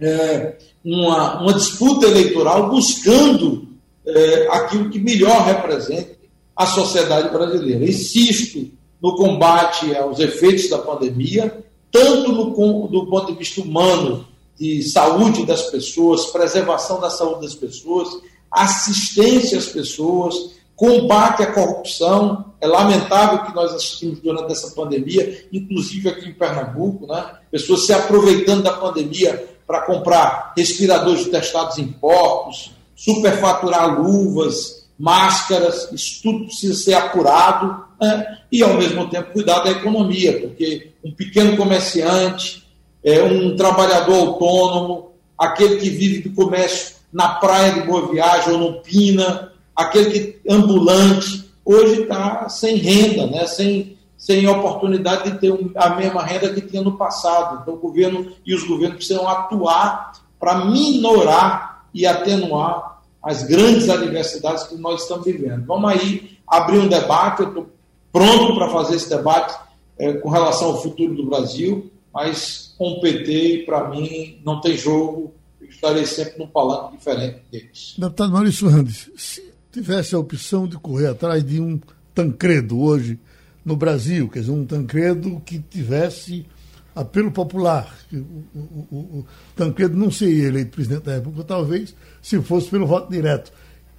é, 0.00 0.56
uma, 0.84 1.42
uma 1.42 1.54
disputa 1.54 2.06
eleitoral 2.06 2.70
buscando 2.70 3.68
é, 4.06 4.48
aquilo 4.50 4.90
que 4.90 4.98
melhor 4.98 5.44
represente 5.44 6.18
a 6.56 6.66
sociedade 6.66 7.30
brasileira. 7.30 7.84
Insisto 7.84 8.70
no 9.00 9.16
combate 9.16 9.94
aos 9.96 10.18
efeitos 10.18 10.68
da 10.68 10.78
pandemia, 10.78 11.64
tanto 11.90 12.32
no, 12.32 12.88
do 12.88 13.06
ponto 13.06 13.32
de 13.32 13.38
vista 13.38 13.62
humano, 13.62 14.26
de 14.58 14.82
saúde 14.82 15.46
das 15.46 15.62
pessoas, 15.70 16.26
preservação 16.26 17.00
da 17.00 17.08
saúde 17.08 17.46
das 17.46 17.54
pessoas, 17.54 18.08
assistência 18.50 19.56
às 19.56 19.66
pessoas, 19.66 20.34
combate 20.80 21.42
à 21.42 21.52
corrupção. 21.52 22.46
É 22.58 22.66
lamentável 22.66 23.44
que 23.44 23.54
nós 23.54 23.74
assistimos 23.74 24.18
durante 24.20 24.50
essa 24.50 24.70
pandemia, 24.70 25.44
inclusive 25.52 26.08
aqui 26.08 26.30
em 26.30 26.32
Pernambuco, 26.32 27.06
né? 27.06 27.34
pessoas 27.50 27.84
se 27.84 27.92
aproveitando 27.92 28.62
da 28.62 28.72
pandemia 28.72 29.46
para 29.66 29.82
comprar 29.82 30.54
respiradores 30.56 31.28
testados 31.28 31.76
em 31.76 31.86
portos, 31.86 32.72
superfaturar 32.96 34.00
luvas, 34.00 34.86
máscaras, 34.98 35.90
isso 35.92 36.22
tudo 36.22 36.46
precisa 36.46 36.74
ser 36.74 36.94
apurado 36.94 37.84
né? 38.00 38.38
e, 38.50 38.62
ao 38.62 38.74
mesmo 38.74 39.08
tempo, 39.08 39.32
cuidar 39.32 39.60
da 39.60 39.70
economia, 39.70 40.40
porque 40.40 40.92
um 41.04 41.12
pequeno 41.12 41.56
comerciante, 41.58 42.66
é, 43.04 43.22
um 43.22 43.54
trabalhador 43.54 44.14
autônomo, 44.14 45.12
aquele 45.38 45.76
que 45.76 45.90
vive 45.90 46.28
do 46.28 46.34
comércio 46.34 46.96
na 47.12 47.28
praia 47.28 47.72
de 47.72 47.82
Boa 47.82 48.10
Viagem 48.10 48.52
ou 48.52 48.58
no 48.58 48.80
Pina, 48.80 49.50
aquele 49.74 50.10
que 50.10 50.40
ambulante, 50.50 51.50
hoje 51.64 52.02
está 52.02 52.48
sem 52.48 52.76
renda, 52.76 53.26
né? 53.26 53.46
sem, 53.46 53.96
sem 54.16 54.46
oportunidade 54.46 55.30
de 55.30 55.38
ter 55.38 55.72
a 55.76 55.96
mesma 55.96 56.22
renda 56.22 56.52
que 56.52 56.60
tinha 56.60 56.82
no 56.82 56.96
passado. 56.96 57.60
Então, 57.62 57.74
o 57.74 57.78
governo 57.78 58.32
e 58.44 58.54
os 58.54 58.64
governos 58.64 58.96
precisam 58.96 59.28
atuar 59.28 60.12
para 60.38 60.64
minorar 60.64 61.86
e 61.92 62.06
atenuar 62.06 63.02
as 63.22 63.42
grandes 63.42 63.88
adversidades 63.88 64.64
que 64.64 64.76
nós 64.76 65.02
estamos 65.02 65.24
vivendo. 65.24 65.66
Vamos 65.66 65.90
aí 65.90 66.38
abrir 66.46 66.78
um 66.78 66.88
debate, 66.88 67.42
eu 67.42 67.48
estou 67.48 67.66
pronto 68.12 68.54
para 68.56 68.70
fazer 68.70 68.96
esse 68.96 69.08
debate 69.08 69.56
é, 69.98 70.14
com 70.14 70.30
relação 70.30 70.68
ao 70.68 70.82
futuro 70.82 71.14
do 71.14 71.26
Brasil, 71.26 71.90
mas 72.12 72.74
com 72.76 72.92
o 72.92 73.00
PT, 73.00 73.64
para 73.66 73.88
mim, 73.88 74.40
não 74.44 74.60
tem 74.60 74.76
jogo, 74.76 75.34
eu 75.60 75.68
estarei 75.68 76.06
sempre 76.06 76.38
num 76.38 76.46
palanque 76.46 76.96
diferente 76.96 77.42
deles. 77.52 77.94
Deputado 77.98 78.32
Maurício 78.32 78.68
Randes, 78.68 79.10
se 79.16 79.49
tivesse 79.72 80.14
a 80.14 80.18
opção 80.18 80.66
de 80.66 80.76
correr 80.76 81.08
atrás 81.08 81.44
de 81.44 81.60
um 81.60 81.80
Tancredo 82.14 82.80
hoje 82.80 83.18
no 83.64 83.76
Brasil, 83.76 84.28
quer 84.28 84.40
dizer, 84.40 84.52
um 84.52 84.64
Tancredo 84.64 85.40
que 85.44 85.58
tivesse 85.58 86.46
apelo 86.94 87.30
popular. 87.30 87.94
O, 88.12 88.16
o, 88.16 88.88
o, 88.90 88.96
o 89.20 89.26
Tancredo 89.54 89.96
não 89.96 90.10
seria 90.10 90.48
eleito 90.48 90.72
presidente 90.72 91.04
da 91.04 91.14
República, 91.14 91.44
talvez, 91.44 91.94
se 92.20 92.40
fosse 92.40 92.68
pelo 92.68 92.86
voto 92.86 93.10
direto. 93.10 93.52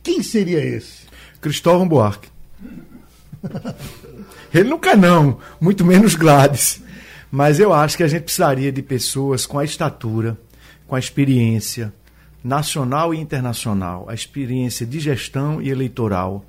Quem 0.04 0.22
seria 0.22 0.64
esse? 0.64 1.04
Cristóvão 1.40 1.88
Buarque. 1.88 2.30
Ele 4.54 4.70
nunca 4.70 4.96
não, 4.96 5.40
muito 5.60 5.86
menos 5.86 6.16
Gladys. 6.16 6.82
Mas 7.32 7.60
eu 7.60 7.72
acho 7.72 7.96
que 7.96 8.04
a 8.04 8.08
gente 8.08 8.24
precisaria 8.24 8.72
de 8.72 8.82
pessoas 8.82 9.46
com 9.46 9.58
a 9.58 9.64
estatura, 9.64 10.38
com 10.86 10.96
a 10.96 11.00
experiência, 11.00 11.94
nacional 12.44 13.14
e 13.14 13.20
internacional, 13.20 14.06
a 14.08 14.14
experiência 14.14 14.86
de 14.86 15.00
gestão 15.00 15.62
e 15.62 15.70
eleitoral, 15.70 16.44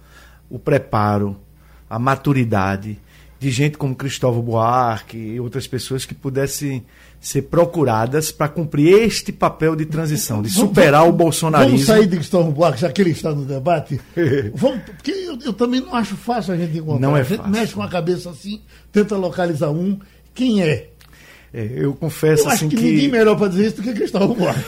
o 0.49 0.59
preparo, 0.59 1.36
a 1.88 1.99
maturidade 1.99 2.99
de 3.43 3.51
gente 3.51 3.76
como 3.76 3.95
Cristóvão 3.95 4.40
Buarque 4.40 5.18
e 5.18 5.40
outras 5.40 5.66
pessoas 5.66 6.07
que 6.07 6.14
pudessem 6.14 6.84
ser 7.20 7.43
procuradas 7.43 8.30
para 8.30 8.49
cumprir 8.49 9.03
este 9.03 9.32
papel 9.32 9.74
de 9.74 9.84
transição, 9.84 10.40
de 10.40 10.49
superar 10.49 11.01
vamos, 11.01 11.14
o 11.14 11.18
bolsonarismo. 11.18 11.72
Vamos 11.72 11.86
sair 11.86 12.07
de 12.07 12.16
Cristóvão 12.16 12.53
Buarque, 12.53 12.80
já 12.80 12.93
que 12.93 13.03
ele 13.03 13.11
está 13.11 13.34
no 13.34 13.45
debate. 13.45 14.01
vamos, 14.55 14.82
porque 14.84 15.11
eu, 15.11 15.38
eu, 15.45 15.53
também 15.53 15.80
não 15.80 15.95
acho 15.95 16.16
fácil 16.16 16.55
a 16.55 16.57
gente 16.57 16.78
encontrar. 16.78 17.01
Não 17.01 17.16
é 17.16 17.20
a 17.20 17.24
gente 17.24 17.38
fácil. 17.38 17.53
mexe 17.53 17.74
com 17.74 17.82
a 17.82 17.88
cabeça 17.88 18.30
assim, 18.30 18.61
tenta 18.93 19.16
localizar 19.16 19.70
um. 19.70 19.99
Quem 20.32 20.62
é? 20.62 20.88
É, 21.55 21.68
eu 21.74 21.92
confesso 21.94 22.44
eu 22.44 22.50
assim 22.50 22.68
que, 22.68 22.76
que 22.76 22.82
ninguém 22.82 23.09
melhor 23.11 23.36
para 23.36 23.48
dizer 23.48 23.66
isso 23.66 23.76
do 23.76 23.82
que 23.82 23.92
Cristóvão 23.92 24.34
Buarque. 24.34 24.64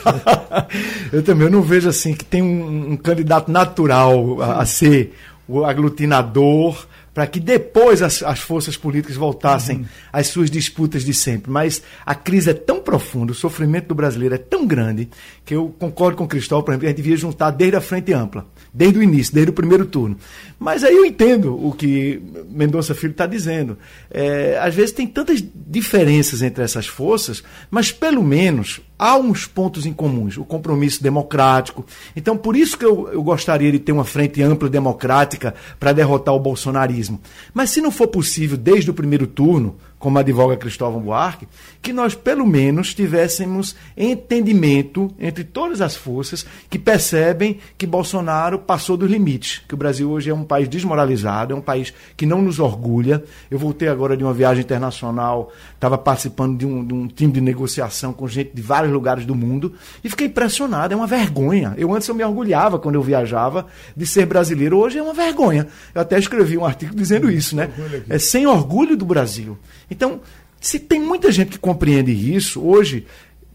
eu 1.10 1.22
também 1.22 1.46
eu 1.46 1.50
não 1.50 1.62
vejo 1.62 1.88
assim 1.88 2.12
que 2.12 2.24
tem 2.24 2.42
um, 2.42 2.92
um 2.92 2.96
candidato 2.96 3.50
natural 3.50 4.42
a, 4.42 4.60
a, 4.60 4.66
ser 4.66 5.14
o 5.48 5.64
aglutinador 5.64 6.86
para 7.14 7.26
que 7.28 7.38
depois 7.38 8.02
as, 8.02 8.22
as, 8.24 8.40
forças 8.40 8.76
políticas 8.76 9.16
voltassem 9.16 9.78
uhum. 9.78 9.84
às 10.12 10.26
suas 10.26 10.50
disputas 10.50 11.04
de 11.04 11.14
sempre. 11.14 11.50
Mas 11.50 11.80
a 12.04 12.14
crise 12.14 12.50
é 12.50 12.54
tão 12.54 12.80
profunda, 12.80 13.30
o 13.30 13.34
sofrimento 13.34 13.86
do 13.86 13.94
brasileiro 13.94 14.34
é 14.34 14.38
tão 14.38 14.66
grande, 14.66 15.08
que 15.44 15.54
eu 15.54 15.72
concordo 15.78 16.16
com 16.16 16.24
o 16.24 16.28
Cristóvão, 16.28 16.64
por 16.64 16.72
exemplo, 16.72 16.86
a 16.86 16.90
gente 16.90 16.96
devia 16.96 17.16
juntar 17.16 17.52
desde 17.52 17.76
a 17.76 17.80
frente 17.80 18.12
ampla, 18.12 18.44
desde 18.72 18.98
o 18.98 19.02
início, 19.02 19.32
desde 19.32 19.50
o 19.50 19.54
primeiro 19.54 19.86
turno. 19.86 20.16
Mas 20.64 20.82
aí 20.82 20.96
eu 20.96 21.04
entendo 21.04 21.62
o 21.62 21.72
que 21.72 22.22
Mendonça 22.48 22.94
Filho 22.94 23.10
está 23.10 23.26
dizendo. 23.26 23.76
É, 24.10 24.58
às 24.58 24.74
vezes 24.74 24.92
tem 24.92 25.06
tantas 25.06 25.44
diferenças 25.54 26.40
entre 26.40 26.64
essas 26.64 26.86
forças, 26.86 27.44
mas 27.70 27.92
pelo 27.92 28.22
menos 28.22 28.80
há 28.98 29.14
uns 29.14 29.46
pontos 29.46 29.84
em 29.84 29.92
comuns. 29.92 30.38
O 30.38 30.44
compromisso 30.44 31.02
democrático. 31.02 31.84
Então, 32.16 32.34
por 32.34 32.56
isso 32.56 32.78
que 32.78 32.84
eu, 32.86 33.10
eu 33.12 33.22
gostaria 33.22 33.70
de 33.70 33.78
ter 33.78 33.92
uma 33.92 34.06
frente 34.06 34.40
ampla 34.40 34.70
democrática 34.70 35.54
para 35.78 35.92
derrotar 35.92 36.34
o 36.34 36.40
bolsonarismo. 36.40 37.20
Mas 37.52 37.68
se 37.68 37.82
não 37.82 37.90
for 37.90 38.08
possível 38.08 38.56
desde 38.56 38.90
o 38.90 38.94
primeiro 38.94 39.26
turno, 39.26 39.76
como 40.04 40.18
advoga 40.18 40.54
Cristóvão 40.54 41.00
Buarque, 41.00 41.48
que 41.80 41.90
nós 41.90 42.14
pelo 42.14 42.46
menos 42.46 42.92
tivéssemos 42.92 43.74
entendimento 43.96 45.10
entre 45.18 45.44
todas 45.44 45.80
as 45.80 45.96
forças 45.96 46.44
que 46.68 46.78
percebem 46.78 47.58
que 47.78 47.86
Bolsonaro 47.86 48.58
passou 48.58 48.98
dos 48.98 49.10
limites, 49.10 49.62
que 49.66 49.72
o 49.72 49.78
Brasil 49.78 50.10
hoje 50.10 50.28
é 50.28 50.34
um 50.34 50.44
país 50.44 50.68
desmoralizado, 50.68 51.54
é 51.54 51.56
um 51.56 51.62
país 51.62 51.94
que 52.18 52.26
não 52.26 52.42
nos 52.42 52.58
orgulha. 52.58 53.24
Eu 53.50 53.58
voltei 53.58 53.88
agora 53.88 54.14
de 54.14 54.22
uma 54.22 54.34
viagem 54.34 54.62
internacional, 54.62 55.50
estava 55.74 55.96
participando 55.96 56.58
de 56.58 56.66
um, 56.66 56.84
de 56.84 56.92
um 56.92 57.06
time 57.08 57.32
de 57.32 57.40
negociação 57.40 58.12
com 58.12 58.28
gente 58.28 58.50
de 58.52 58.60
vários 58.60 58.92
lugares 58.92 59.24
do 59.24 59.34
mundo 59.34 59.72
e 60.04 60.10
fiquei 60.10 60.26
impressionado, 60.26 60.92
é 60.92 60.96
uma 60.98 61.06
vergonha. 61.06 61.72
Eu 61.78 61.94
antes 61.94 62.06
eu 62.06 62.14
me 62.14 62.22
orgulhava 62.22 62.78
quando 62.78 62.96
eu 62.96 63.02
viajava 63.02 63.68
de 63.96 64.06
ser 64.06 64.26
brasileiro, 64.26 64.76
hoje 64.76 64.98
é 64.98 65.02
uma 65.02 65.14
vergonha. 65.14 65.66
Eu 65.94 66.02
até 66.02 66.18
escrevi 66.18 66.58
um 66.58 66.66
artigo 66.66 66.94
dizendo 66.94 67.30
isso, 67.30 67.56
né? 67.56 67.70
É 68.06 68.18
sem 68.18 68.46
orgulho 68.46 68.98
do 68.98 69.06
Brasil. 69.06 69.56
Então, 69.94 70.20
se 70.60 70.78
tem 70.78 71.00
muita 71.00 71.30
gente 71.30 71.52
que 71.52 71.58
compreende 71.58 72.12
isso, 72.12 72.62
hoje 72.62 73.06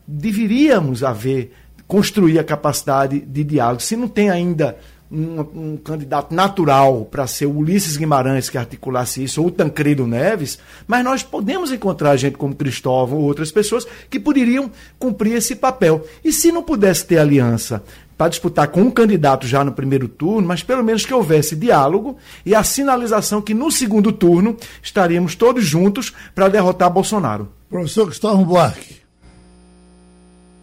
deveríamos 0.08 1.04
haver, 1.04 1.52
construir 1.88 2.40
a 2.40 2.44
capacidade 2.44 3.20
de 3.20 3.44
diálogo. 3.44 3.82
Se 3.82 3.96
não 3.96 4.08
tem 4.08 4.30
ainda 4.30 4.78
um, 5.12 5.40
um 5.74 5.78
candidato 5.78 6.34
natural 6.34 7.06
para 7.06 7.28
ser 7.28 7.46
o 7.46 7.58
Ulisses 7.58 7.98
Guimarães 7.98 8.50
que 8.50 8.58
articulasse 8.58 9.24
isso, 9.24 9.42
ou 9.42 9.48
o 9.48 9.52
Tancredo 9.52 10.08
Neves, 10.08 10.60
mas 10.88 11.04
nós 11.04 11.24
podemos 11.24 11.72
encontrar 11.72 12.16
gente 12.16 12.38
como 12.38 12.56
Cristóvão 12.56 13.18
ou 13.18 13.26
outras 13.26 13.52
pessoas 13.52 13.86
que 14.10 14.20
poderiam 14.20 14.72
cumprir 14.98 15.34
esse 15.34 15.56
papel. 15.56 16.06
E 16.24 16.32
se 16.32 16.52
não 16.52 16.64
pudesse 16.64 17.06
ter 17.06 17.18
aliança 17.18 17.84
para 18.20 18.28
disputar 18.28 18.68
com 18.68 18.82
um 18.82 18.92
candidato 18.92 19.48
já 19.48 19.64
no 19.64 19.72
primeiro 19.72 20.10
turno, 20.10 20.46
mas 20.46 20.62
pelo 20.62 20.84
menos 20.84 21.06
que 21.06 21.14
houvesse 21.14 21.56
diálogo 21.56 22.18
e 22.46 22.54
a 22.54 22.62
sinalização 22.66 23.42
que 23.42 23.54
no 23.54 23.72
segundo 23.72 24.12
turno 24.12 24.58
estaríamos 24.84 25.36
todos 25.36 25.64
juntos 25.64 26.14
para 26.36 26.50
derrotar 26.50 26.90
Bolsonaro. 26.90 27.48
Professor 27.70 28.08
Gustavo 28.08 28.44
Buarque. 28.44 29.02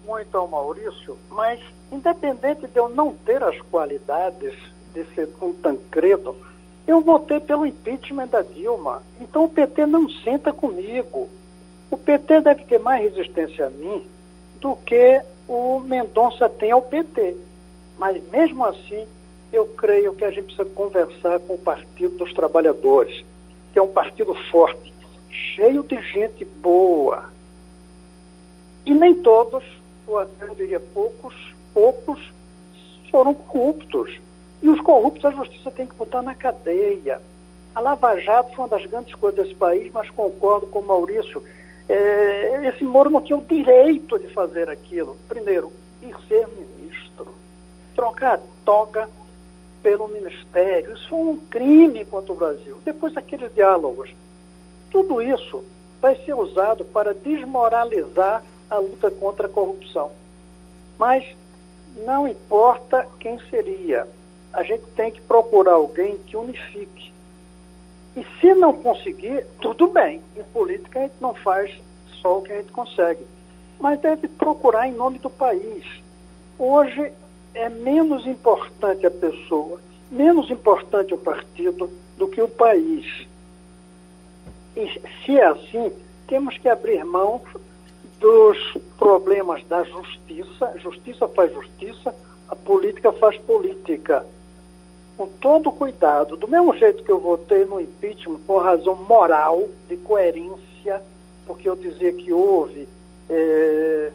Muito, 0.05 0.47
Maurício, 0.49 1.17
mas 1.31 1.59
independente 1.91 2.67
de 2.67 2.77
eu 2.79 2.91
não 2.91 3.15
ter 3.25 3.43
as 3.43 3.59
qualidades 3.71 4.53
de 4.93 5.03
ser 5.15 5.27
um 5.41 5.55
Tancredo, 5.55 6.37
eu 6.87 7.01
votei 7.01 7.41
pelo 7.41 7.65
impeachment 7.65 8.27
da 8.27 8.43
Dilma. 8.43 9.03
Então 9.19 9.45
o 9.45 9.49
PT 9.49 9.87
não 9.87 10.11
senta 10.11 10.53
comigo. 10.53 11.27
O 11.91 11.97
PT 11.97 12.43
deve 12.43 12.65
ter 12.65 12.81
mais 12.81 13.03
resistência 13.03 13.69
a 13.69 13.71
mim 13.71 14.07
do 14.61 14.77
que 14.77 15.23
o 15.49 15.81
Mendonça 15.81 16.51
tem 16.51 16.71
ao 16.71 16.83
PT. 16.83 17.46
Mas 17.99 18.23
mesmo 18.31 18.65
assim, 18.65 19.07
eu 19.53 19.67
creio 19.67 20.15
que 20.15 20.25
a 20.25 20.31
gente 20.31 20.55
precisa 20.55 20.65
conversar 20.65 21.39
com 21.41 21.55
o 21.55 21.59
Partido 21.59 22.17
dos 22.17 22.33
Trabalhadores, 22.33 23.25
que 23.73 23.79
é 23.79 23.83
um 23.83 23.89
partido 23.89 24.35
forte, 24.51 24.93
cheio 25.31 25.83
de 25.83 26.01
gente 26.13 26.45
boa. 26.45 27.31
E 28.85 28.95
nem 28.95 29.15
todos, 29.15 29.65
ou 30.07 30.19
até 30.19 30.47
eu 30.47 30.55
diria 30.55 30.81
poucos, 30.81 31.35
poucos, 31.73 32.21
foram 33.11 33.35
corruptos. 33.35 34.19
E 34.63 34.69
os 34.69 34.81
corruptos 34.81 35.25
a 35.25 35.31
justiça 35.31 35.71
tem 35.71 35.87
que 35.87 35.95
botar 35.95 36.23
na 36.23 36.35
cadeia. 36.35 37.21
A 37.75 37.81
Lava 37.81 38.19
Jato 38.21 38.55
foi 38.55 38.65
uma 38.65 38.69
das 38.69 38.87
grandes 38.87 39.15
coisas 39.15 39.45
desse 39.45 39.55
país, 39.55 39.91
mas 39.93 40.09
concordo 40.11 40.67
com 40.67 40.81
o 40.81 40.87
Maurício. 40.87 41.43
É, 41.89 42.69
esse 42.69 42.85
Moro 42.85 43.11
não 43.11 43.21
tinha 43.21 43.37
o 43.37 43.45
direito 43.45 44.19
de 44.19 44.29
fazer 44.29 44.69
aquilo. 44.69 45.17
Primeiro, 45.29 45.73
ir 46.03 46.15
ser 46.27 46.47
ministro. 46.49 46.76
Trocar 47.97 48.35
a 48.35 48.41
toga 48.65 49.09
pelo 49.83 50.07
ministério. 50.09 50.93
Isso 50.93 51.09
foi 51.09 51.19
um 51.19 51.37
crime 51.37 52.05
contra 52.05 52.33
o 52.33 52.37
Brasil. 52.37 52.79
Depois 52.85 53.17
aqueles 53.17 53.53
diálogos. 53.55 54.11
Tudo 54.91 55.21
isso 55.21 55.65
vai 56.01 56.15
ser 56.25 56.35
usado 56.35 56.85
para 56.85 57.13
desmoralizar 57.15 58.45
a 58.71 58.79
luta 58.79 59.11
contra 59.11 59.47
a 59.47 59.51
corrupção. 59.51 60.13
Mas 60.99 61.25
não 62.05 62.29
importa 62.29 63.09
quem 63.19 63.39
seria, 63.49 64.07
a 64.53 64.63
gente 64.63 64.85
tem 64.95 65.11
que 65.11 65.21
procurar 65.21 65.73
alguém 65.73 66.19
que 66.19 66.37
unifique. 66.37 67.13
E 68.17 68.27
se 68.41 68.55
não 68.55 68.73
conseguir, 68.73 69.45
tudo 69.61 69.89
bem. 69.89 70.23
Em 70.37 70.43
política 70.45 70.99
a 70.99 71.03
gente 71.03 71.17
não 71.21 71.35
faz 71.35 71.71
só 72.21 72.39
o 72.39 72.43
que 72.43 72.53
a 72.53 72.57
gente 72.57 72.73
consegue. 72.73 73.27
Mas 73.79 74.01
deve 74.01 74.29
procurar 74.29 74.89
em 74.89 74.93
nome 74.93 75.19
do 75.19 75.29
país. 75.29 75.85
Hoje 76.59 77.13
é 77.57 77.71
menos 77.71 78.27
importante 78.27 79.07
a 79.07 79.11
pessoa, 79.11 79.81
menos 80.11 80.51
importante 80.51 81.15
o 81.15 81.19
partido 81.19 81.91
do 82.19 82.29
que 82.29 82.41
o 82.41 82.49
país. 82.49 83.27
E 84.77 85.01
se 85.25 85.39
é 85.39 85.47
assim, 85.47 85.91
temos 86.29 86.59
que 86.59 86.69
abrir 86.69 87.03
mão 87.03 87.41
dos 88.21 88.59
problemas 88.99 89.65
da 89.65 89.83
justiça. 89.85 90.75
Justiça 90.77 91.27
faz 91.29 91.53
justiça, 91.55 92.15
a 92.47 92.55
política 92.55 93.11
faz 93.13 93.39
política. 93.39 94.27
Com 95.17 95.27
todo 95.27 95.73
cuidado, 95.73 96.37
do 96.37 96.47
mesmo 96.47 96.77
jeito 96.77 97.03
que 97.03 97.11
eu 97.11 97.19
votei 97.19 97.65
no 97.65 97.81
impeachment 97.81 98.41
por 98.47 98.63
razão 98.63 98.95
moral, 98.95 99.67
de 99.89 99.97
coerência, 99.97 101.03
porque 101.47 101.67
eu 101.67 101.75
dizia 101.75 102.13
que 102.13 102.35
houve 102.35 102.87
é, 103.31 104.13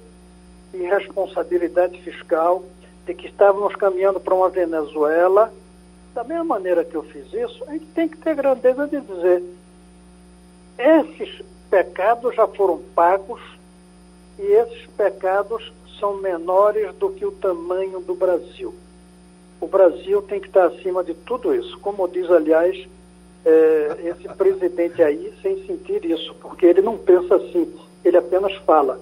irresponsabilidade 0.75 1.99
fiscal, 2.03 2.63
de 3.05 3.13
que 3.13 3.27
estávamos 3.27 3.75
caminhando 3.75 4.19
para 4.19 4.35
uma 4.35 4.49
Venezuela. 4.49 5.53
Da 6.13 6.23
mesma 6.23 6.43
maneira 6.43 6.83
que 6.83 6.95
eu 6.95 7.03
fiz 7.03 7.31
isso, 7.33 7.63
a 7.67 7.71
gente 7.71 7.85
tem 7.87 8.07
que 8.07 8.17
ter 8.17 8.35
grandeza 8.35 8.87
de 8.87 8.99
dizer: 8.99 9.43
esses 10.77 11.41
pecados 11.69 12.35
já 12.35 12.47
foram 12.47 12.81
pagos 12.93 13.41
e 14.37 14.43
esses 14.43 14.85
pecados 14.97 15.71
são 15.99 16.17
menores 16.17 16.93
do 16.95 17.11
que 17.11 17.25
o 17.25 17.31
tamanho 17.31 18.01
do 18.01 18.15
Brasil. 18.15 18.73
O 19.59 19.67
Brasil 19.67 20.21
tem 20.23 20.39
que 20.39 20.47
estar 20.47 20.65
acima 20.65 21.03
de 21.03 21.13
tudo 21.13 21.53
isso, 21.53 21.79
como 21.79 22.07
diz, 22.07 22.29
aliás, 22.29 22.75
é, 23.45 23.97
esse 24.05 24.27
presidente 24.35 25.01
aí, 25.01 25.33
sem 25.41 25.65
sentir 25.65 26.03
isso, 26.03 26.33
porque 26.41 26.65
ele 26.65 26.81
não 26.81 26.97
pensa 26.97 27.35
assim, 27.35 27.71
ele 28.03 28.17
apenas 28.17 28.55
fala. 28.65 28.99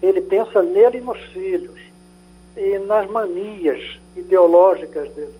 Ele 0.00 0.20
pensa 0.20 0.62
nele 0.62 0.98
e 0.98 1.00
nos 1.00 1.18
filhos, 1.32 1.87
e 2.56 2.78
nas 2.80 3.08
manias 3.10 3.98
ideológicas 4.16 5.08
dele. 5.14 5.34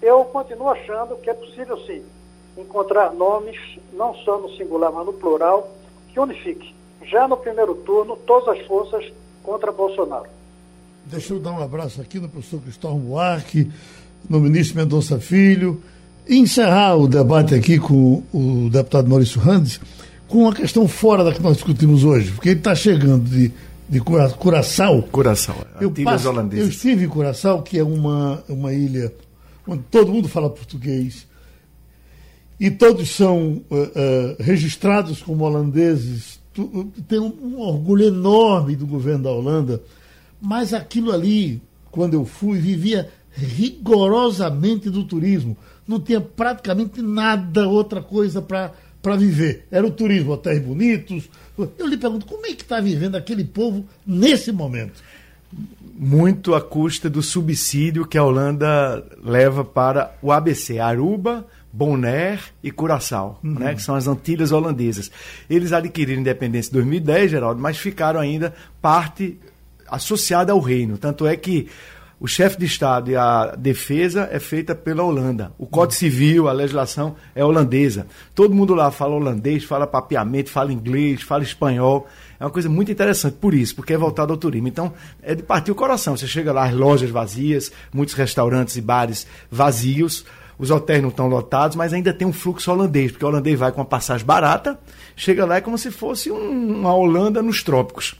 Eu 0.00 0.24
continuo 0.24 0.68
achando 0.68 1.16
que 1.16 1.30
é 1.30 1.34
possível, 1.34 1.78
sim, 1.86 2.02
encontrar 2.56 3.12
nomes, 3.12 3.56
não 3.92 4.14
só 4.16 4.38
no 4.38 4.50
singular, 4.56 4.92
mas 4.92 5.06
no 5.06 5.12
plural, 5.12 5.70
que 6.12 6.20
unifique 6.20 6.72
já 7.06 7.26
no 7.26 7.36
primeiro 7.36 7.74
turno, 7.74 8.16
todas 8.26 8.56
as 8.56 8.66
forças 8.66 9.04
contra 9.42 9.72
Bolsonaro. 9.72 10.26
Deixa 11.04 11.34
eu 11.34 11.40
dar 11.40 11.52
um 11.52 11.62
abraço 11.62 12.00
aqui 12.00 12.18
no 12.18 12.28
professor 12.28 12.60
Cristóvão 12.60 12.98
Buarque, 12.98 13.70
no 14.28 14.40
ministro 14.40 14.76
Mendonça 14.76 15.18
Filho, 15.18 15.82
e 16.28 16.38
encerrar 16.38 16.96
o 16.96 17.08
debate 17.08 17.54
aqui 17.54 17.78
com 17.78 18.22
o 18.32 18.70
deputado 18.70 19.08
Maurício 19.08 19.40
Randes 19.40 19.80
com 20.28 20.44
uma 20.44 20.54
questão 20.54 20.86
fora 20.86 21.24
da 21.24 21.32
que 21.32 21.42
nós 21.42 21.56
discutimos 21.56 22.04
hoje, 22.04 22.30
porque 22.30 22.50
ele 22.50 22.58
está 22.58 22.74
chegando 22.74 23.28
de, 23.28 23.52
de 23.88 24.00
Curaçao. 24.00 25.02
Curaçao, 25.02 25.66
eu, 25.80 25.90
passo, 25.90 26.28
eu 26.52 26.68
estive 26.68 27.04
em 27.04 27.08
Curaçao, 27.08 27.62
que 27.62 27.78
é 27.78 27.84
uma, 27.84 28.42
uma 28.48 28.72
ilha 28.72 29.12
onde 29.66 29.82
todo 29.90 30.12
mundo 30.12 30.28
fala 30.28 30.50
português, 30.50 31.26
e 32.58 32.70
todos 32.70 33.10
são 33.10 33.62
uh, 33.70 33.76
uh, 33.76 34.36
registrados 34.38 35.22
como 35.22 35.44
holandeses. 35.44 36.40
Tem 37.08 37.18
um 37.18 37.58
orgulho 37.58 38.06
enorme 38.06 38.76
do 38.76 38.86
governo 38.86 39.24
da 39.24 39.30
Holanda, 39.30 39.82
mas 40.40 40.74
aquilo 40.74 41.10
ali, 41.10 41.62
quando 41.90 42.14
eu 42.14 42.24
fui, 42.24 42.58
vivia 42.58 43.08
rigorosamente 43.32 44.90
do 44.90 45.04
turismo. 45.04 45.56
Não 45.88 45.98
tinha 45.98 46.20
praticamente 46.20 47.00
nada, 47.00 47.66
outra 47.66 48.02
coisa 48.02 48.40
para 48.40 48.72
viver. 49.16 49.66
Era 49.70 49.86
o 49.86 49.90
turismo, 49.90 50.32
hotéis 50.32 50.62
bonitos. 50.62 51.28
Eu 51.78 51.86
lhe 51.86 51.96
pergunto, 51.96 52.26
como 52.26 52.46
é 52.46 52.54
que 52.54 52.62
está 52.62 52.80
vivendo 52.80 53.16
aquele 53.16 53.44
povo 53.44 53.84
nesse 54.06 54.52
momento? 54.52 55.02
Muito 55.94 56.54
à 56.54 56.60
custa 56.60 57.10
do 57.10 57.22
subsídio 57.22 58.06
que 58.06 58.16
a 58.16 58.24
Holanda 58.24 59.04
leva 59.22 59.64
para 59.64 60.16
o 60.22 60.32
ABC, 60.32 60.78
Aruba, 60.78 61.46
Bonaire 61.72 62.42
e 62.62 62.70
Curaçao, 62.70 63.38
uhum. 63.42 63.54
né, 63.54 63.74
que 63.74 63.82
são 63.82 63.94
as 63.94 64.06
Antilhas 64.06 64.52
holandesas. 64.52 65.10
Eles 65.48 65.72
adquiriram 65.72 66.20
independência 66.20 66.70
em 66.70 66.74
2010, 66.74 67.30
Geraldo, 67.30 67.60
mas 67.60 67.76
ficaram 67.76 68.20
ainda 68.20 68.54
parte 68.80 69.38
associada 69.88 70.52
ao 70.52 70.60
reino. 70.60 70.96
Tanto 70.96 71.26
é 71.26 71.36
que 71.36 71.68
o 72.22 72.28
chefe 72.28 72.56
de 72.56 72.66
Estado 72.66 73.10
e 73.10 73.16
a 73.16 73.56
defesa 73.58 74.28
é 74.30 74.38
feita 74.38 74.76
pela 74.76 75.02
Holanda. 75.02 75.52
O 75.58 75.66
Código 75.66 75.98
Civil, 75.98 76.46
a 76.46 76.52
legislação 76.52 77.16
é 77.34 77.44
holandesa. 77.44 78.06
Todo 78.32 78.54
mundo 78.54 78.76
lá 78.76 78.92
fala 78.92 79.16
holandês, 79.16 79.64
fala 79.64 79.88
papiamento, 79.88 80.48
fala 80.48 80.72
inglês, 80.72 81.20
fala 81.20 81.42
espanhol. 81.42 82.06
É 82.38 82.44
uma 82.44 82.50
coisa 82.52 82.68
muito 82.68 82.92
interessante 82.92 83.38
por 83.40 83.52
isso, 83.52 83.74
porque 83.74 83.92
é 83.92 83.98
voltado 83.98 84.32
ao 84.32 84.38
turismo. 84.38 84.68
Então, 84.68 84.92
é 85.20 85.34
de 85.34 85.42
partir 85.42 85.72
o 85.72 85.74
coração. 85.74 86.16
Você 86.16 86.28
chega 86.28 86.52
lá, 86.52 86.66
as 86.66 86.72
lojas 86.72 87.10
vazias, 87.10 87.72
muitos 87.92 88.14
restaurantes 88.14 88.76
e 88.76 88.80
bares 88.80 89.26
vazios 89.50 90.24
os 90.58 90.70
hotéis 90.70 91.02
não 91.02 91.08
estão 91.08 91.26
lotados, 91.26 91.76
mas 91.76 91.92
ainda 91.92 92.12
tem 92.12 92.26
um 92.26 92.32
fluxo 92.32 92.70
holandês, 92.70 93.10
porque 93.10 93.24
o 93.24 93.28
holandês 93.28 93.58
vai 93.58 93.72
com 93.72 93.80
uma 93.80 93.86
passagem 93.86 94.24
barata, 94.24 94.78
chega 95.16 95.44
lá 95.44 95.56
é 95.56 95.60
como 95.60 95.76
se 95.76 95.90
fosse 95.90 96.30
um, 96.30 96.80
uma 96.80 96.94
Holanda 96.94 97.42
nos 97.42 97.62
trópicos. 97.62 98.14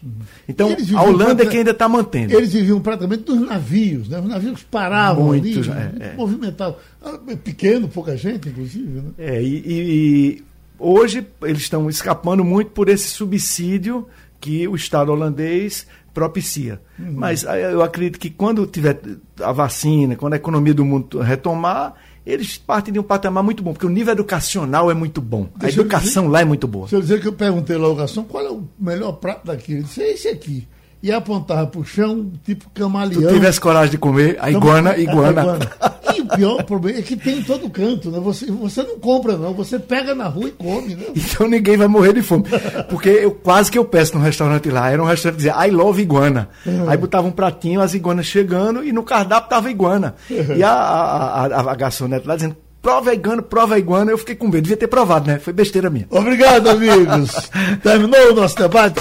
Então, 0.49 0.75
a 0.97 1.03
Holanda 1.03 1.43
é 1.43 1.47
que 1.47 1.57
ainda 1.57 1.71
está 1.71 1.89
mantendo. 1.89 2.35
Eles 2.35 2.53
viviam 2.53 2.81
praticamente 2.81 3.23
dos 3.25 3.41
navios, 3.41 4.09
né? 4.09 4.19
Os 4.19 4.29
navios 4.29 4.63
paravam 4.63 5.27
Muitos, 5.27 5.69
ali, 5.69 6.03
é, 6.03 6.07
é. 6.07 6.15
movimentavam. 6.15 6.77
Ah, 7.03 7.19
pequeno, 7.43 7.89
pouca 7.89 8.17
gente, 8.17 8.49
inclusive. 8.49 8.89
Né? 8.89 9.11
É, 9.19 9.43
e, 9.43 9.63
e 9.67 10.45
hoje 10.79 11.27
eles 11.43 11.63
estão 11.63 11.89
escapando 11.89 12.45
muito 12.45 12.71
por 12.71 12.89
esse 12.89 13.09
subsídio 13.09 14.07
que 14.41 14.67
o 14.67 14.75
Estado 14.75 15.13
holandês 15.13 15.87
propicia. 16.13 16.81
Uhum. 16.99 17.15
Mas 17.15 17.45
eu 17.45 17.83
acredito 17.83 18.19
que 18.19 18.31
quando 18.31 18.67
tiver 18.67 19.01
a 19.41 19.53
vacina, 19.53 20.17
quando 20.17 20.35
a 20.35 20.37
economia 20.37 20.75
do 20.75 20.85
mundo 20.85 21.21
retomar, 21.21 21.95
eles 22.25 22.57
partem 22.57 22.93
de 22.93 23.01
um 23.01 23.03
patamar 23.03 23.43
muito 23.43 23.63
bom, 23.63 23.73
porque 23.73 23.87
o 23.87 23.91
nível 23.91 24.13
educacional 24.13 24.91
é 24.91 24.95
muito 24.95 25.21
bom. 25.21 25.49
Deixa 25.57 25.81
a 25.81 25.83
educação 25.83 26.25
dizer, 26.25 26.33
lá 26.33 26.41
é 26.41 26.45
muito 26.45 26.69
boa. 26.69 26.85
Deixa 26.85 26.97
eu 26.97 27.01
dizer 27.01 27.21
que 27.21 27.29
eu 27.29 27.33
perguntei 27.33 27.77
lá 27.77 27.87
ao 27.87 27.97
garçom 27.97 28.25
qual 28.25 28.47
é 28.47 28.51
o 28.51 28.63
melhor 28.79 29.13
prato 29.13 29.47
daqui. 29.47 29.73
Ele 29.73 29.83
disse, 29.83 30.03
é 30.03 30.13
esse 30.13 30.29
aqui. 30.29 30.67
E 31.03 31.11
apontava 31.11 31.67
para 31.67 31.81
o 31.81 31.85
chão, 31.85 32.31
tipo 32.45 32.71
camaleão. 32.71 33.23
Se 33.23 33.35
tivesse 33.35 33.61
coragem 33.61 33.91
de 33.91 33.99
comer, 33.99 34.37
a 34.41 34.51
iguana, 34.51 34.97
iguana. 34.99 35.41
A 35.41 35.45
iguana. 35.45 35.71
E 36.17 36.21
o 36.21 36.27
pior 36.27 36.63
problema 36.63 37.01
é 37.01 37.03
que 37.03 37.17
tem 37.17 37.39
em 37.39 37.43
todo 37.43 37.69
canto, 37.71 38.09
né? 38.09 38.21
Você, 38.21 38.47
você 38.47 38.85
não 38.85 38.99
compra, 39.01 39.37
não. 39.37 39.53
Você 39.55 39.81
pega 39.81 40.15
na 40.15 40.29
rua 40.29 40.49
e 40.49 40.53
come, 40.53 40.95
né? 40.95 41.07
Então 41.17 41.49
ninguém 41.49 41.77
vai 41.77 41.89
morrer 41.89 42.13
de 42.13 42.23
fome. 42.23 42.45
Porque 42.89 43.09
eu 43.09 43.33
quase 43.33 43.71
que 43.71 43.79
eu 43.79 43.85
peço 43.85 44.17
no 44.17 44.23
restaurante 44.23 44.71
lá. 44.71 44.91
Era 44.91 45.03
um 45.03 45.07
restaurante 45.07 45.41
que 45.41 45.45
dizia 45.49 45.67
I 45.67 45.71
love 45.71 46.01
iguana. 46.01 46.49
Uhum. 46.65 46.89
Aí 46.89 46.97
botava 46.97 47.27
um 47.27 47.33
pratinho, 47.33 47.81
as 47.81 47.95
iguanas 47.95 48.27
chegando, 48.27 48.85
e 48.85 48.93
no 48.93 49.03
cardápio 49.03 49.51
tava 49.51 49.71
iguana. 49.71 50.15
Uhum. 50.31 50.57
E 50.57 50.63
a, 50.63 50.71
a, 50.71 51.47
a, 51.47 51.73
a 51.73 51.75
garçonete 51.75 52.29
lá 52.29 52.37
dizendo, 52.37 52.57
prova 52.81 53.13
iguana, 53.13 53.43
prova 53.43 53.77
iguana. 53.77 54.13
Eu 54.13 54.19
fiquei 54.19 54.37
com 54.37 54.47
medo. 54.47 54.63
Devia 54.63 54.77
ter 54.77 54.87
provado, 54.89 55.27
né? 55.27 55.41
Foi 55.41 55.53
besteira 55.53 55.91
minha. 55.91 56.07
Obrigado, 56.11 56.69
amigos. 56.69 57.51
Terminou 57.83 58.31
o 58.31 58.35
nosso 58.35 58.57
debate. 58.57 59.01